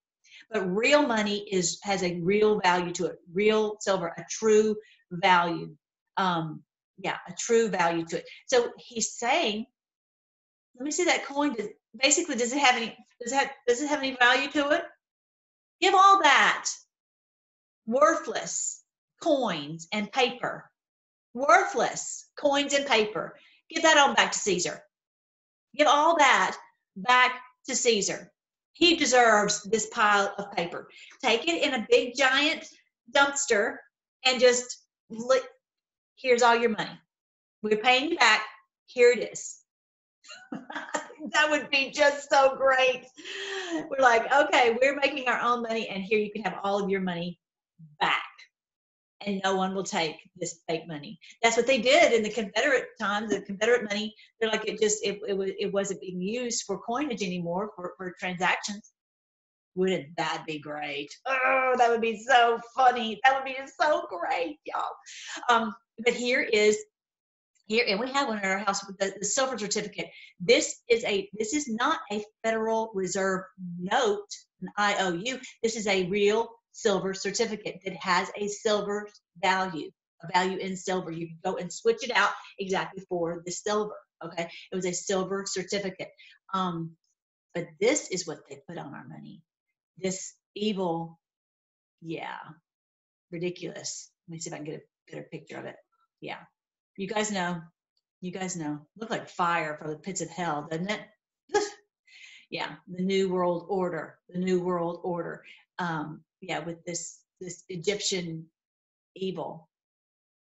But 0.50 0.62
real 0.62 1.02
money 1.02 1.46
is 1.50 1.78
has 1.82 2.02
a 2.02 2.20
real 2.20 2.60
value 2.60 2.92
to 2.92 3.06
it. 3.06 3.18
Real 3.32 3.76
silver, 3.80 4.08
a 4.16 4.24
true 4.30 4.76
value. 5.10 5.74
Um, 6.16 6.62
yeah, 6.98 7.18
a 7.28 7.32
true 7.32 7.68
value 7.68 8.04
to 8.06 8.18
it. 8.18 8.24
So 8.46 8.70
he's 8.78 9.16
saying, 9.18 9.66
let 10.78 10.84
me 10.84 10.90
see 10.90 11.04
that 11.04 11.26
coin. 11.26 11.54
Does, 11.54 11.68
basically, 12.00 12.36
does 12.36 12.52
it 12.52 12.58
have 12.58 12.76
any? 12.76 12.96
Does 13.20 13.32
it 13.32 13.36
have, 13.36 13.50
does 13.66 13.82
it 13.82 13.88
have 13.88 13.98
any 13.98 14.16
value 14.16 14.50
to 14.52 14.70
it? 14.70 14.82
Give 15.80 15.94
all 15.94 16.22
that 16.22 16.68
worthless 17.86 18.82
coins 19.22 19.88
and 19.92 20.10
paper, 20.12 20.70
worthless 21.34 22.26
coins 22.38 22.72
and 22.72 22.86
paper. 22.86 23.36
Give 23.70 23.82
that 23.82 23.98
on 23.98 24.14
back 24.14 24.32
to 24.32 24.38
Caesar. 24.38 24.80
Give 25.76 25.86
all 25.86 26.16
that 26.18 26.56
back 26.96 27.40
to 27.68 27.74
Caesar. 27.74 28.32
He 28.76 28.94
deserves 28.94 29.62
this 29.62 29.86
pile 29.86 30.34
of 30.36 30.52
paper. 30.52 30.88
Take 31.22 31.48
it 31.48 31.62
in 31.62 31.74
a 31.80 31.86
big 31.88 32.14
giant 32.14 32.66
dumpster 33.10 33.76
and 34.26 34.38
just 34.38 34.84
look 35.08 35.42
here's 36.16 36.42
all 36.42 36.54
your 36.54 36.70
money. 36.70 36.90
We're 37.62 37.78
paying 37.78 38.10
you 38.10 38.18
back. 38.18 38.42
Here 38.84 39.12
it 39.12 39.32
is. 39.32 39.60
that 40.52 41.50
would 41.50 41.70
be 41.70 41.90
just 41.90 42.28
so 42.28 42.54
great. 42.56 43.06
We're 43.88 44.02
like, 44.02 44.30
okay, 44.30 44.76
we're 44.78 44.96
making 44.96 45.26
our 45.26 45.40
own 45.40 45.62
money, 45.62 45.88
and 45.88 46.02
here 46.02 46.18
you 46.18 46.30
can 46.30 46.42
have 46.42 46.58
all 46.62 46.82
of 46.82 46.90
your 46.90 47.00
money 47.00 47.40
back. 47.98 48.22
And 49.24 49.40
no 49.42 49.56
one 49.56 49.74
will 49.74 49.82
take 49.82 50.16
this 50.36 50.60
fake 50.68 50.86
money. 50.86 51.18
That's 51.42 51.56
what 51.56 51.66
they 51.66 51.80
did 51.80 52.12
in 52.12 52.22
the 52.22 52.30
Confederate 52.30 52.88
times. 53.00 53.30
The 53.30 53.40
Confederate 53.40 53.84
money, 53.84 54.14
they're 54.38 54.50
like 54.50 54.68
it 54.68 54.78
just 54.78 55.04
it, 55.04 55.18
it 55.26 55.56
it 55.58 55.72
wasn't 55.72 56.02
being 56.02 56.20
used 56.20 56.64
for 56.66 56.78
coinage 56.78 57.22
anymore 57.22 57.70
for, 57.74 57.94
for 57.96 58.14
transactions. 58.20 58.92
Wouldn't 59.74 60.16
that 60.16 60.44
be 60.46 60.58
great? 60.58 61.08
Oh, 61.26 61.74
that 61.78 61.90
would 61.90 62.00
be 62.02 62.22
so 62.26 62.60
funny. 62.74 63.20
That 63.24 63.36
would 63.36 63.44
be 63.44 63.56
so 63.80 64.06
great, 64.08 64.58
y'all. 64.66 64.84
Um, 65.48 65.74
but 66.04 66.14
here 66.14 66.42
is 66.42 66.78
here 67.66 67.84
and 67.88 67.98
we 67.98 68.10
have 68.10 68.28
one 68.28 68.38
in 68.38 68.44
our 68.44 68.58
house 68.58 68.86
with 68.86 68.96
the, 68.98 69.12
the, 69.18 69.24
silver 69.24 69.58
certificate 69.58 70.08
this 70.40 70.82
is 70.88 71.04
a 71.04 71.28
this 71.38 71.52
is 71.52 71.68
not 71.68 71.98
a 72.12 72.22
federal 72.44 72.90
reserve 72.94 73.42
note 73.78 74.26
an 74.62 74.68
iou 74.78 75.38
this 75.62 75.76
is 75.76 75.86
a 75.86 76.08
real 76.08 76.48
silver 76.76 77.14
certificate 77.14 77.80
that 77.84 77.96
has 77.96 78.30
a 78.36 78.48
silver 78.48 79.08
value 79.42 79.90
a 80.22 80.32
value 80.32 80.58
in 80.58 80.76
silver 80.76 81.10
you 81.10 81.26
can 81.26 81.38
go 81.44 81.56
and 81.56 81.72
switch 81.72 82.02
it 82.02 82.10
out 82.14 82.30
exactly 82.58 83.02
for 83.08 83.42
the 83.44 83.52
silver 83.52 83.94
okay 84.24 84.48
it 84.72 84.76
was 84.76 84.86
a 84.86 84.92
silver 84.92 85.44
certificate 85.46 86.10
um 86.54 86.90
but 87.54 87.66
this 87.80 88.10
is 88.10 88.26
what 88.26 88.38
they 88.48 88.58
put 88.68 88.78
on 88.78 88.94
our 88.94 89.06
money 89.08 89.42
this 89.98 90.34
evil 90.54 91.18
yeah 92.02 92.38
ridiculous 93.30 94.10
let 94.28 94.34
me 94.34 94.38
see 94.38 94.50
if 94.50 94.54
i 94.54 94.56
can 94.56 94.64
get 94.64 94.80
a 94.80 95.12
better 95.12 95.28
picture 95.30 95.58
of 95.58 95.66
it 95.66 95.76
yeah 96.20 96.38
you 96.96 97.06
guys 97.06 97.30
know. 97.30 97.60
You 98.20 98.32
guys 98.32 98.56
know. 98.56 98.80
Look 98.98 99.10
like 99.10 99.28
fire 99.28 99.76
from 99.76 99.90
the 99.90 99.96
pits 99.96 100.22
of 100.22 100.30
hell, 100.30 100.66
doesn't 100.70 100.90
it? 100.90 101.00
yeah, 102.50 102.76
the 102.88 103.02
new 103.02 103.28
world 103.28 103.66
order. 103.68 104.18
The 104.30 104.38
new 104.38 104.60
world 104.60 105.00
order. 105.04 105.44
Um, 105.78 106.22
yeah, 106.40 106.60
with 106.60 106.84
this 106.84 107.20
this 107.40 107.64
Egyptian 107.68 108.46
evil. 109.14 109.68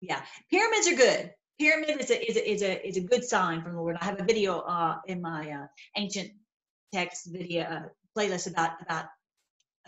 Yeah, 0.02 0.22
pyramids 0.50 0.88
are 0.88 0.96
good. 0.96 1.32
Pyramid 1.60 2.02
is 2.02 2.12
a 2.12 2.30
is 2.30 2.38
a 2.38 2.52
is 2.52 2.62
a, 2.62 2.88
is 2.88 2.98
a 2.98 3.02
good 3.02 3.24
sign 3.24 3.62
from 3.62 3.74
the 3.74 3.82
Lord. 3.82 3.98
I 4.02 4.06
have 4.06 4.20
a 4.20 4.26
video 4.26 4.60
uh, 4.60 4.98
in 5.08 5.22
my 5.22 5.50
uh, 5.50 5.68
ancient 5.98 6.32
text 6.94 7.30
video 7.32 7.64
uh, 7.64 7.82
playlist 8.18 8.50
about 8.50 8.72
about 8.82 9.06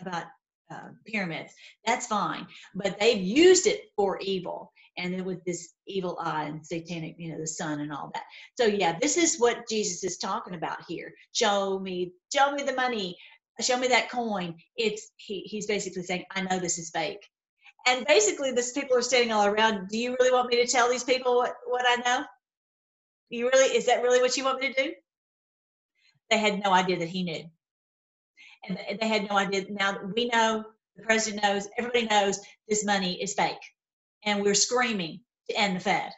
about 0.00 0.24
uh, 0.70 0.88
pyramids. 1.06 1.52
That's 1.84 2.06
fine, 2.06 2.46
but 2.74 2.98
they've 2.98 3.20
used 3.22 3.66
it 3.66 3.82
for 3.96 4.18
evil 4.20 4.72
and 4.98 5.12
then 5.12 5.24
with 5.24 5.44
this 5.44 5.74
evil 5.86 6.18
eye 6.20 6.44
and 6.44 6.64
satanic, 6.64 7.16
you 7.18 7.32
know, 7.32 7.38
the 7.38 7.46
sun 7.46 7.80
and 7.80 7.92
all 7.92 8.10
that. 8.14 8.24
So 8.58 8.64
yeah, 8.66 8.98
this 9.00 9.16
is 9.16 9.38
what 9.38 9.68
Jesus 9.68 10.04
is 10.04 10.16
talking 10.18 10.54
about 10.54 10.78
here. 10.88 11.12
Show 11.32 11.78
me, 11.78 12.12
show 12.34 12.52
me 12.52 12.62
the 12.62 12.74
money, 12.74 13.16
show 13.62 13.78
me 13.78 13.88
that 13.88 14.10
coin. 14.10 14.56
It's 14.76 15.10
he, 15.16 15.40
he's 15.40 15.66
basically 15.66 16.02
saying, 16.02 16.24
I 16.30 16.42
know 16.42 16.58
this 16.58 16.78
is 16.78 16.90
fake. 16.90 17.26
And 17.86 18.04
basically, 18.06 18.52
this 18.52 18.72
people 18.72 18.96
are 18.96 19.02
standing 19.02 19.32
all 19.32 19.46
around. 19.46 19.88
Do 19.88 19.98
you 19.98 20.16
really 20.18 20.32
want 20.32 20.48
me 20.48 20.56
to 20.56 20.70
tell 20.70 20.90
these 20.90 21.04
people 21.04 21.36
what, 21.36 21.54
what 21.66 21.84
I 21.86 21.96
know? 22.04 22.24
You 23.30 23.48
really 23.48 23.76
is 23.76 23.86
that 23.86 24.02
really 24.02 24.20
what 24.20 24.36
you 24.36 24.44
want 24.44 24.60
me 24.60 24.72
to 24.72 24.82
do? 24.84 24.92
They 26.30 26.38
had 26.38 26.62
no 26.62 26.72
idea 26.72 26.98
that 26.98 27.08
he 27.08 27.22
knew, 27.22 27.44
and 28.68 28.78
they 29.00 29.08
had 29.08 29.28
no 29.28 29.36
idea. 29.36 29.66
Now 29.70 29.98
we 30.14 30.26
know, 30.26 30.64
the 30.96 31.04
president 31.04 31.42
knows, 31.42 31.68
everybody 31.78 32.06
knows 32.06 32.40
this 32.68 32.84
money 32.84 33.22
is 33.22 33.34
fake 33.34 33.58
and 34.26 34.42
we're 34.42 34.54
screaming 34.54 35.20
to 35.48 35.58
end 35.58 35.76
the 35.76 35.80
Fed. 35.80 36.12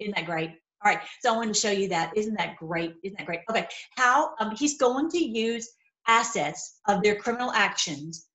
Isn't 0.00 0.16
that 0.16 0.26
great? 0.26 0.50
All 0.84 0.92
right, 0.92 1.00
so 1.20 1.32
I 1.32 1.36
wanted 1.36 1.54
to 1.54 1.60
show 1.60 1.70
you 1.70 1.88
that. 1.88 2.16
Isn't 2.16 2.34
that 2.34 2.56
great? 2.56 2.94
Isn't 3.04 3.16
that 3.18 3.26
great? 3.26 3.40
Okay, 3.48 3.68
how 3.96 4.34
um, 4.40 4.56
he's 4.56 4.78
going 4.78 5.10
to 5.10 5.18
use 5.18 5.70
assets 6.06 6.80
of 6.88 7.02
their 7.02 7.16
criminal 7.16 7.52
actions 7.52 8.26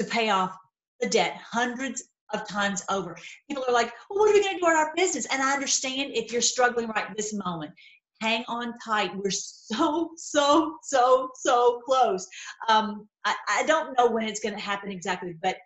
to 0.00 0.04
pay 0.04 0.30
off 0.30 0.56
the 1.00 1.08
debt 1.08 1.36
hundreds 1.36 2.04
of 2.32 2.48
times 2.48 2.82
over. 2.90 3.16
People 3.48 3.64
are 3.68 3.72
like, 3.72 3.92
well, 4.08 4.20
what 4.20 4.30
are 4.30 4.32
we 4.32 4.42
going 4.42 4.54
to 4.54 4.60
do 4.60 4.66
in 4.66 4.76
our 4.76 4.92
business? 4.96 5.26
And 5.26 5.42
I 5.42 5.52
understand 5.52 6.12
if 6.14 6.32
you're 6.32 6.42
struggling 6.42 6.88
right 6.88 7.06
this 7.16 7.32
moment. 7.32 7.72
Hang 8.20 8.44
on 8.48 8.74
tight. 8.84 9.10
We're 9.16 9.30
so, 9.30 10.10
so, 10.16 10.76
so, 10.82 11.28
so 11.34 11.80
close. 11.84 12.26
Um, 12.68 13.08
I, 13.24 13.34
I 13.48 13.66
don't 13.66 13.96
know 13.98 14.10
when 14.10 14.26
it's 14.26 14.40
going 14.40 14.54
to 14.54 14.60
happen 14.60 14.90
exactly, 14.90 15.34
but 15.42 15.56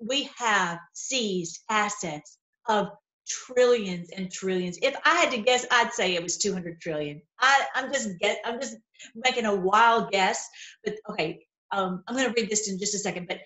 we 0.00 0.30
have 0.36 0.78
seized 0.94 1.60
assets 1.68 2.38
of 2.68 2.88
trillions 3.28 4.10
and 4.16 4.30
trillions. 4.30 4.78
If 4.82 4.96
I 5.04 5.14
had 5.14 5.30
to 5.32 5.38
guess, 5.38 5.66
I'd 5.70 5.92
say 5.92 6.14
it 6.14 6.22
was 6.22 6.38
200 6.38 6.80
trillion. 6.80 7.20
I, 7.40 7.64
I'm 7.74 7.92
just 7.92 8.18
get, 8.18 8.38
I'm 8.44 8.60
just 8.60 8.76
making 9.14 9.46
a 9.46 9.54
wild 9.54 10.10
guess, 10.10 10.46
but 10.84 10.94
okay. 11.10 11.44
Um, 11.70 12.02
I'm 12.08 12.16
going 12.16 12.26
to 12.26 12.40
read 12.40 12.50
this 12.50 12.70
in 12.70 12.78
just 12.78 12.94
a 12.94 12.98
second, 12.98 13.28
but 13.28 13.40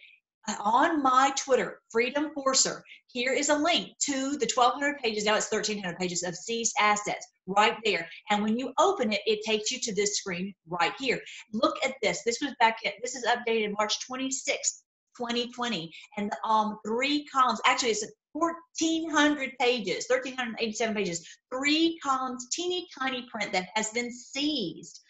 on 0.61 1.03
my 1.03 1.33
Twitter, 1.37 1.81
Freedom 1.91 2.31
Forcer, 2.35 2.83
here 3.09 3.33
is 3.33 3.49
a 3.49 3.57
link 3.57 3.91
to 4.07 4.37
the 4.39 4.51
1,200 4.53 4.99
pages. 4.99 5.25
Now 5.25 5.37
it's 5.37 5.51
1,300 5.51 5.99
pages 5.99 6.23
of 6.23 6.35
seized 6.35 6.75
assets 6.81 7.27
right 7.47 7.77
there. 7.85 8.09
And 8.31 8.43
when 8.43 8.59
you 8.59 8.73
open 8.79 9.13
it, 9.13 9.21
it 9.27 9.41
takes 9.45 9.71
you 9.71 9.79
to 9.81 9.95
this 9.95 10.19
screen 10.19 10.55
right 10.67 10.93
here. 10.99 11.21
Look 11.53 11.77
at 11.85 11.95
this. 12.03 12.23
This 12.25 12.41
was 12.41 12.55
back 12.59 12.79
at, 12.85 12.95
this 13.03 13.15
is 13.15 13.25
updated 13.27 13.75
March 13.77 13.95
26th, 14.09 14.83
2020 15.17 15.93
and 16.17 16.33
um 16.45 16.79
three 16.87 17.25
columns 17.27 17.61
actually 17.67 17.91
it's 17.91 18.07
1400 18.33 19.53
pages 19.61 20.07
1387 20.09 20.95
pages 20.95 21.27
three 21.53 21.99
columns 22.03 22.49
teeny 22.51 22.87
tiny 22.99 23.27
print 23.31 23.53
that 23.53 23.69
has 23.75 23.91
been 23.91 24.13
seized 24.13 25.01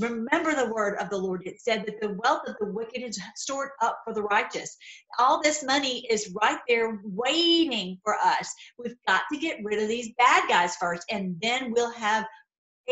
remember 0.00 0.54
the 0.54 0.72
word 0.72 0.96
of 0.98 1.08
the 1.10 1.16
lord 1.16 1.42
it 1.44 1.60
said 1.60 1.84
that 1.86 2.00
the 2.00 2.16
wealth 2.24 2.42
of 2.48 2.56
the 2.58 2.66
wicked 2.66 3.02
is 3.02 3.20
stored 3.36 3.70
up 3.82 4.00
for 4.04 4.12
the 4.12 4.22
righteous 4.22 4.76
all 5.18 5.40
this 5.40 5.62
money 5.62 6.04
is 6.10 6.34
right 6.42 6.58
there 6.68 7.00
waiting 7.04 7.96
for 8.02 8.16
us 8.16 8.52
we've 8.78 8.96
got 9.06 9.22
to 9.32 9.38
get 9.38 9.58
rid 9.62 9.80
of 9.80 9.88
these 9.88 10.10
bad 10.18 10.48
guys 10.48 10.74
first 10.76 11.04
and 11.10 11.36
then 11.40 11.72
we'll 11.72 11.92
have 11.92 12.26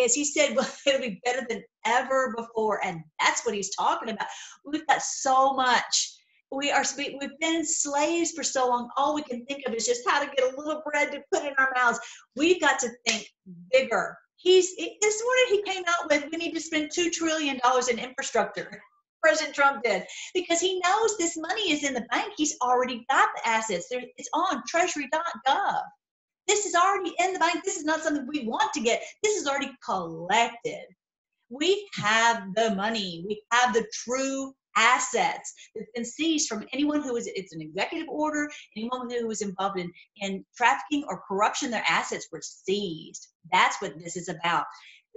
as 0.02 0.14
he 0.14 0.24
said, 0.24 0.56
well, 0.56 0.68
it'll 0.86 1.00
be 1.00 1.20
better 1.24 1.46
than 1.48 1.62
ever 1.86 2.34
before. 2.36 2.84
And 2.84 3.00
that's 3.20 3.44
what 3.44 3.54
he's 3.54 3.74
talking 3.74 4.10
about. 4.10 4.26
We've 4.64 4.86
got 4.86 5.02
so 5.02 5.54
much 5.54 6.13
we 6.56 6.70
are 6.70 6.84
we've 6.96 7.38
been 7.40 7.64
slaves 7.64 8.32
for 8.32 8.42
so 8.42 8.68
long. 8.68 8.90
All 8.96 9.14
we 9.14 9.22
can 9.22 9.44
think 9.46 9.62
of 9.66 9.74
is 9.74 9.86
just 9.86 10.02
how 10.06 10.22
to 10.22 10.30
get 10.34 10.52
a 10.52 10.56
little 10.56 10.82
bread 10.84 11.12
to 11.12 11.22
put 11.32 11.44
in 11.44 11.54
our 11.58 11.72
mouths. 11.74 11.98
We've 12.36 12.60
got 12.60 12.78
to 12.80 12.90
think 13.06 13.28
bigger. 13.72 14.16
He's 14.36 14.74
this 14.76 15.22
morning 15.22 15.44
he 15.64 15.72
came 15.72 15.84
out 15.88 16.10
with. 16.10 16.30
We 16.30 16.38
need 16.38 16.54
to 16.54 16.60
spend 16.60 16.90
two 16.92 17.10
trillion 17.10 17.58
dollars 17.58 17.88
in 17.88 17.98
infrastructure. 17.98 18.80
President 19.22 19.54
trump 19.54 19.82
did. 19.82 20.04
Because 20.34 20.60
he 20.60 20.80
knows 20.84 21.16
this 21.16 21.36
money 21.38 21.72
is 21.72 21.82
in 21.82 21.94
the 21.94 22.06
bank. 22.10 22.34
He's 22.36 22.56
already 22.60 23.06
got 23.08 23.30
the 23.36 23.48
assets. 23.48 23.86
It's 23.90 24.28
on 24.34 24.62
treasury.gov 24.68 25.80
this 26.46 26.66
is 26.66 26.74
already 26.74 27.14
in 27.18 27.32
the 27.32 27.38
bank. 27.38 27.64
This 27.64 27.76
is 27.76 27.84
not 27.84 28.02
something 28.02 28.26
we 28.26 28.46
want 28.46 28.72
to 28.74 28.80
get. 28.80 29.02
This 29.22 29.40
is 29.40 29.46
already 29.46 29.70
collected. 29.84 30.84
We 31.48 31.88
have 31.94 32.54
the 32.54 32.74
money. 32.74 33.24
We 33.26 33.42
have 33.52 33.74
the 33.74 33.86
true 33.92 34.54
assets 34.76 35.52
that's 35.74 35.90
been 35.94 36.04
seized 36.04 36.48
from 36.48 36.66
anyone 36.72 37.02
who 37.02 37.16
is 37.16 37.26
it's 37.26 37.54
an 37.54 37.60
executive 37.60 38.08
order 38.08 38.50
anyone 38.76 39.08
who 39.10 39.26
was 39.26 39.42
involved 39.42 39.78
in 39.78 39.92
in 40.16 40.44
trafficking 40.56 41.04
or 41.08 41.22
corruption 41.26 41.70
their 41.70 41.84
assets 41.88 42.28
were 42.32 42.40
seized. 42.42 43.28
That's 43.52 43.80
what 43.80 43.98
this 43.98 44.16
is 44.16 44.28
about. 44.28 44.64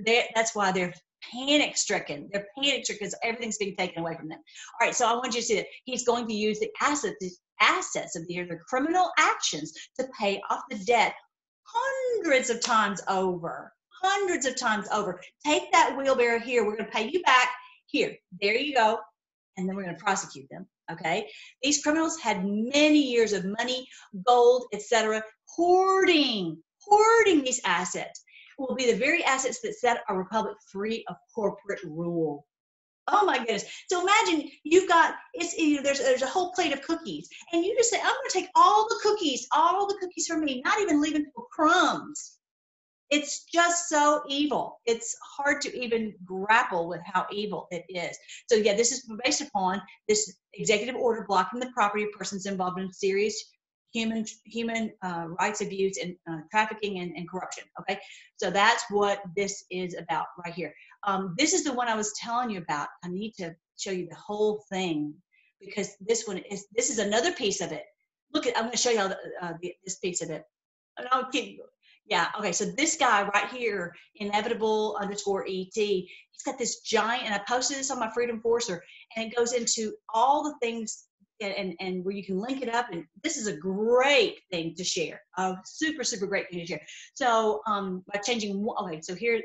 They're, 0.06 0.26
that's 0.36 0.56
why 0.56 0.72
they're 0.72 0.94
panic 1.32 1.76
stricken 1.76 2.30
they're 2.32 2.48
panic 2.58 2.84
stricken 2.86 3.06
because 3.06 3.16
everything's 3.24 3.58
being 3.58 3.76
taken 3.76 4.00
away 4.00 4.16
from 4.16 4.30
them. 4.30 4.40
All 4.80 4.88
right 4.88 4.96
so 4.96 5.08
i 5.08 5.14
want 5.14 5.34
you 5.34 5.42
to 5.42 5.46
see 5.46 5.56
that 5.56 5.66
he's 5.86 6.06
going 6.06 6.28
to 6.28 6.34
use 6.34 6.60
the 6.60 6.70
assets 6.82 7.40
assets 7.60 8.16
of 8.16 8.28
the, 8.28 8.44
the 8.44 8.58
criminal 8.68 9.10
actions 9.18 9.74
to 10.00 10.08
pay 10.20 10.40
off 10.52 10.62
the 10.70 10.78
debt 10.86 11.16
hundreds 11.64 12.52
of 12.52 12.62
times 12.62 13.02
over 13.08 13.74
hundreds 14.02 14.46
of 14.46 14.56
times 14.56 14.88
over. 14.92 15.20
Take 15.46 15.72
that 15.72 15.96
wheelbarrow 15.98 16.40
here. 16.40 16.64
We're 16.66 16.78
going 16.78 16.90
to 16.90 16.96
pay 16.96 17.10
you 17.10 17.22
back. 17.24 17.50
Here 17.88 18.16
there 18.42 18.56
you 18.56 18.76
go 18.76 19.00
and 19.58 19.68
then 19.68 19.76
we're 19.76 19.84
going 19.84 19.96
to 19.96 20.04
prosecute 20.04 20.48
them. 20.50 20.68
Okay, 20.92 21.28
these 21.62 21.82
criminals 21.84 22.18
had 22.20 22.46
many 22.46 23.00
years 23.00 23.34
of 23.34 23.44
money, 23.46 23.88
gold, 24.26 24.66
etc., 24.74 25.22
hoarding, 25.46 26.58
hoarding 26.80 27.44
these 27.44 27.62
assets. 27.66 28.24
Will 28.60 28.74
be 28.74 28.92
the 28.92 28.98
very 28.98 29.24
assets 29.24 29.60
that 29.62 29.76
set 29.76 30.02
our 30.10 30.18
republic 30.18 30.56
free 30.72 31.06
of 31.08 31.16
corporate 31.36 31.84
rule. 31.84 32.44
Oh 33.08 33.26
my 33.26 33.38
goodness! 33.38 33.66
So 33.88 34.02
imagine 34.02 34.50
you've 34.64 34.88
got 34.88 35.16
it's 35.34 35.56
you 35.58 35.76
know, 35.76 35.84
there's 35.84 36.00
there's 36.00 36.24
a 36.24 36.28
whole 36.28 36.52
plate 36.54 36.74
of 36.74 36.82
cookies, 36.82 37.30
and 37.54 37.64
you 37.64 37.76
just 37.78 37.90
say, 37.90 38.00
"I'm 38.00 38.16
going 38.16 38.30
to 38.30 38.40
take 38.40 38.50
all 38.56 38.88
the 38.90 39.00
cookies, 39.02 39.48
all 39.52 39.88
the 39.88 39.98
cookies 40.00 40.28
for 40.28 40.38
me, 40.38 40.62
not 40.66 40.82
even 40.82 41.02
leaving 41.02 41.26
crumbs." 41.52 42.37
It's 43.10 43.46
just 43.46 43.88
so 43.88 44.22
evil. 44.28 44.82
It's 44.86 45.16
hard 45.24 45.62
to 45.62 45.78
even 45.78 46.14
grapple 46.26 46.88
with 46.90 47.02
how 47.06 47.26
evil 47.32 47.68
it 47.72 47.86
is. 47.90 48.18
So, 48.48 48.56
yeah, 48.56 48.76
this 48.76 48.92
is 48.92 49.10
based 49.24 49.42
upon 49.42 49.82
this 50.08 50.38
executive 50.54 50.96
order 50.96 51.26
blocking 51.28 51.60
the 51.60 51.72
property 51.74 52.04
of 52.04 52.12
persons 52.12 52.46
involved 52.46 52.80
in 52.80 52.92
serious 52.92 53.42
human 53.94 54.26
human 54.46 54.92
uh, 55.02 55.28
rights 55.40 55.62
abuse 55.62 55.98
and 55.98 56.16
uh, 56.30 56.40
trafficking 56.52 57.00
and, 57.00 57.14
and, 57.16 57.30
corruption. 57.30 57.64
Okay, 57.80 58.00
so 58.36 58.52
that's 58.52 58.84
what 58.90 59.22
this 59.36 59.64
is 59.72 59.96
about 59.96 60.26
right 60.44 60.54
here. 60.54 60.74
Um, 61.04 61.34
this 61.38 61.54
is 61.54 61.64
the 61.64 61.74
one 61.74 61.88
I 61.88 61.96
was 61.96 62.14
telling 62.22 62.50
you 62.50 62.60
about. 62.60 62.90
I 63.04 63.08
need 63.08 63.34
to 63.38 63.56
show 63.78 63.92
you 63.92 64.08
the 64.10 64.16
whole 64.16 64.64
thing 64.70 65.14
because 65.62 65.96
this 66.02 66.28
one 66.28 66.38
is 66.38 66.66
this 66.76 66.90
is 66.90 67.00
another 67.00 67.32
piece 67.32 67.62
of 67.62 67.72
it. 67.72 67.86
Look 68.34 68.46
at 68.46 68.58
I'm 68.58 68.64
going 68.64 68.72
to 68.72 68.78
show 68.78 68.90
you 68.90 69.00
all 69.00 69.10
the, 69.10 69.18
uh, 69.42 69.54
the, 69.62 69.74
this 69.86 69.98
piece 69.98 70.22
of 70.22 70.30
it. 70.30 70.44
And 70.98 71.08
I'll 71.12 71.30
keep 71.32 71.60
yeah. 72.08 72.28
Okay. 72.40 72.52
So 72.52 72.66
this 72.66 72.96
guy 72.96 73.28
right 73.34 73.48
here, 73.50 73.94
inevitable 74.16 74.98
underscore 75.00 75.46
et, 75.48 75.76
he's 75.76 76.44
got 76.46 76.58
this 76.58 76.80
giant, 76.80 77.26
and 77.26 77.34
I 77.34 77.42
posted 77.48 77.78
this 77.78 77.92
on 77.92 78.00
my 78.00 78.10
Freedom 78.14 78.40
Forcer, 78.40 78.82
and 79.16 79.32
it 79.32 79.36
goes 79.36 79.54
into 79.54 79.94
all 80.14 80.44
the 80.44 80.56
things 80.62 81.06
and, 81.40 81.76
and 81.80 82.04
where 82.04 82.16
you 82.16 82.26
can 82.26 82.40
link 82.40 82.62
it 82.62 82.74
up. 82.74 82.88
And 82.92 83.04
this 83.24 83.38
is 83.38 83.48
a 83.48 83.58
great 83.58 84.40
thing 84.52 84.74
to 84.76 84.84
share. 84.84 85.22
A 85.38 85.56
super 85.66 86.04
super 86.04 86.28
great 86.28 86.50
thing 86.50 86.60
to 86.60 86.66
share. 86.66 86.82
So 87.14 87.62
um, 87.68 88.04
by 88.12 88.20
changing 88.20 88.66
okay, 88.82 89.02
so 89.02 89.14
here 89.14 89.42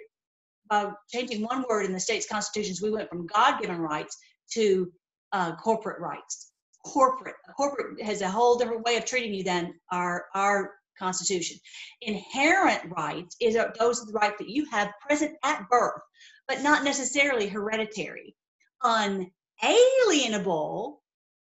by 0.71 0.91
changing 1.13 1.43
one 1.43 1.65
word 1.69 1.85
in 1.85 1.93
the 1.93 2.01
state's 2.01 2.29
constitutions, 2.29 2.81
we 2.81 2.91
went 2.91 3.09
from 3.09 3.27
God-given 3.27 3.79
rights 3.79 4.17
to 4.53 4.91
uh, 5.33 5.57
corporate 5.57 6.01
rights. 6.01 6.53
Corporate 6.85 7.37
corporate 7.57 8.03
has 8.03 8.23
a 8.23 8.31
whole 8.31 8.57
different 8.57 8.85
way 8.85 8.97
of 8.97 9.05
treating 9.05 9.35
you 9.35 9.45
than 9.45 9.75
our 9.91 10.27
our 10.35 10.73
Constitution. 11.03 11.59
Inherent 12.03 12.83
rights 12.97 13.37
is 13.41 13.59
those 13.79 14.13
rights 14.13 14.37
that 14.39 14.49
you 14.49 14.65
have 14.71 14.93
present 15.07 15.37
at 15.43 15.69
birth, 15.69 16.01
but 16.47 16.63
not 16.63 16.85
necessarily 16.85 17.49
hereditary. 17.49 18.37
Unalienable, 18.85 21.03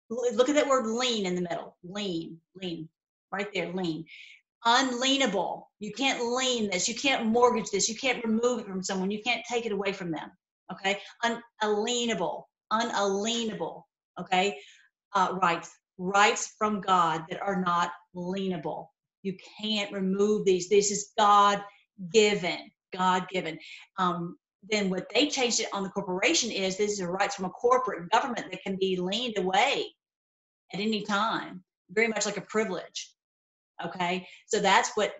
look 0.09 0.49
at 0.49 0.55
that 0.55 0.67
word 0.67 0.87
lean 0.87 1.25
in 1.25 1.35
the 1.35 1.41
middle. 1.41 1.77
Lean, 1.83 2.37
lean, 2.61 2.89
right 3.31 3.47
there, 3.53 3.71
lean. 3.73 4.05
Unleanable, 4.65 5.63
you 5.79 5.93
can't 5.93 6.35
lean 6.35 6.69
this, 6.69 6.87
you 6.87 6.95
can't 6.95 7.25
mortgage 7.25 7.71
this, 7.71 7.87
you 7.87 7.95
can't 7.95 8.23
remove 8.25 8.59
it 8.59 8.67
from 8.67 8.83
someone, 8.83 9.09
you 9.09 9.21
can't 9.23 9.41
take 9.49 9.65
it 9.65 9.71
away 9.71 9.93
from 9.93 10.11
them. 10.11 10.29
Okay, 10.71 10.99
unalienable, 11.23 12.47
unalienable. 12.71 13.87
Okay, 14.19 14.59
uh, 15.15 15.37
rights, 15.41 15.71
rights 15.97 16.53
from 16.57 16.81
God 16.81 17.23
that 17.29 17.41
are 17.41 17.61
not 17.61 17.91
leanable. 18.15 18.87
You 19.23 19.35
can't 19.61 19.91
remove 19.91 20.45
these. 20.45 20.69
This 20.69 20.91
is 20.91 21.11
God 21.17 21.61
given, 22.11 22.71
God 22.93 23.27
given. 23.29 23.59
Um, 23.97 24.37
then 24.69 24.89
what 24.89 25.07
they 25.13 25.27
changed 25.27 25.59
it 25.59 25.69
on 25.73 25.83
the 25.83 25.89
corporation 25.89 26.51
is 26.51 26.77
this 26.77 26.93
is 26.93 27.01
rights 27.03 27.35
from 27.35 27.45
a 27.45 27.49
corporate 27.49 28.09
government 28.11 28.51
that 28.51 28.61
can 28.61 28.75
be 28.75 28.97
leaned 28.97 29.37
away 29.37 29.85
at 30.73 30.79
any 30.79 31.01
time, 31.03 31.63
very 31.91 32.07
much 32.07 32.25
like 32.25 32.37
a 32.37 32.41
privilege. 32.41 33.13
Okay, 33.83 34.27
so 34.47 34.59
that's 34.59 34.91
what 34.95 35.13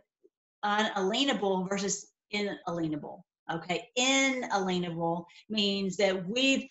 unalienable 0.64 1.68
versus 1.70 2.12
inalienable. 2.32 3.26
Okay, 3.52 3.90
inalienable 3.96 5.26
means 5.50 5.98
that 5.98 6.28
we've 6.28 6.68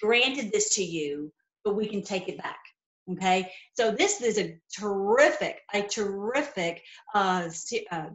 granted 0.00 0.50
this 0.50 0.74
to 0.74 0.82
you, 0.82 1.32
but 1.64 1.76
we 1.76 1.86
can 1.86 2.02
take 2.02 2.28
it 2.28 2.38
back. 2.38 2.58
Okay, 3.12 3.50
so 3.74 3.90
this 3.90 4.22
is 4.22 4.38
a 4.38 4.58
terrific, 4.78 5.60
a 5.74 5.82
terrific 5.82 6.82
uh, 7.14 7.50
uh, 7.92 8.06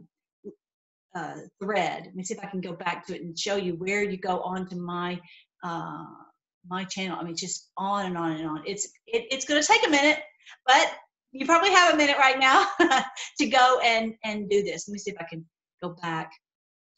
uh, 1.14 1.34
thread. 1.62 2.02
Let 2.06 2.14
me 2.16 2.24
see 2.24 2.34
if 2.34 2.42
I 2.42 2.48
can 2.48 2.60
go 2.60 2.72
back 2.72 3.06
to 3.06 3.14
it 3.14 3.22
and 3.22 3.38
show 3.38 3.54
you 3.56 3.74
where 3.74 4.02
you 4.02 4.16
go 4.16 4.40
onto 4.40 4.76
my 4.76 5.20
uh, 5.62 6.04
my 6.68 6.84
channel. 6.84 7.18
I 7.20 7.24
mean, 7.24 7.36
just 7.36 7.70
on 7.76 8.06
and 8.06 8.18
on 8.18 8.32
and 8.32 8.48
on. 8.48 8.62
It's 8.66 8.86
it, 9.06 9.26
it's 9.30 9.44
going 9.44 9.60
to 9.60 9.66
take 9.66 9.86
a 9.86 9.90
minute, 9.90 10.18
but 10.66 10.92
you 11.32 11.46
probably 11.46 11.70
have 11.70 11.94
a 11.94 11.96
minute 11.96 12.16
right 12.18 12.38
now 12.38 12.66
to 13.38 13.46
go 13.46 13.80
and 13.84 14.14
and 14.24 14.50
do 14.50 14.62
this. 14.64 14.88
Let 14.88 14.92
me 14.92 14.98
see 14.98 15.12
if 15.12 15.18
I 15.20 15.26
can 15.30 15.44
go 15.80 15.96
back 16.02 16.32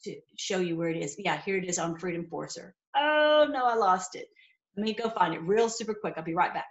to 0.05 0.15
show 0.35 0.57
you 0.59 0.77
where 0.77 0.89
it 0.89 0.97
is. 0.97 1.15
Yeah, 1.19 1.39
here 1.41 1.57
it 1.57 1.65
is 1.65 1.77
on 1.77 1.97
Freedom 1.97 2.25
Forcer. 2.27 2.73
Oh 2.95 3.47
no, 3.51 3.65
I 3.65 3.75
lost 3.75 4.15
it. 4.15 4.27
Let 4.75 4.85
me 4.85 4.93
go 4.93 5.09
find 5.09 5.35
it 5.35 5.41
real 5.43 5.69
super 5.69 5.93
quick. 5.93 6.15
I'll 6.17 6.23
be 6.23 6.33
right 6.33 6.53
back. 6.53 6.65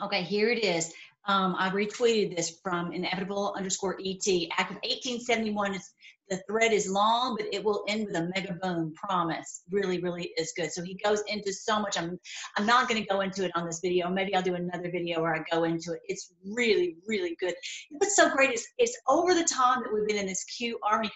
Okay, 0.00 0.22
here 0.22 0.48
it 0.50 0.64
is. 0.64 0.92
Um, 1.26 1.54
I 1.56 1.70
retweeted 1.70 2.36
this 2.36 2.58
from 2.62 2.92
inevitable 2.92 3.54
underscore 3.56 3.98
ET. 4.04 4.26
Act 4.58 4.70
of 4.70 4.76
1871 4.82 5.74
is 5.74 5.94
the 6.30 6.42
thread 6.48 6.72
is 6.72 6.88
long, 6.88 7.36
but 7.36 7.46
it 7.52 7.62
will 7.62 7.84
end 7.88 8.06
with 8.06 8.16
a 8.16 8.30
mega 8.34 8.54
boom. 8.62 8.94
Promise. 8.96 9.62
Really, 9.70 10.00
really 10.00 10.32
is 10.38 10.52
good. 10.56 10.72
So 10.72 10.82
he 10.82 10.98
goes 11.04 11.22
into 11.28 11.52
so 11.52 11.78
much. 11.78 11.98
I'm 11.98 12.18
I'm 12.56 12.66
not 12.66 12.88
going 12.88 13.00
to 13.00 13.06
go 13.06 13.20
into 13.20 13.44
it 13.44 13.52
on 13.54 13.66
this 13.66 13.80
video. 13.80 14.08
Maybe 14.08 14.34
I'll 14.34 14.42
do 14.42 14.54
another 14.54 14.90
video 14.90 15.20
where 15.20 15.34
I 15.34 15.44
go 15.54 15.64
into 15.64 15.92
it. 15.92 16.00
It's 16.08 16.32
really, 16.44 16.96
really 17.06 17.36
good. 17.38 17.54
What's 17.90 18.16
so 18.16 18.30
great 18.30 18.52
is 18.52 18.66
it's 18.78 18.98
over 19.06 19.34
the 19.34 19.44
time 19.44 19.82
that 19.82 19.92
we've 19.92 20.06
been 20.06 20.16
in 20.16 20.26
this 20.26 20.44
Q 20.44 20.78
army 20.82 21.10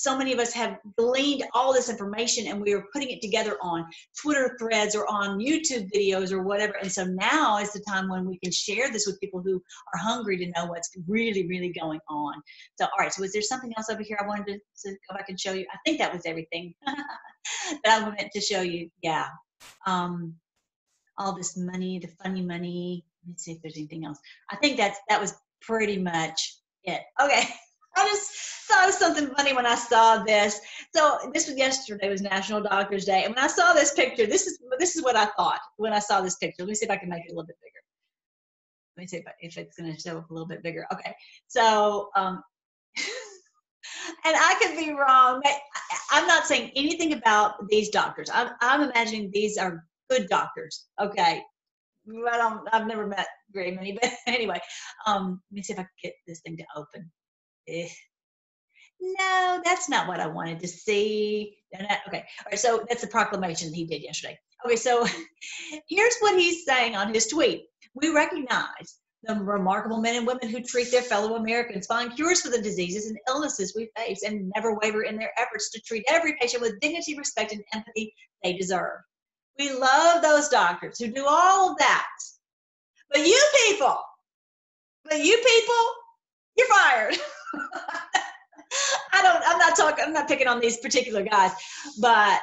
so 0.00 0.16
many 0.16 0.32
of 0.32 0.38
us 0.38 0.52
have 0.54 0.78
gleaned 0.96 1.44
all 1.52 1.74
this 1.74 1.90
information 1.90 2.46
and 2.46 2.60
we 2.60 2.72
are 2.72 2.84
putting 2.92 3.10
it 3.10 3.20
together 3.20 3.58
on 3.60 3.84
Twitter 4.20 4.56
threads 4.58 4.96
or 4.96 5.06
on 5.10 5.38
YouTube 5.38 5.90
videos 5.94 6.32
or 6.32 6.42
whatever. 6.42 6.74
And 6.80 6.90
so 6.90 7.04
now 7.04 7.58
is 7.58 7.72
the 7.72 7.84
time 7.86 8.08
when 8.08 8.24
we 8.24 8.38
can 8.38 8.50
share 8.50 8.90
this 8.90 9.06
with 9.06 9.20
people 9.20 9.42
who 9.42 9.62
are 9.92 9.98
hungry 9.98 10.38
to 10.38 10.46
know 10.46 10.66
what's 10.66 10.90
really, 11.06 11.46
really 11.46 11.70
going 11.78 12.00
on. 12.08 12.34
So, 12.76 12.86
all 12.86 12.98
right. 12.98 13.12
So, 13.12 13.20
was 13.20 13.32
there 13.32 13.42
something 13.42 13.72
else 13.76 13.90
over 13.90 14.02
here 14.02 14.18
I 14.22 14.26
wanted 14.26 14.46
to, 14.46 14.58
to 14.90 14.96
go 15.08 15.16
back 15.16 15.28
and 15.28 15.38
show 15.38 15.52
you? 15.52 15.66
I 15.72 15.76
think 15.84 15.98
that 15.98 16.12
was 16.12 16.22
everything 16.24 16.74
that 16.86 18.02
I 18.02 18.04
meant 18.04 18.32
to 18.32 18.40
show 18.40 18.62
you. 18.62 18.90
Yeah. 19.02 19.26
Um, 19.86 20.36
all 21.18 21.34
this 21.34 21.58
money, 21.58 21.98
the 21.98 22.08
funny 22.22 22.42
money. 22.42 23.04
Let's 23.28 23.44
see 23.44 23.52
if 23.52 23.60
there's 23.60 23.76
anything 23.76 24.06
else. 24.06 24.18
I 24.50 24.56
think 24.56 24.78
that's 24.78 24.98
that 25.10 25.20
was 25.20 25.34
pretty 25.60 25.98
much 25.98 26.56
it. 26.84 27.02
Okay. 27.20 27.42
I 27.96 28.06
just 28.06 28.30
something 29.14 29.34
funny 29.34 29.54
when 29.54 29.66
I 29.66 29.74
saw 29.74 30.22
this. 30.22 30.60
So 30.94 31.18
this 31.32 31.48
was 31.48 31.56
yesterday 31.56 32.08
was 32.08 32.22
National 32.22 32.60
Doctors 32.60 33.04
Day, 33.04 33.24
and 33.24 33.34
when 33.34 33.44
I 33.44 33.48
saw 33.48 33.72
this 33.72 33.92
picture, 33.94 34.26
this 34.26 34.46
is 34.46 34.58
this 34.78 34.96
is 34.96 35.02
what 35.02 35.16
I 35.16 35.26
thought 35.36 35.60
when 35.76 35.92
I 35.92 35.98
saw 35.98 36.20
this 36.20 36.36
picture. 36.36 36.62
Let 36.62 36.68
me 36.68 36.74
see 36.74 36.86
if 36.86 36.90
I 36.90 36.96
can 36.96 37.08
make 37.08 37.24
it 37.24 37.32
a 37.32 37.34
little 37.34 37.46
bit 37.46 37.56
bigger. 37.62 37.80
Let 38.96 39.02
me 39.02 39.06
see 39.06 39.16
if, 39.18 39.24
if 39.40 39.56
it's 39.56 39.76
going 39.76 39.94
to 39.94 40.00
show 40.00 40.18
up 40.18 40.30
a 40.30 40.32
little 40.32 40.48
bit 40.48 40.62
bigger. 40.62 40.86
Okay, 40.92 41.14
so 41.48 42.08
um, 42.16 42.42
and 42.96 44.36
I 44.36 44.56
could 44.60 44.76
be 44.76 44.92
wrong. 44.92 45.42
I'm 46.10 46.26
not 46.26 46.46
saying 46.46 46.72
anything 46.76 47.12
about 47.12 47.68
these 47.68 47.90
doctors. 47.90 48.30
I'm 48.32 48.50
I'm 48.60 48.88
imagining 48.88 49.30
these 49.32 49.58
are 49.58 49.84
good 50.08 50.28
doctors. 50.28 50.86
Okay, 51.00 51.42
I 52.08 52.36
don't. 52.36 52.68
I've 52.72 52.86
never 52.86 53.06
met 53.06 53.26
very 53.52 53.72
many, 53.72 53.92
but 54.00 54.10
anyway, 54.26 54.60
um, 55.06 55.40
let 55.50 55.56
me 55.56 55.62
see 55.62 55.72
if 55.72 55.78
I 55.78 55.82
can 55.82 55.90
get 56.02 56.14
this 56.26 56.40
thing 56.40 56.56
to 56.56 56.64
open 56.76 57.10
eh, 57.68 57.88
no, 59.00 59.60
that's 59.64 59.88
not 59.88 60.08
what 60.08 60.20
I 60.20 60.26
wanted 60.26 60.60
to 60.60 60.68
see. 60.68 61.56
Okay, 61.74 61.88
all 62.18 62.50
right, 62.50 62.58
so 62.58 62.84
that's 62.88 63.02
the 63.02 63.06
proclamation 63.06 63.72
he 63.72 63.84
did 63.84 64.02
yesterday. 64.02 64.38
Okay, 64.64 64.76
so 64.76 65.06
here's 65.88 66.16
what 66.20 66.38
he's 66.38 66.64
saying 66.64 66.96
on 66.96 67.12
his 67.12 67.26
tweet. 67.26 67.66
We 67.94 68.10
recognize 68.10 68.98
the 69.22 69.34
remarkable 69.34 70.00
men 70.00 70.16
and 70.16 70.26
women 70.26 70.48
who 70.48 70.62
treat 70.62 70.90
their 70.90 71.02
fellow 71.02 71.36
Americans, 71.36 71.86
find 71.86 72.14
cures 72.14 72.40
for 72.40 72.50
the 72.50 72.60
diseases 72.60 73.06
and 73.06 73.18
illnesses 73.28 73.74
we 73.76 73.90
face, 73.96 74.22
and 74.22 74.50
never 74.54 74.74
waver 74.74 75.02
in 75.02 75.16
their 75.16 75.32
efforts 75.38 75.70
to 75.70 75.80
treat 75.80 76.04
every 76.08 76.36
patient 76.40 76.62
with 76.62 76.80
dignity, 76.80 77.16
respect, 77.18 77.52
and 77.52 77.62
empathy 77.74 78.14
they 78.42 78.54
deserve. 78.54 79.00
We 79.58 79.72
love 79.72 80.22
those 80.22 80.48
doctors 80.48 80.98
who 80.98 81.08
do 81.08 81.26
all 81.28 81.72
of 81.72 81.78
that. 81.78 82.06
But 83.10 83.26
you 83.26 83.42
people, 83.66 83.98
but 85.04 85.18
you 85.18 85.36
people, 85.36 85.86
you're 86.56 86.68
fired. 86.68 87.16
I 89.12 89.22
don't, 89.22 89.42
I'm 89.46 89.58
not 89.58 89.76
talking, 89.76 90.04
I'm 90.06 90.12
not 90.12 90.28
picking 90.28 90.46
on 90.46 90.60
these 90.60 90.78
particular 90.78 91.22
guys, 91.22 91.52
but 92.00 92.40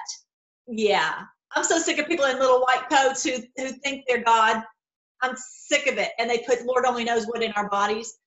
yeah, 0.68 1.22
I'm 1.56 1.64
so 1.64 1.80
sick 1.80 1.98
of 2.00 2.08
people 2.08 2.26
in 2.26 2.40
little 2.40 2.62
white 2.62 2.90
coats 2.90 3.24
who, 3.24 3.38
who 3.58 3.70
think 3.70 4.06
they're 4.08 4.24
God. 4.24 4.64
I'm 5.22 5.36
sick 5.38 5.88
of 5.88 5.98
it. 5.98 6.12
And 6.20 6.30
they 6.30 6.40
put 6.40 6.66
Lord 6.66 6.86
only 6.86 7.04
knows 7.04 7.26
what 7.26 7.42
in 7.42 7.52
our 7.54 7.70
bodies. 7.70 8.18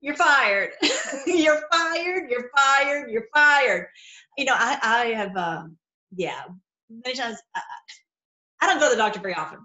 You're 0.00 0.16
fired. 0.16 0.70
you're 1.26 1.62
fired. 1.72 2.30
You're 2.30 2.50
fired. 2.56 3.10
You're 3.10 3.26
fired. 3.34 3.86
You 4.36 4.44
know, 4.44 4.54
I, 4.56 4.78
I 4.82 5.06
have, 5.08 5.36
um, 5.36 5.76
yeah, 6.14 6.42
many 6.88 7.16
times. 7.16 7.38
Uh, 7.54 7.60
I 8.60 8.66
don't 8.66 8.80
go 8.80 8.88
to 8.88 8.96
the 8.96 9.00
doctor 9.00 9.20
very 9.20 9.34
often, 9.34 9.60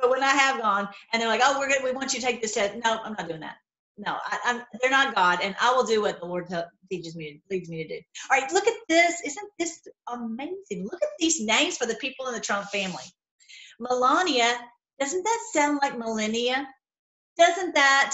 but 0.00 0.10
when 0.10 0.22
I 0.22 0.30
have 0.30 0.60
gone 0.60 0.88
and 1.12 1.20
they're 1.20 1.28
like, 1.28 1.42
"Oh, 1.44 1.58
we're 1.58 1.68
good. 1.68 1.82
We 1.84 1.92
want 1.92 2.12
you 2.12 2.20
to 2.20 2.26
take 2.26 2.40
this 2.40 2.54
test," 2.54 2.74
no, 2.84 3.00
I'm 3.04 3.12
not 3.12 3.28
doing 3.28 3.40
that. 3.40 3.56
No, 4.04 4.16
I, 4.24 4.62
they're 4.80 4.90
not 4.90 5.14
God, 5.14 5.38
and 5.42 5.54
I 5.60 5.72
will 5.72 5.84
do 5.84 6.02
what 6.02 6.18
the 6.18 6.26
Lord 6.26 6.52
teaches 6.90 7.14
me, 7.14 7.40
leads 7.50 7.68
me 7.68 7.84
to 7.84 7.88
do. 7.88 8.00
All 8.30 8.40
right, 8.40 8.52
look 8.52 8.66
at 8.66 8.74
this. 8.88 9.22
Isn't 9.24 9.48
this 9.60 9.86
amazing? 10.08 10.84
Look 10.84 11.00
at 11.02 11.08
these 11.20 11.40
names 11.40 11.76
for 11.76 11.86
the 11.86 11.94
people 11.94 12.26
in 12.26 12.34
the 12.34 12.40
Trump 12.40 12.66
family. 12.70 13.04
Melania, 13.78 14.58
doesn't 14.98 15.22
that 15.22 15.38
sound 15.52 15.78
like 15.82 15.96
millennia? 15.96 16.66
Doesn't 17.38 17.74
that 17.74 18.12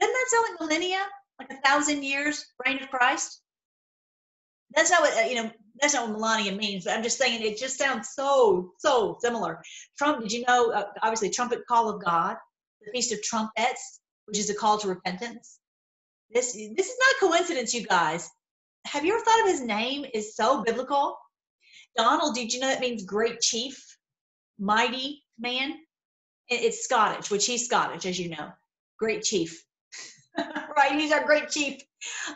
doesn't 0.00 0.12
that 0.12 0.26
sound 0.30 0.46
like 0.50 0.60
millennia? 0.60 1.00
Like 1.38 1.52
a 1.52 1.60
thousand 1.68 2.02
years 2.02 2.44
reign 2.66 2.82
of 2.82 2.90
Christ? 2.90 3.40
That's 4.74 4.90
not 4.90 5.02
what 5.02 5.16
uh, 5.16 5.28
you 5.28 5.36
know. 5.36 5.50
That's 5.80 5.94
not 5.94 6.08
what 6.08 6.18
Melania 6.18 6.52
means. 6.52 6.84
But 6.84 6.94
I'm 6.94 7.02
just 7.04 7.18
saying 7.18 7.40
it 7.40 7.56
just 7.56 7.78
sounds 7.78 8.10
so 8.14 8.72
so 8.78 9.16
similar. 9.20 9.62
Trump. 9.96 10.22
Did 10.22 10.32
you 10.32 10.44
know? 10.48 10.72
Uh, 10.72 10.86
obviously, 11.02 11.30
trumpet 11.30 11.60
call 11.68 11.88
of 11.88 12.04
God, 12.04 12.36
the 12.84 12.90
feast 12.92 13.12
of 13.12 13.22
trumpets, 13.22 13.99
which 14.30 14.38
is 14.38 14.48
a 14.48 14.54
call 14.54 14.78
to 14.78 14.86
repentance. 14.86 15.58
This 16.32 16.52
this 16.52 16.88
is 16.88 16.96
not 17.00 17.30
coincidence, 17.30 17.74
you 17.74 17.84
guys. 17.84 18.30
Have 18.86 19.04
you 19.04 19.12
ever 19.12 19.24
thought 19.24 19.40
of 19.40 19.48
his 19.48 19.60
name 19.60 20.06
is 20.14 20.36
so 20.36 20.62
biblical? 20.62 21.18
Donald, 21.96 22.36
did 22.36 22.52
you 22.52 22.60
know 22.60 22.68
that 22.68 22.80
means 22.80 23.04
great 23.04 23.40
chief, 23.40 23.98
mighty 24.56 25.24
man? 25.40 25.74
It's 26.48 26.84
Scottish, 26.84 27.28
which 27.28 27.44
he's 27.44 27.64
Scottish, 27.64 28.06
as 28.06 28.20
you 28.20 28.28
know. 28.28 28.52
Great 29.00 29.24
chief. 29.24 29.64
right? 30.38 30.92
He's 30.92 31.10
our 31.10 31.24
great 31.24 31.50
chief. 31.50 31.82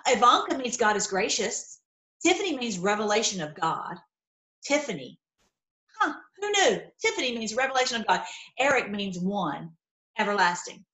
Ivanka 0.08 0.58
means 0.58 0.76
God 0.76 0.96
is 0.96 1.06
gracious. 1.06 1.78
Tiffany 2.24 2.56
means 2.56 2.78
revelation 2.78 3.40
of 3.40 3.54
God. 3.54 3.96
Tiffany. 4.64 5.20
Huh, 6.00 6.14
who 6.40 6.50
knew? 6.50 6.80
Tiffany 7.00 7.38
means 7.38 7.54
revelation 7.54 8.00
of 8.00 8.06
God. 8.08 8.22
Eric 8.58 8.90
means 8.90 9.20
one, 9.20 9.70
everlasting. 10.18 10.84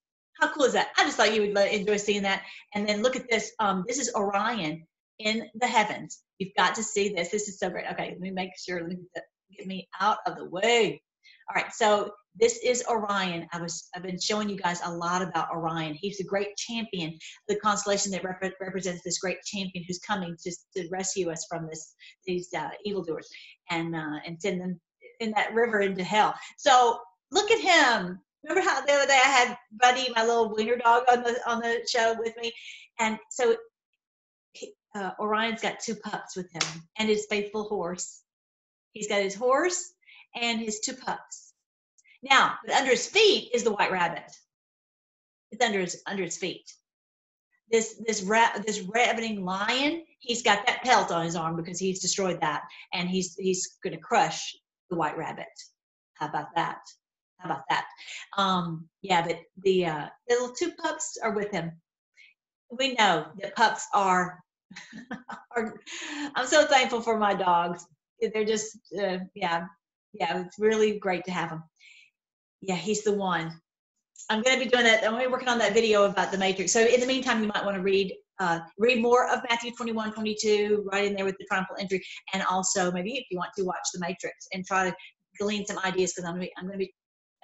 How 0.41 0.53
cool 0.53 0.65
is 0.65 0.73
that? 0.73 0.89
I 0.97 1.05
just 1.05 1.17
thought 1.17 1.35
you 1.35 1.43
would 1.43 1.57
enjoy 1.69 1.97
seeing 1.99 2.23
that. 2.23 2.43
And 2.75 2.89
then 2.89 3.03
look 3.03 3.17
at 3.17 3.29
this. 3.29 3.53
Um, 3.59 3.85
this 3.87 3.99
is 3.99 4.11
Orion 4.15 4.87
in 5.19 5.49
the 5.55 5.67
heavens. 5.67 6.23
You've 6.39 6.55
got 6.57 6.75
to 6.77 6.83
see 6.83 7.11
this. 7.11 7.31
This 7.31 7.49
is 7.49 7.59
so 7.59 7.69
great. 7.69 7.85
Okay, 7.93 8.11
let 8.11 8.21
me 8.21 8.31
make 8.31 8.51
sure. 8.59 8.81
Let 8.81 8.89
me 8.89 8.97
get 9.57 9.67
me 9.67 9.89
out 10.01 10.19
of 10.27 10.37
the 10.37 10.49
way. 10.49 11.03
All 11.49 11.61
right, 11.61 11.73
so 11.73 12.13
this 12.39 12.59
is 12.65 12.85
Orion. 12.89 13.47
I 13.53 13.61
was 13.61 13.89
I've 13.95 14.03
been 14.03 14.21
showing 14.21 14.49
you 14.49 14.57
guys 14.57 14.81
a 14.85 14.93
lot 14.93 15.21
about 15.21 15.51
Orion. 15.51 15.95
He's 15.95 16.21
a 16.21 16.25
great 16.25 16.57
champion, 16.57 17.19
the 17.49 17.57
constellation 17.57 18.13
that 18.13 18.25
rep- 18.25 18.55
represents 18.61 19.03
this 19.03 19.19
great 19.19 19.43
champion 19.45 19.85
who's 19.87 19.99
coming 19.99 20.37
to, 20.45 20.53
to 20.77 20.89
rescue 20.91 21.31
us 21.31 21.45
from 21.51 21.67
this 21.67 21.95
these 22.27 22.49
uh, 22.57 22.69
evildoers 22.85 23.29
and 23.69 23.97
uh, 23.97 24.21
and 24.25 24.41
send 24.41 24.61
them 24.61 24.81
in 25.19 25.33
that 25.33 25.53
river 25.55 25.81
into 25.81 26.05
hell. 26.05 26.35
So 26.57 27.01
look 27.33 27.51
at 27.51 27.61
him. 27.61 28.21
Remember 28.43 28.69
how 28.69 28.81
the 28.81 28.93
other 28.93 29.07
day 29.07 29.21
I 29.23 29.29
had 29.29 29.59
Buddy, 29.73 30.09
my 30.15 30.25
little 30.25 30.55
wiener 30.55 30.77
dog, 30.77 31.05
on 31.11 31.23
the 31.23 31.41
on 31.47 31.61
the 31.61 31.87
show 31.89 32.17
with 32.19 32.35
me, 32.39 32.53
and 32.99 33.19
so 33.31 33.57
uh, 34.95 35.11
Orion's 35.19 35.61
got 35.61 35.81
two 35.81 35.95
pups 35.95 36.37
with 36.37 36.51
him 36.53 36.83
and 36.99 37.09
his 37.09 37.27
faithful 37.29 37.65
horse. 37.65 38.23
He's 38.93 39.09
got 39.09 39.23
his 39.23 39.35
horse 39.35 39.93
and 40.35 40.61
his 40.61 40.81
two 40.81 40.95
pups. 40.95 41.53
Now, 42.23 42.55
but 42.65 42.75
under 42.75 42.91
his 42.91 43.07
feet 43.07 43.51
is 43.55 43.63
the 43.63 43.73
white 43.73 43.93
rabbit. 43.93 44.31
It's 45.53 45.65
under 45.65 45.81
his 45.81 46.03
under 46.07 46.25
his 46.25 46.37
feet. 46.37 46.71
This 47.71 48.01
this 48.07 48.21
this 48.67 48.81
ravening 48.81 49.45
lion, 49.45 50.05
he's 50.19 50.43
got 50.43 50.67
that 50.67 50.83
pelt 50.83 51.13
on 51.13 51.25
his 51.25 51.37
arm 51.37 51.57
because 51.57 51.79
he's 51.79 52.01
destroyed 52.01 52.41
that, 52.41 52.63
and 52.93 53.09
he's 53.09 53.35
he's 53.37 53.79
going 53.83 53.95
to 53.95 54.01
crush 54.01 54.57
the 54.91 54.97
white 54.97 55.17
rabbit. 55.17 55.47
How 56.15 56.29
about 56.29 56.55
that? 56.57 56.81
How 57.41 57.51
about 57.51 57.65
that? 57.71 57.87
Um, 58.37 58.89
yeah, 59.03 59.27
but 59.27 59.41
the 59.63 59.87
uh, 59.87 60.07
little 60.29 60.51
two 60.51 60.73
pups 60.73 61.17
are 61.23 61.33
with 61.33 61.51
him. 61.51 61.73
We 62.71 62.95
know 62.95 63.27
that 63.41 63.57
pups 63.57 63.87
are. 63.95 64.41
are 65.57 65.75
I'm 66.37 66.47
so 66.47 66.65
thankful 66.67 67.01
for 67.01 67.19
my 67.19 67.35
dogs. 67.35 67.85
They're 68.21 68.45
just 68.45 68.79
uh, 69.01 69.19
yeah 69.35 69.67
yeah. 70.13 70.43
It's 70.43 70.59
really 70.59 70.99
great 70.99 71.25
to 71.25 71.31
have 71.31 71.51
them. 71.51 71.65
Yeah, 72.61 72.77
he's 72.77 73.03
the 73.03 73.13
one. 73.13 73.59
I'm 74.29 74.43
going 74.43 74.59
to 74.59 74.65
be 74.65 74.71
doing 74.71 74.85
that. 74.85 75.03
I'm 75.03 75.13
going 75.13 75.23
to 75.23 75.29
be 75.29 75.33
working 75.33 75.49
on 75.49 75.59
that 75.59 75.73
video 75.73 76.05
about 76.05 76.31
the 76.31 76.37
Matrix. 76.39 76.73
So 76.73 76.85
in 76.85 77.01
the 77.01 77.07
meantime, 77.07 77.41
you 77.41 77.49
might 77.49 77.65
want 77.65 77.77
to 77.77 77.83
read 77.83 78.15
uh, 78.39 78.61
read 78.79 79.03
more 79.03 79.29
of 79.29 79.41
Matthew 79.51 79.71
21, 79.77 80.13
22, 80.13 80.89
right 80.91 81.05
in 81.05 81.15
there 81.15 81.27
with 81.27 81.37
the 81.39 81.45
triumphal 81.45 81.77
entry, 81.79 82.03
and 82.33 82.43
also 82.51 82.91
maybe 82.91 83.13
if 83.13 83.27
you 83.31 83.37
want 83.37 83.51
to 83.57 83.65
watch 83.65 83.87
the 83.93 84.01
Matrix 84.01 84.49
and 84.53 84.65
try 84.65 84.89
to 84.89 84.97
glean 85.39 85.65
some 85.67 85.79
ideas 85.81 86.13
because 86.13 86.27
I'm 86.27 86.37
going 86.37 86.43
to 86.43 86.47
be 86.47 86.53
I'm 86.57 86.67
going 86.67 86.79
to 86.79 86.85
be 86.85 86.95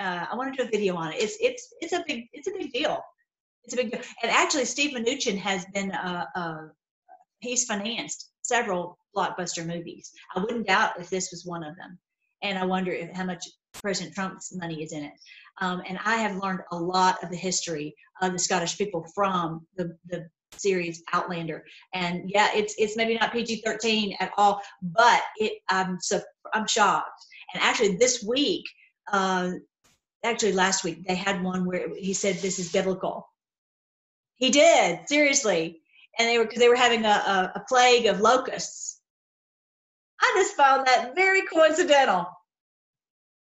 uh, 0.01 0.27
I 0.31 0.37
want 0.37 0.55
to 0.55 0.63
do 0.63 0.69
a 0.69 0.71
video 0.71 0.97
on 0.97 1.13
it. 1.13 1.17
It's 1.23 1.37
it's 1.41 1.75
it's 1.81 1.93
a 1.93 2.05
big 2.07 2.27
it's 2.33 2.49
a 2.49 2.53
big 2.53 2.73
deal. 2.73 3.01
It's 3.65 3.75
a 3.75 3.77
big 3.77 3.91
deal. 3.91 4.01
And 4.23 4.31
actually, 4.31 4.65
Steve 4.65 4.97
Mnuchin 4.97 5.39
has 5.39 5.65
been 5.75 5.91
uh, 5.93 6.27
uh, 6.35 6.63
he's 7.41 7.65
financed 7.65 8.31
several 8.43 8.99
blockbuster 9.17 9.67
movies. 9.67 10.13
I 10.35 10.41
wouldn't 10.41 10.67
doubt 10.67 11.01
if 11.01 11.11
this 11.11 11.31
was 11.31 11.45
one 11.45 11.65
of 11.65 11.77
them. 11.77 11.99
And 12.43 12.59
I 12.59 12.65
wonder 12.65 12.93
if, 12.93 13.11
how 13.13 13.25
much 13.25 13.45
President 13.73 14.15
Trump's 14.15 14.55
money 14.55 14.83
is 14.83 14.93
in 14.93 15.05
it. 15.05 15.13
Um, 15.61 15.83
and 15.89 15.99
I 16.05 16.17
have 16.17 16.37
learned 16.37 16.61
a 16.71 16.77
lot 16.77 17.23
of 17.23 17.31
the 17.31 17.37
history 17.37 17.95
of 18.21 18.33
the 18.33 18.39
Scottish 18.39 18.77
people 18.77 19.07
from 19.15 19.67
the, 19.77 19.97
the 20.09 20.29
series 20.53 21.03
Outlander. 21.13 21.65
And 21.95 22.23
yeah, 22.27 22.51
it's 22.55 22.75
it's 22.79 22.97
maybe 22.97 23.15
not 23.15 23.33
PG-13 23.33 24.17
at 24.21 24.33
all, 24.37 24.61
but 24.83 25.23
it 25.37 25.55
I'm 25.71 25.99
so 26.01 26.21
I'm 26.55 26.67
shocked. 26.67 27.27
And 27.55 27.63
actually, 27.63 27.97
this 27.97 28.23
week, 28.23 28.65
uh, 29.13 29.53
actually 30.27 30.53
last 30.53 30.85
week, 30.85 31.07
they 31.07 31.15
had 31.15 31.43
one 31.43 31.67
where 31.67 31.95
he 31.95 32.13
said 32.13 32.37
this 32.37 32.59
is 32.59 32.73
biblical. 32.73 33.29
He 34.37 34.51
did 34.51 35.09
seriously, 35.09 35.81
and 36.19 36.29
they 36.29 36.39
were 36.39 36.45
because 36.45 36.61
they 36.61 36.69
were 36.69 36.77
having 36.77 37.05
a, 37.05 37.09
a, 37.09 37.53
a 37.57 37.65
plague 37.69 38.07
of 38.07 38.21
locusts. 38.21 39.01
I 40.21 40.33
just 40.37 40.57
found 40.57 40.87
that 40.87 41.15
very 41.15 41.43
coincidental 41.43 42.27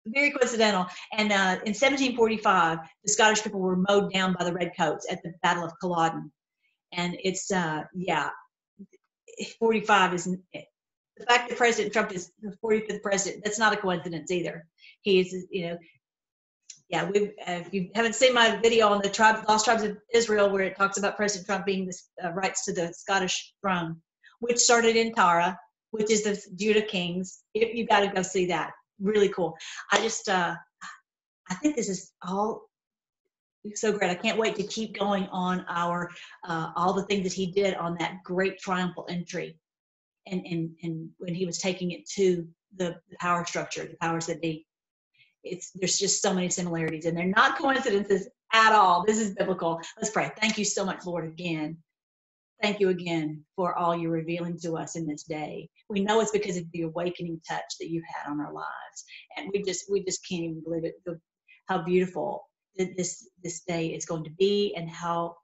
very 0.08 0.32
coincidental. 0.32 0.86
And 1.14 1.32
uh, 1.32 1.60
in 1.66 1.74
1745, 1.74 2.80
the 3.04 3.12
Scottish 3.12 3.44
people 3.44 3.60
were 3.60 3.76
mowed 3.76 4.14
down 4.14 4.36
by 4.38 4.46
the 4.46 4.54
Redcoats 4.54 5.08
at 5.10 5.24
the 5.24 5.34
Battle 5.42 5.64
of 5.64 5.74
Culloden. 5.82 6.32
And 6.94 7.18
it's, 7.24 7.52
uh, 7.52 7.84
yeah, 7.94 8.30
45 9.60 10.14
is 10.14 10.26
the 10.26 11.26
fact 11.28 11.50
that 11.50 11.58
President 11.58 11.94
Trump 11.94 12.12
is 12.12 12.32
the 12.42 12.56
45th 12.64 13.02
president. 13.02 13.44
That's 13.44 13.60
not 13.60 13.74
a 13.74 13.78
coincidence 13.78 14.32
either. 14.32 14.66
He 15.02 15.20
is, 15.20 15.48
you 15.50 15.68
know, 15.68 15.78
yeah. 16.90 17.10
We, 17.10 17.28
uh, 17.48 17.62
if 17.66 17.74
you 17.74 17.90
haven't 17.96 18.16
seen 18.16 18.34
my 18.34 18.58
video 18.58 18.88
on 18.88 19.02
the 19.02 19.10
tribe, 19.10 19.44
lost 19.48 19.66
tribes 19.66 19.84
of 19.84 19.98
Israel, 20.14 20.50
where 20.50 20.64
it 20.64 20.78
talks 20.78 20.98
about 20.98 21.18
President 21.18 21.48
Trump 21.48 21.66
being 21.66 21.86
the 21.86 22.28
uh, 22.28 22.32
rights 22.32 22.66
to 22.66 22.74
the 22.74 22.94
Scottish 22.94 23.54
throne, 23.62 24.02
which 24.40 24.58
started 24.58 24.96
in 24.96 25.14
Tara, 25.14 25.58
which 25.92 26.12
is 26.12 26.24
the 26.24 26.40
Judah 26.56 26.82
kings. 26.82 27.42
If 27.54 27.76
you 27.76 27.86
got 27.88 28.02
to 28.02 28.08
go 28.08 28.22
see 28.22 28.46
that, 28.48 28.72
really 29.00 29.30
cool. 29.30 29.58
I 29.92 29.98
just, 29.98 30.30
uh, 30.30 30.56
I 31.50 31.56
think 31.56 31.76
this 31.76 31.90
is 31.90 32.12
all 32.22 32.70
so 33.74 33.92
great. 33.92 34.12
I 34.12 34.16
can't 34.16 34.38
wait 34.38 34.56
to 34.58 34.64
keep 34.64 34.98
going 34.98 35.28
on 35.32 35.66
our 35.68 36.12
uh, 36.48 36.72
all 36.76 36.94
the 36.94 37.04
things 37.04 37.24
that 37.24 37.34
he 37.34 37.48
did 37.48 37.74
on 37.76 37.96
that 38.00 38.22
great 38.24 38.60
triumphal 38.60 39.08
entry, 39.10 39.58
and 40.28 40.46
and 40.46 40.70
and 40.84 41.10
when 41.18 41.34
he 41.34 41.46
was 41.46 41.58
taking 41.58 41.92
it 41.92 42.08
to 42.10 42.48
the, 42.76 42.96
the 43.10 43.18
power 43.20 43.46
structure, 43.46 43.86
the 43.86 43.98
powers 44.00 44.28
that 44.28 44.42
be. 44.42 44.66
It's 45.46 45.72
there's 45.72 45.98
just 45.98 46.22
so 46.22 46.34
many 46.34 46.50
similarities, 46.50 47.06
and 47.06 47.18
they're 47.18 47.26
not 47.26 47.58
coincidences 47.58 48.28
at 48.52 48.74
all. 48.74 49.06
This 49.06 49.20
is 49.20 49.34
biblical. 49.36 49.80
Let's 49.98 50.10
pray. 50.10 50.32
Thank 50.41 50.58
you 50.58 50.66
so 50.66 50.84
much, 50.86 51.06
Lord, 51.06 51.26
again 51.26 51.78
Thank 52.62 52.80
you 52.80 52.89
again 52.89 53.43
for 53.56 53.78
all 53.78 53.96
you're 53.96 54.12
revealing 54.12 54.58
to 54.60 54.78
us 54.78 54.96
in 54.96 55.06
this 55.06 55.24
day. 55.24 55.70
We 55.89 56.00
know 56.00 56.22
it's 56.22 56.32
because 56.32 56.58
of 56.58 56.64
the 56.72 56.84
awakening 56.84 57.41
touch 57.48 57.78
that 57.80 57.89
you've 57.89 58.06
had 58.06 58.32
on 58.32 58.39
our 58.39 58.54
lives, 58.54 59.04
and 59.36 59.50
we 59.54 59.62
just 59.62 59.91
we 59.91 60.04
just 60.04 60.26
can't 60.28 60.43
even 60.43 60.64
believe 60.64 60.86
it. 60.86 60.96
How 61.68 61.82
beautiful 61.82 62.48
this 62.78 63.28
this 63.43 63.62
day 63.68 63.88
is 63.88 64.06
going 64.06 64.24
to 64.24 64.32
be, 64.32 64.74
and 64.76 64.89
how 64.89 65.36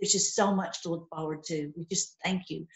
there's 0.00 0.12
just 0.12 0.34
so 0.34 0.54
much 0.54 0.82
to 0.82 0.88
look 0.88 1.08
forward 1.08 1.44
to. 1.44 1.72
We 1.76 1.84
just 1.84 2.16
thank 2.24 2.50
you 2.50 2.66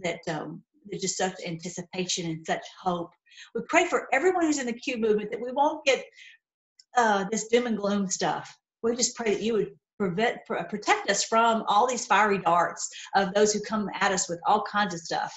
that 0.00 0.20
um, 0.28 0.62
there's 0.88 1.02
just 1.02 1.16
such 1.16 1.34
anticipation 1.46 2.26
and 2.26 2.46
such 2.46 2.64
hope. 2.80 3.10
We 3.54 3.62
pray 3.68 3.86
for 3.86 4.08
everyone 4.12 4.44
who's 4.44 4.58
in 4.58 4.66
the 4.66 4.72
Q 4.72 4.98
movement 4.98 5.30
that 5.30 5.40
we 5.40 5.52
won't 5.52 5.84
get 5.84 6.04
uh, 6.96 7.24
this 7.30 7.48
doom 7.48 7.66
and 7.66 7.78
gloom 7.78 8.08
stuff. 8.08 8.54
We 8.82 8.96
just 8.96 9.16
pray 9.16 9.32
that 9.32 9.42
you 9.42 9.54
would 9.54 9.72
prevent 9.98 10.38
protect 10.68 11.08
us 11.10 11.22
from 11.24 11.64
all 11.68 11.86
these 11.86 12.06
fiery 12.06 12.38
darts 12.38 12.88
of 13.14 13.32
those 13.34 13.52
who 13.52 13.60
come 13.60 13.88
at 14.00 14.10
us 14.10 14.28
with 14.28 14.40
all 14.46 14.62
kinds 14.62 14.94
of 14.94 15.00
stuff 15.00 15.32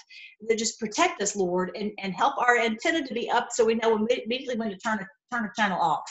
that 0.47 0.57
just 0.57 0.79
protect 0.79 1.21
us 1.21 1.35
lord 1.35 1.71
and, 1.75 1.91
and 1.99 2.13
help 2.13 2.35
our 2.39 2.57
antenna 2.57 3.05
to 3.05 3.13
be 3.13 3.29
up 3.29 3.49
so 3.51 3.63
we 3.63 3.75
know 3.75 3.95
immediately 3.95 4.55
when 4.55 4.69
to 4.69 4.77
turn 4.77 4.99
a 4.99 5.07
turn 5.31 5.45
a 5.45 5.51
channel 5.55 5.79
off 5.79 6.09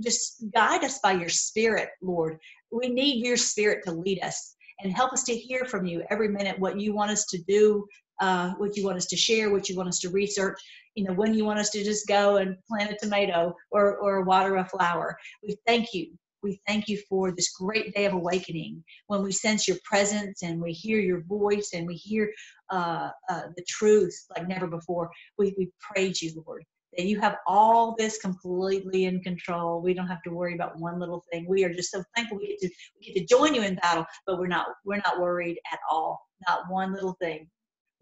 just 0.00 0.44
guide 0.52 0.82
us 0.82 0.98
by 1.00 1.12
your 1.12 1.28
spirit 1.28 1.90
lord 2.00 2.38
we 2.72 2.88
need 2.88 3.24
your 3.24 3.36
spirit 3.36 3.84
to 3.84 3.92
lead 3.92 4.20
us 4.22 4.56
and 4.80 4.92
help 4.92 5.12
us 5.12 5.22
to 5.22 5.36
hear 5.36 5.64
from 5.64 5.86
you 5.86 6.02
every 6.10 6.28
minute 6.28 6.58
what 6.58 6.80
you 6.80 6.92
want 6.92 7.10
us 7.10 7.26
to 7.26 7.38
do 7.46 7.86
uh, 8.20 8.50
what 8.58 8.76
you 8.76 8.84
want 8.84 8.96
us 8.96 9.06
to 9.06 9.16
share, 9.16 9.50
what 9.50 9.68
you 9.68 9.76
want 9.76 9.88
us 9.88 9.98
to 10.00 10.10
research, 10.10 10.60
you 10.94 11.04
know, 11.04 11.12
when 11.12 11.34
you 11.34 11.44
want 11.44 11.58
us 11.58 11.70
to 11.70 11.82
just 11.82 12.06
go 12.06 12.36
and 12.36 12.56
plant 12.68 12.90
a 12.90 12.96
tomato 12.96 13.54
or, 13.70 13.96
or 13.96 14.22
water 14.22 14.56
a 14.56 14.64
flower. 14.64 15.16
We 15.42 15.56
thank 15.66 15.94
you. 15.94 16.12
We 16.42 16.60
thank 16.66 16.88
you 16.88 16.98
for 17.08 17.30
this 17.30 17.52
great 17.52 17.94
day 17.94 18.04
of 18.04 18.14
awakening 18.14 18.82
when 19.06 19.22
we 19.22 19.30
sense 19.30 19.68
your 19.68 19.76
presence 19.84 20.42
and 20.42 20.60
we 20.60 20.72
hear 20.72 20.98
your 20.98 21.22
voice 21.22 21.70
and 21.72 21.86
we 21.86 21.94
hear 21.94 22.32
uh, 22.70 23.10
uh, 23.30 23.42
the 23.56 23.64
truth 23.68 24.14
like 24.36 24.48
never 24.48 24.66
before. 24.66 25.08
We, 25.38 25.54
we 25.56 25.70
praise 25.80 26.20
you, 26.20 26.42
Lord 26.44 26.64
that 26.96 27.06
you 27.06 27.20
have 27.20 27.36
all 27.46 27.94
this 27.96 28.18
completely 28.18 29.04
in 29.04 29.20
control. 29.22 29.80
We 29.80 29.94
don't 29.94 30.08
have 30.08 30.22
to 30.22 30.30
worry 30.30 30.54
about 30.54 30.78
one 30.78 30.98
little 30.98 31.24
thing. 31.32 31.46
We 31.48 31.64
are 31.64 31.72
just 31.72 31.90
so 31.90 32.02
thankful 32.14 32.38
we 32.38 32.48
get 32.48 32.60
to 32.60 32.70
we 32.98 33.12
get 33.12 33.20
to 33.20 33.34
join 33.34 33.54
you 33.54 33.62
in 33.62 33.76
battle, 33.76 34.04
but 34.26 34.38
we're 34.38 34.46
not 34.46 34.66
we're 34.84 34.96
not 34.96 35.20
worried 35.20 35.58
at 35.72 35.78
all. 35.90 36.20
Not 36.48 36.70
one 36.70 36.92
little 36.92 37.16
thing. 37.20 37.48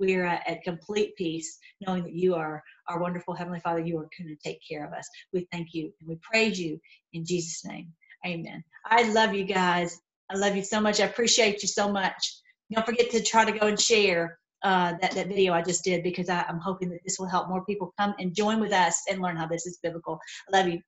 We 0.00 0.16
are 0.16 0.24
at, 0.24 0.62
complete 0.64 1.14
peace, 1.16 1.58
knowing 1.86 2.04
that 2.04 2.14
you 2.14 2.34
are 2.34 2.62
our 2.88 3.00
wonderful 3.00 3.34
Heavenly 3.34 3.60
Father. 3.60 3.80
You 3.80 3.98
are 3.98 4.08
going 4.18 4.34
to 4.34 4.48
take 4.48 4.60
care 4.66 4.86
of 4.86 4.92
us. 4.94 5.06
We 5.32 5.46
thank 5.52 5.68
you 5.72 5.92
and 6.00 6.08
we 6.08 6.18
praise 6.22 6.58
you 6.58 6.80
in 7.12 7.24
Jesus' 7.24 7.64
name. 7.64 7.92
Amen. 8.26 8.64
I 8.86 9.10
love 9.12 9.34
you 9.34 9.44
guys. 9.44 10.00
I 10.30 10.36
love 10.36 10.56
you 10.56 10.64
so 10.64 10.80
much. 10.80 11.00
I 11.00 11.04
appreciate 11.04 11.62
you 11.62 11.68
so 11.68 11.92
much. 11.92 12.40
Don't 12.72 12.86
forget 12.86 13.10
to 13.10 13.22
try 13.22 13.44
to 13.44 13.56
go 13.56 13.66
and 13.66 13.78
share 13.78 14.38
uh, 14.62 14.94
that, 15.00 15.12
that 15.12 15.28
video 15.28 15.52
I 15.52 15.62
just 15.62 15.84
did 15.84 16.02
because 16.02 16.28
I, 16.28 16.44
am 16.48 16.58
hoping 16.58 16.90
that 16.90 17.00
this 17.04 17.18
will 17.18 17.26
help 17.26 17.48
more 17.48 17.64
people 17.64 17.92
come 17.98 18.14
and 18.18 18.34
join 18.34 18.60
with 18.60 18.72
us 18.72 19.02
and 19.10 19.20
learn 19.20 19.36
how 19.36 19.46
this 19.46 19.66
is 19.66 19.78
biblical. 19.82 20.18
I 20.52 20.58
love 20.58 20.68
you. 20.68 20.80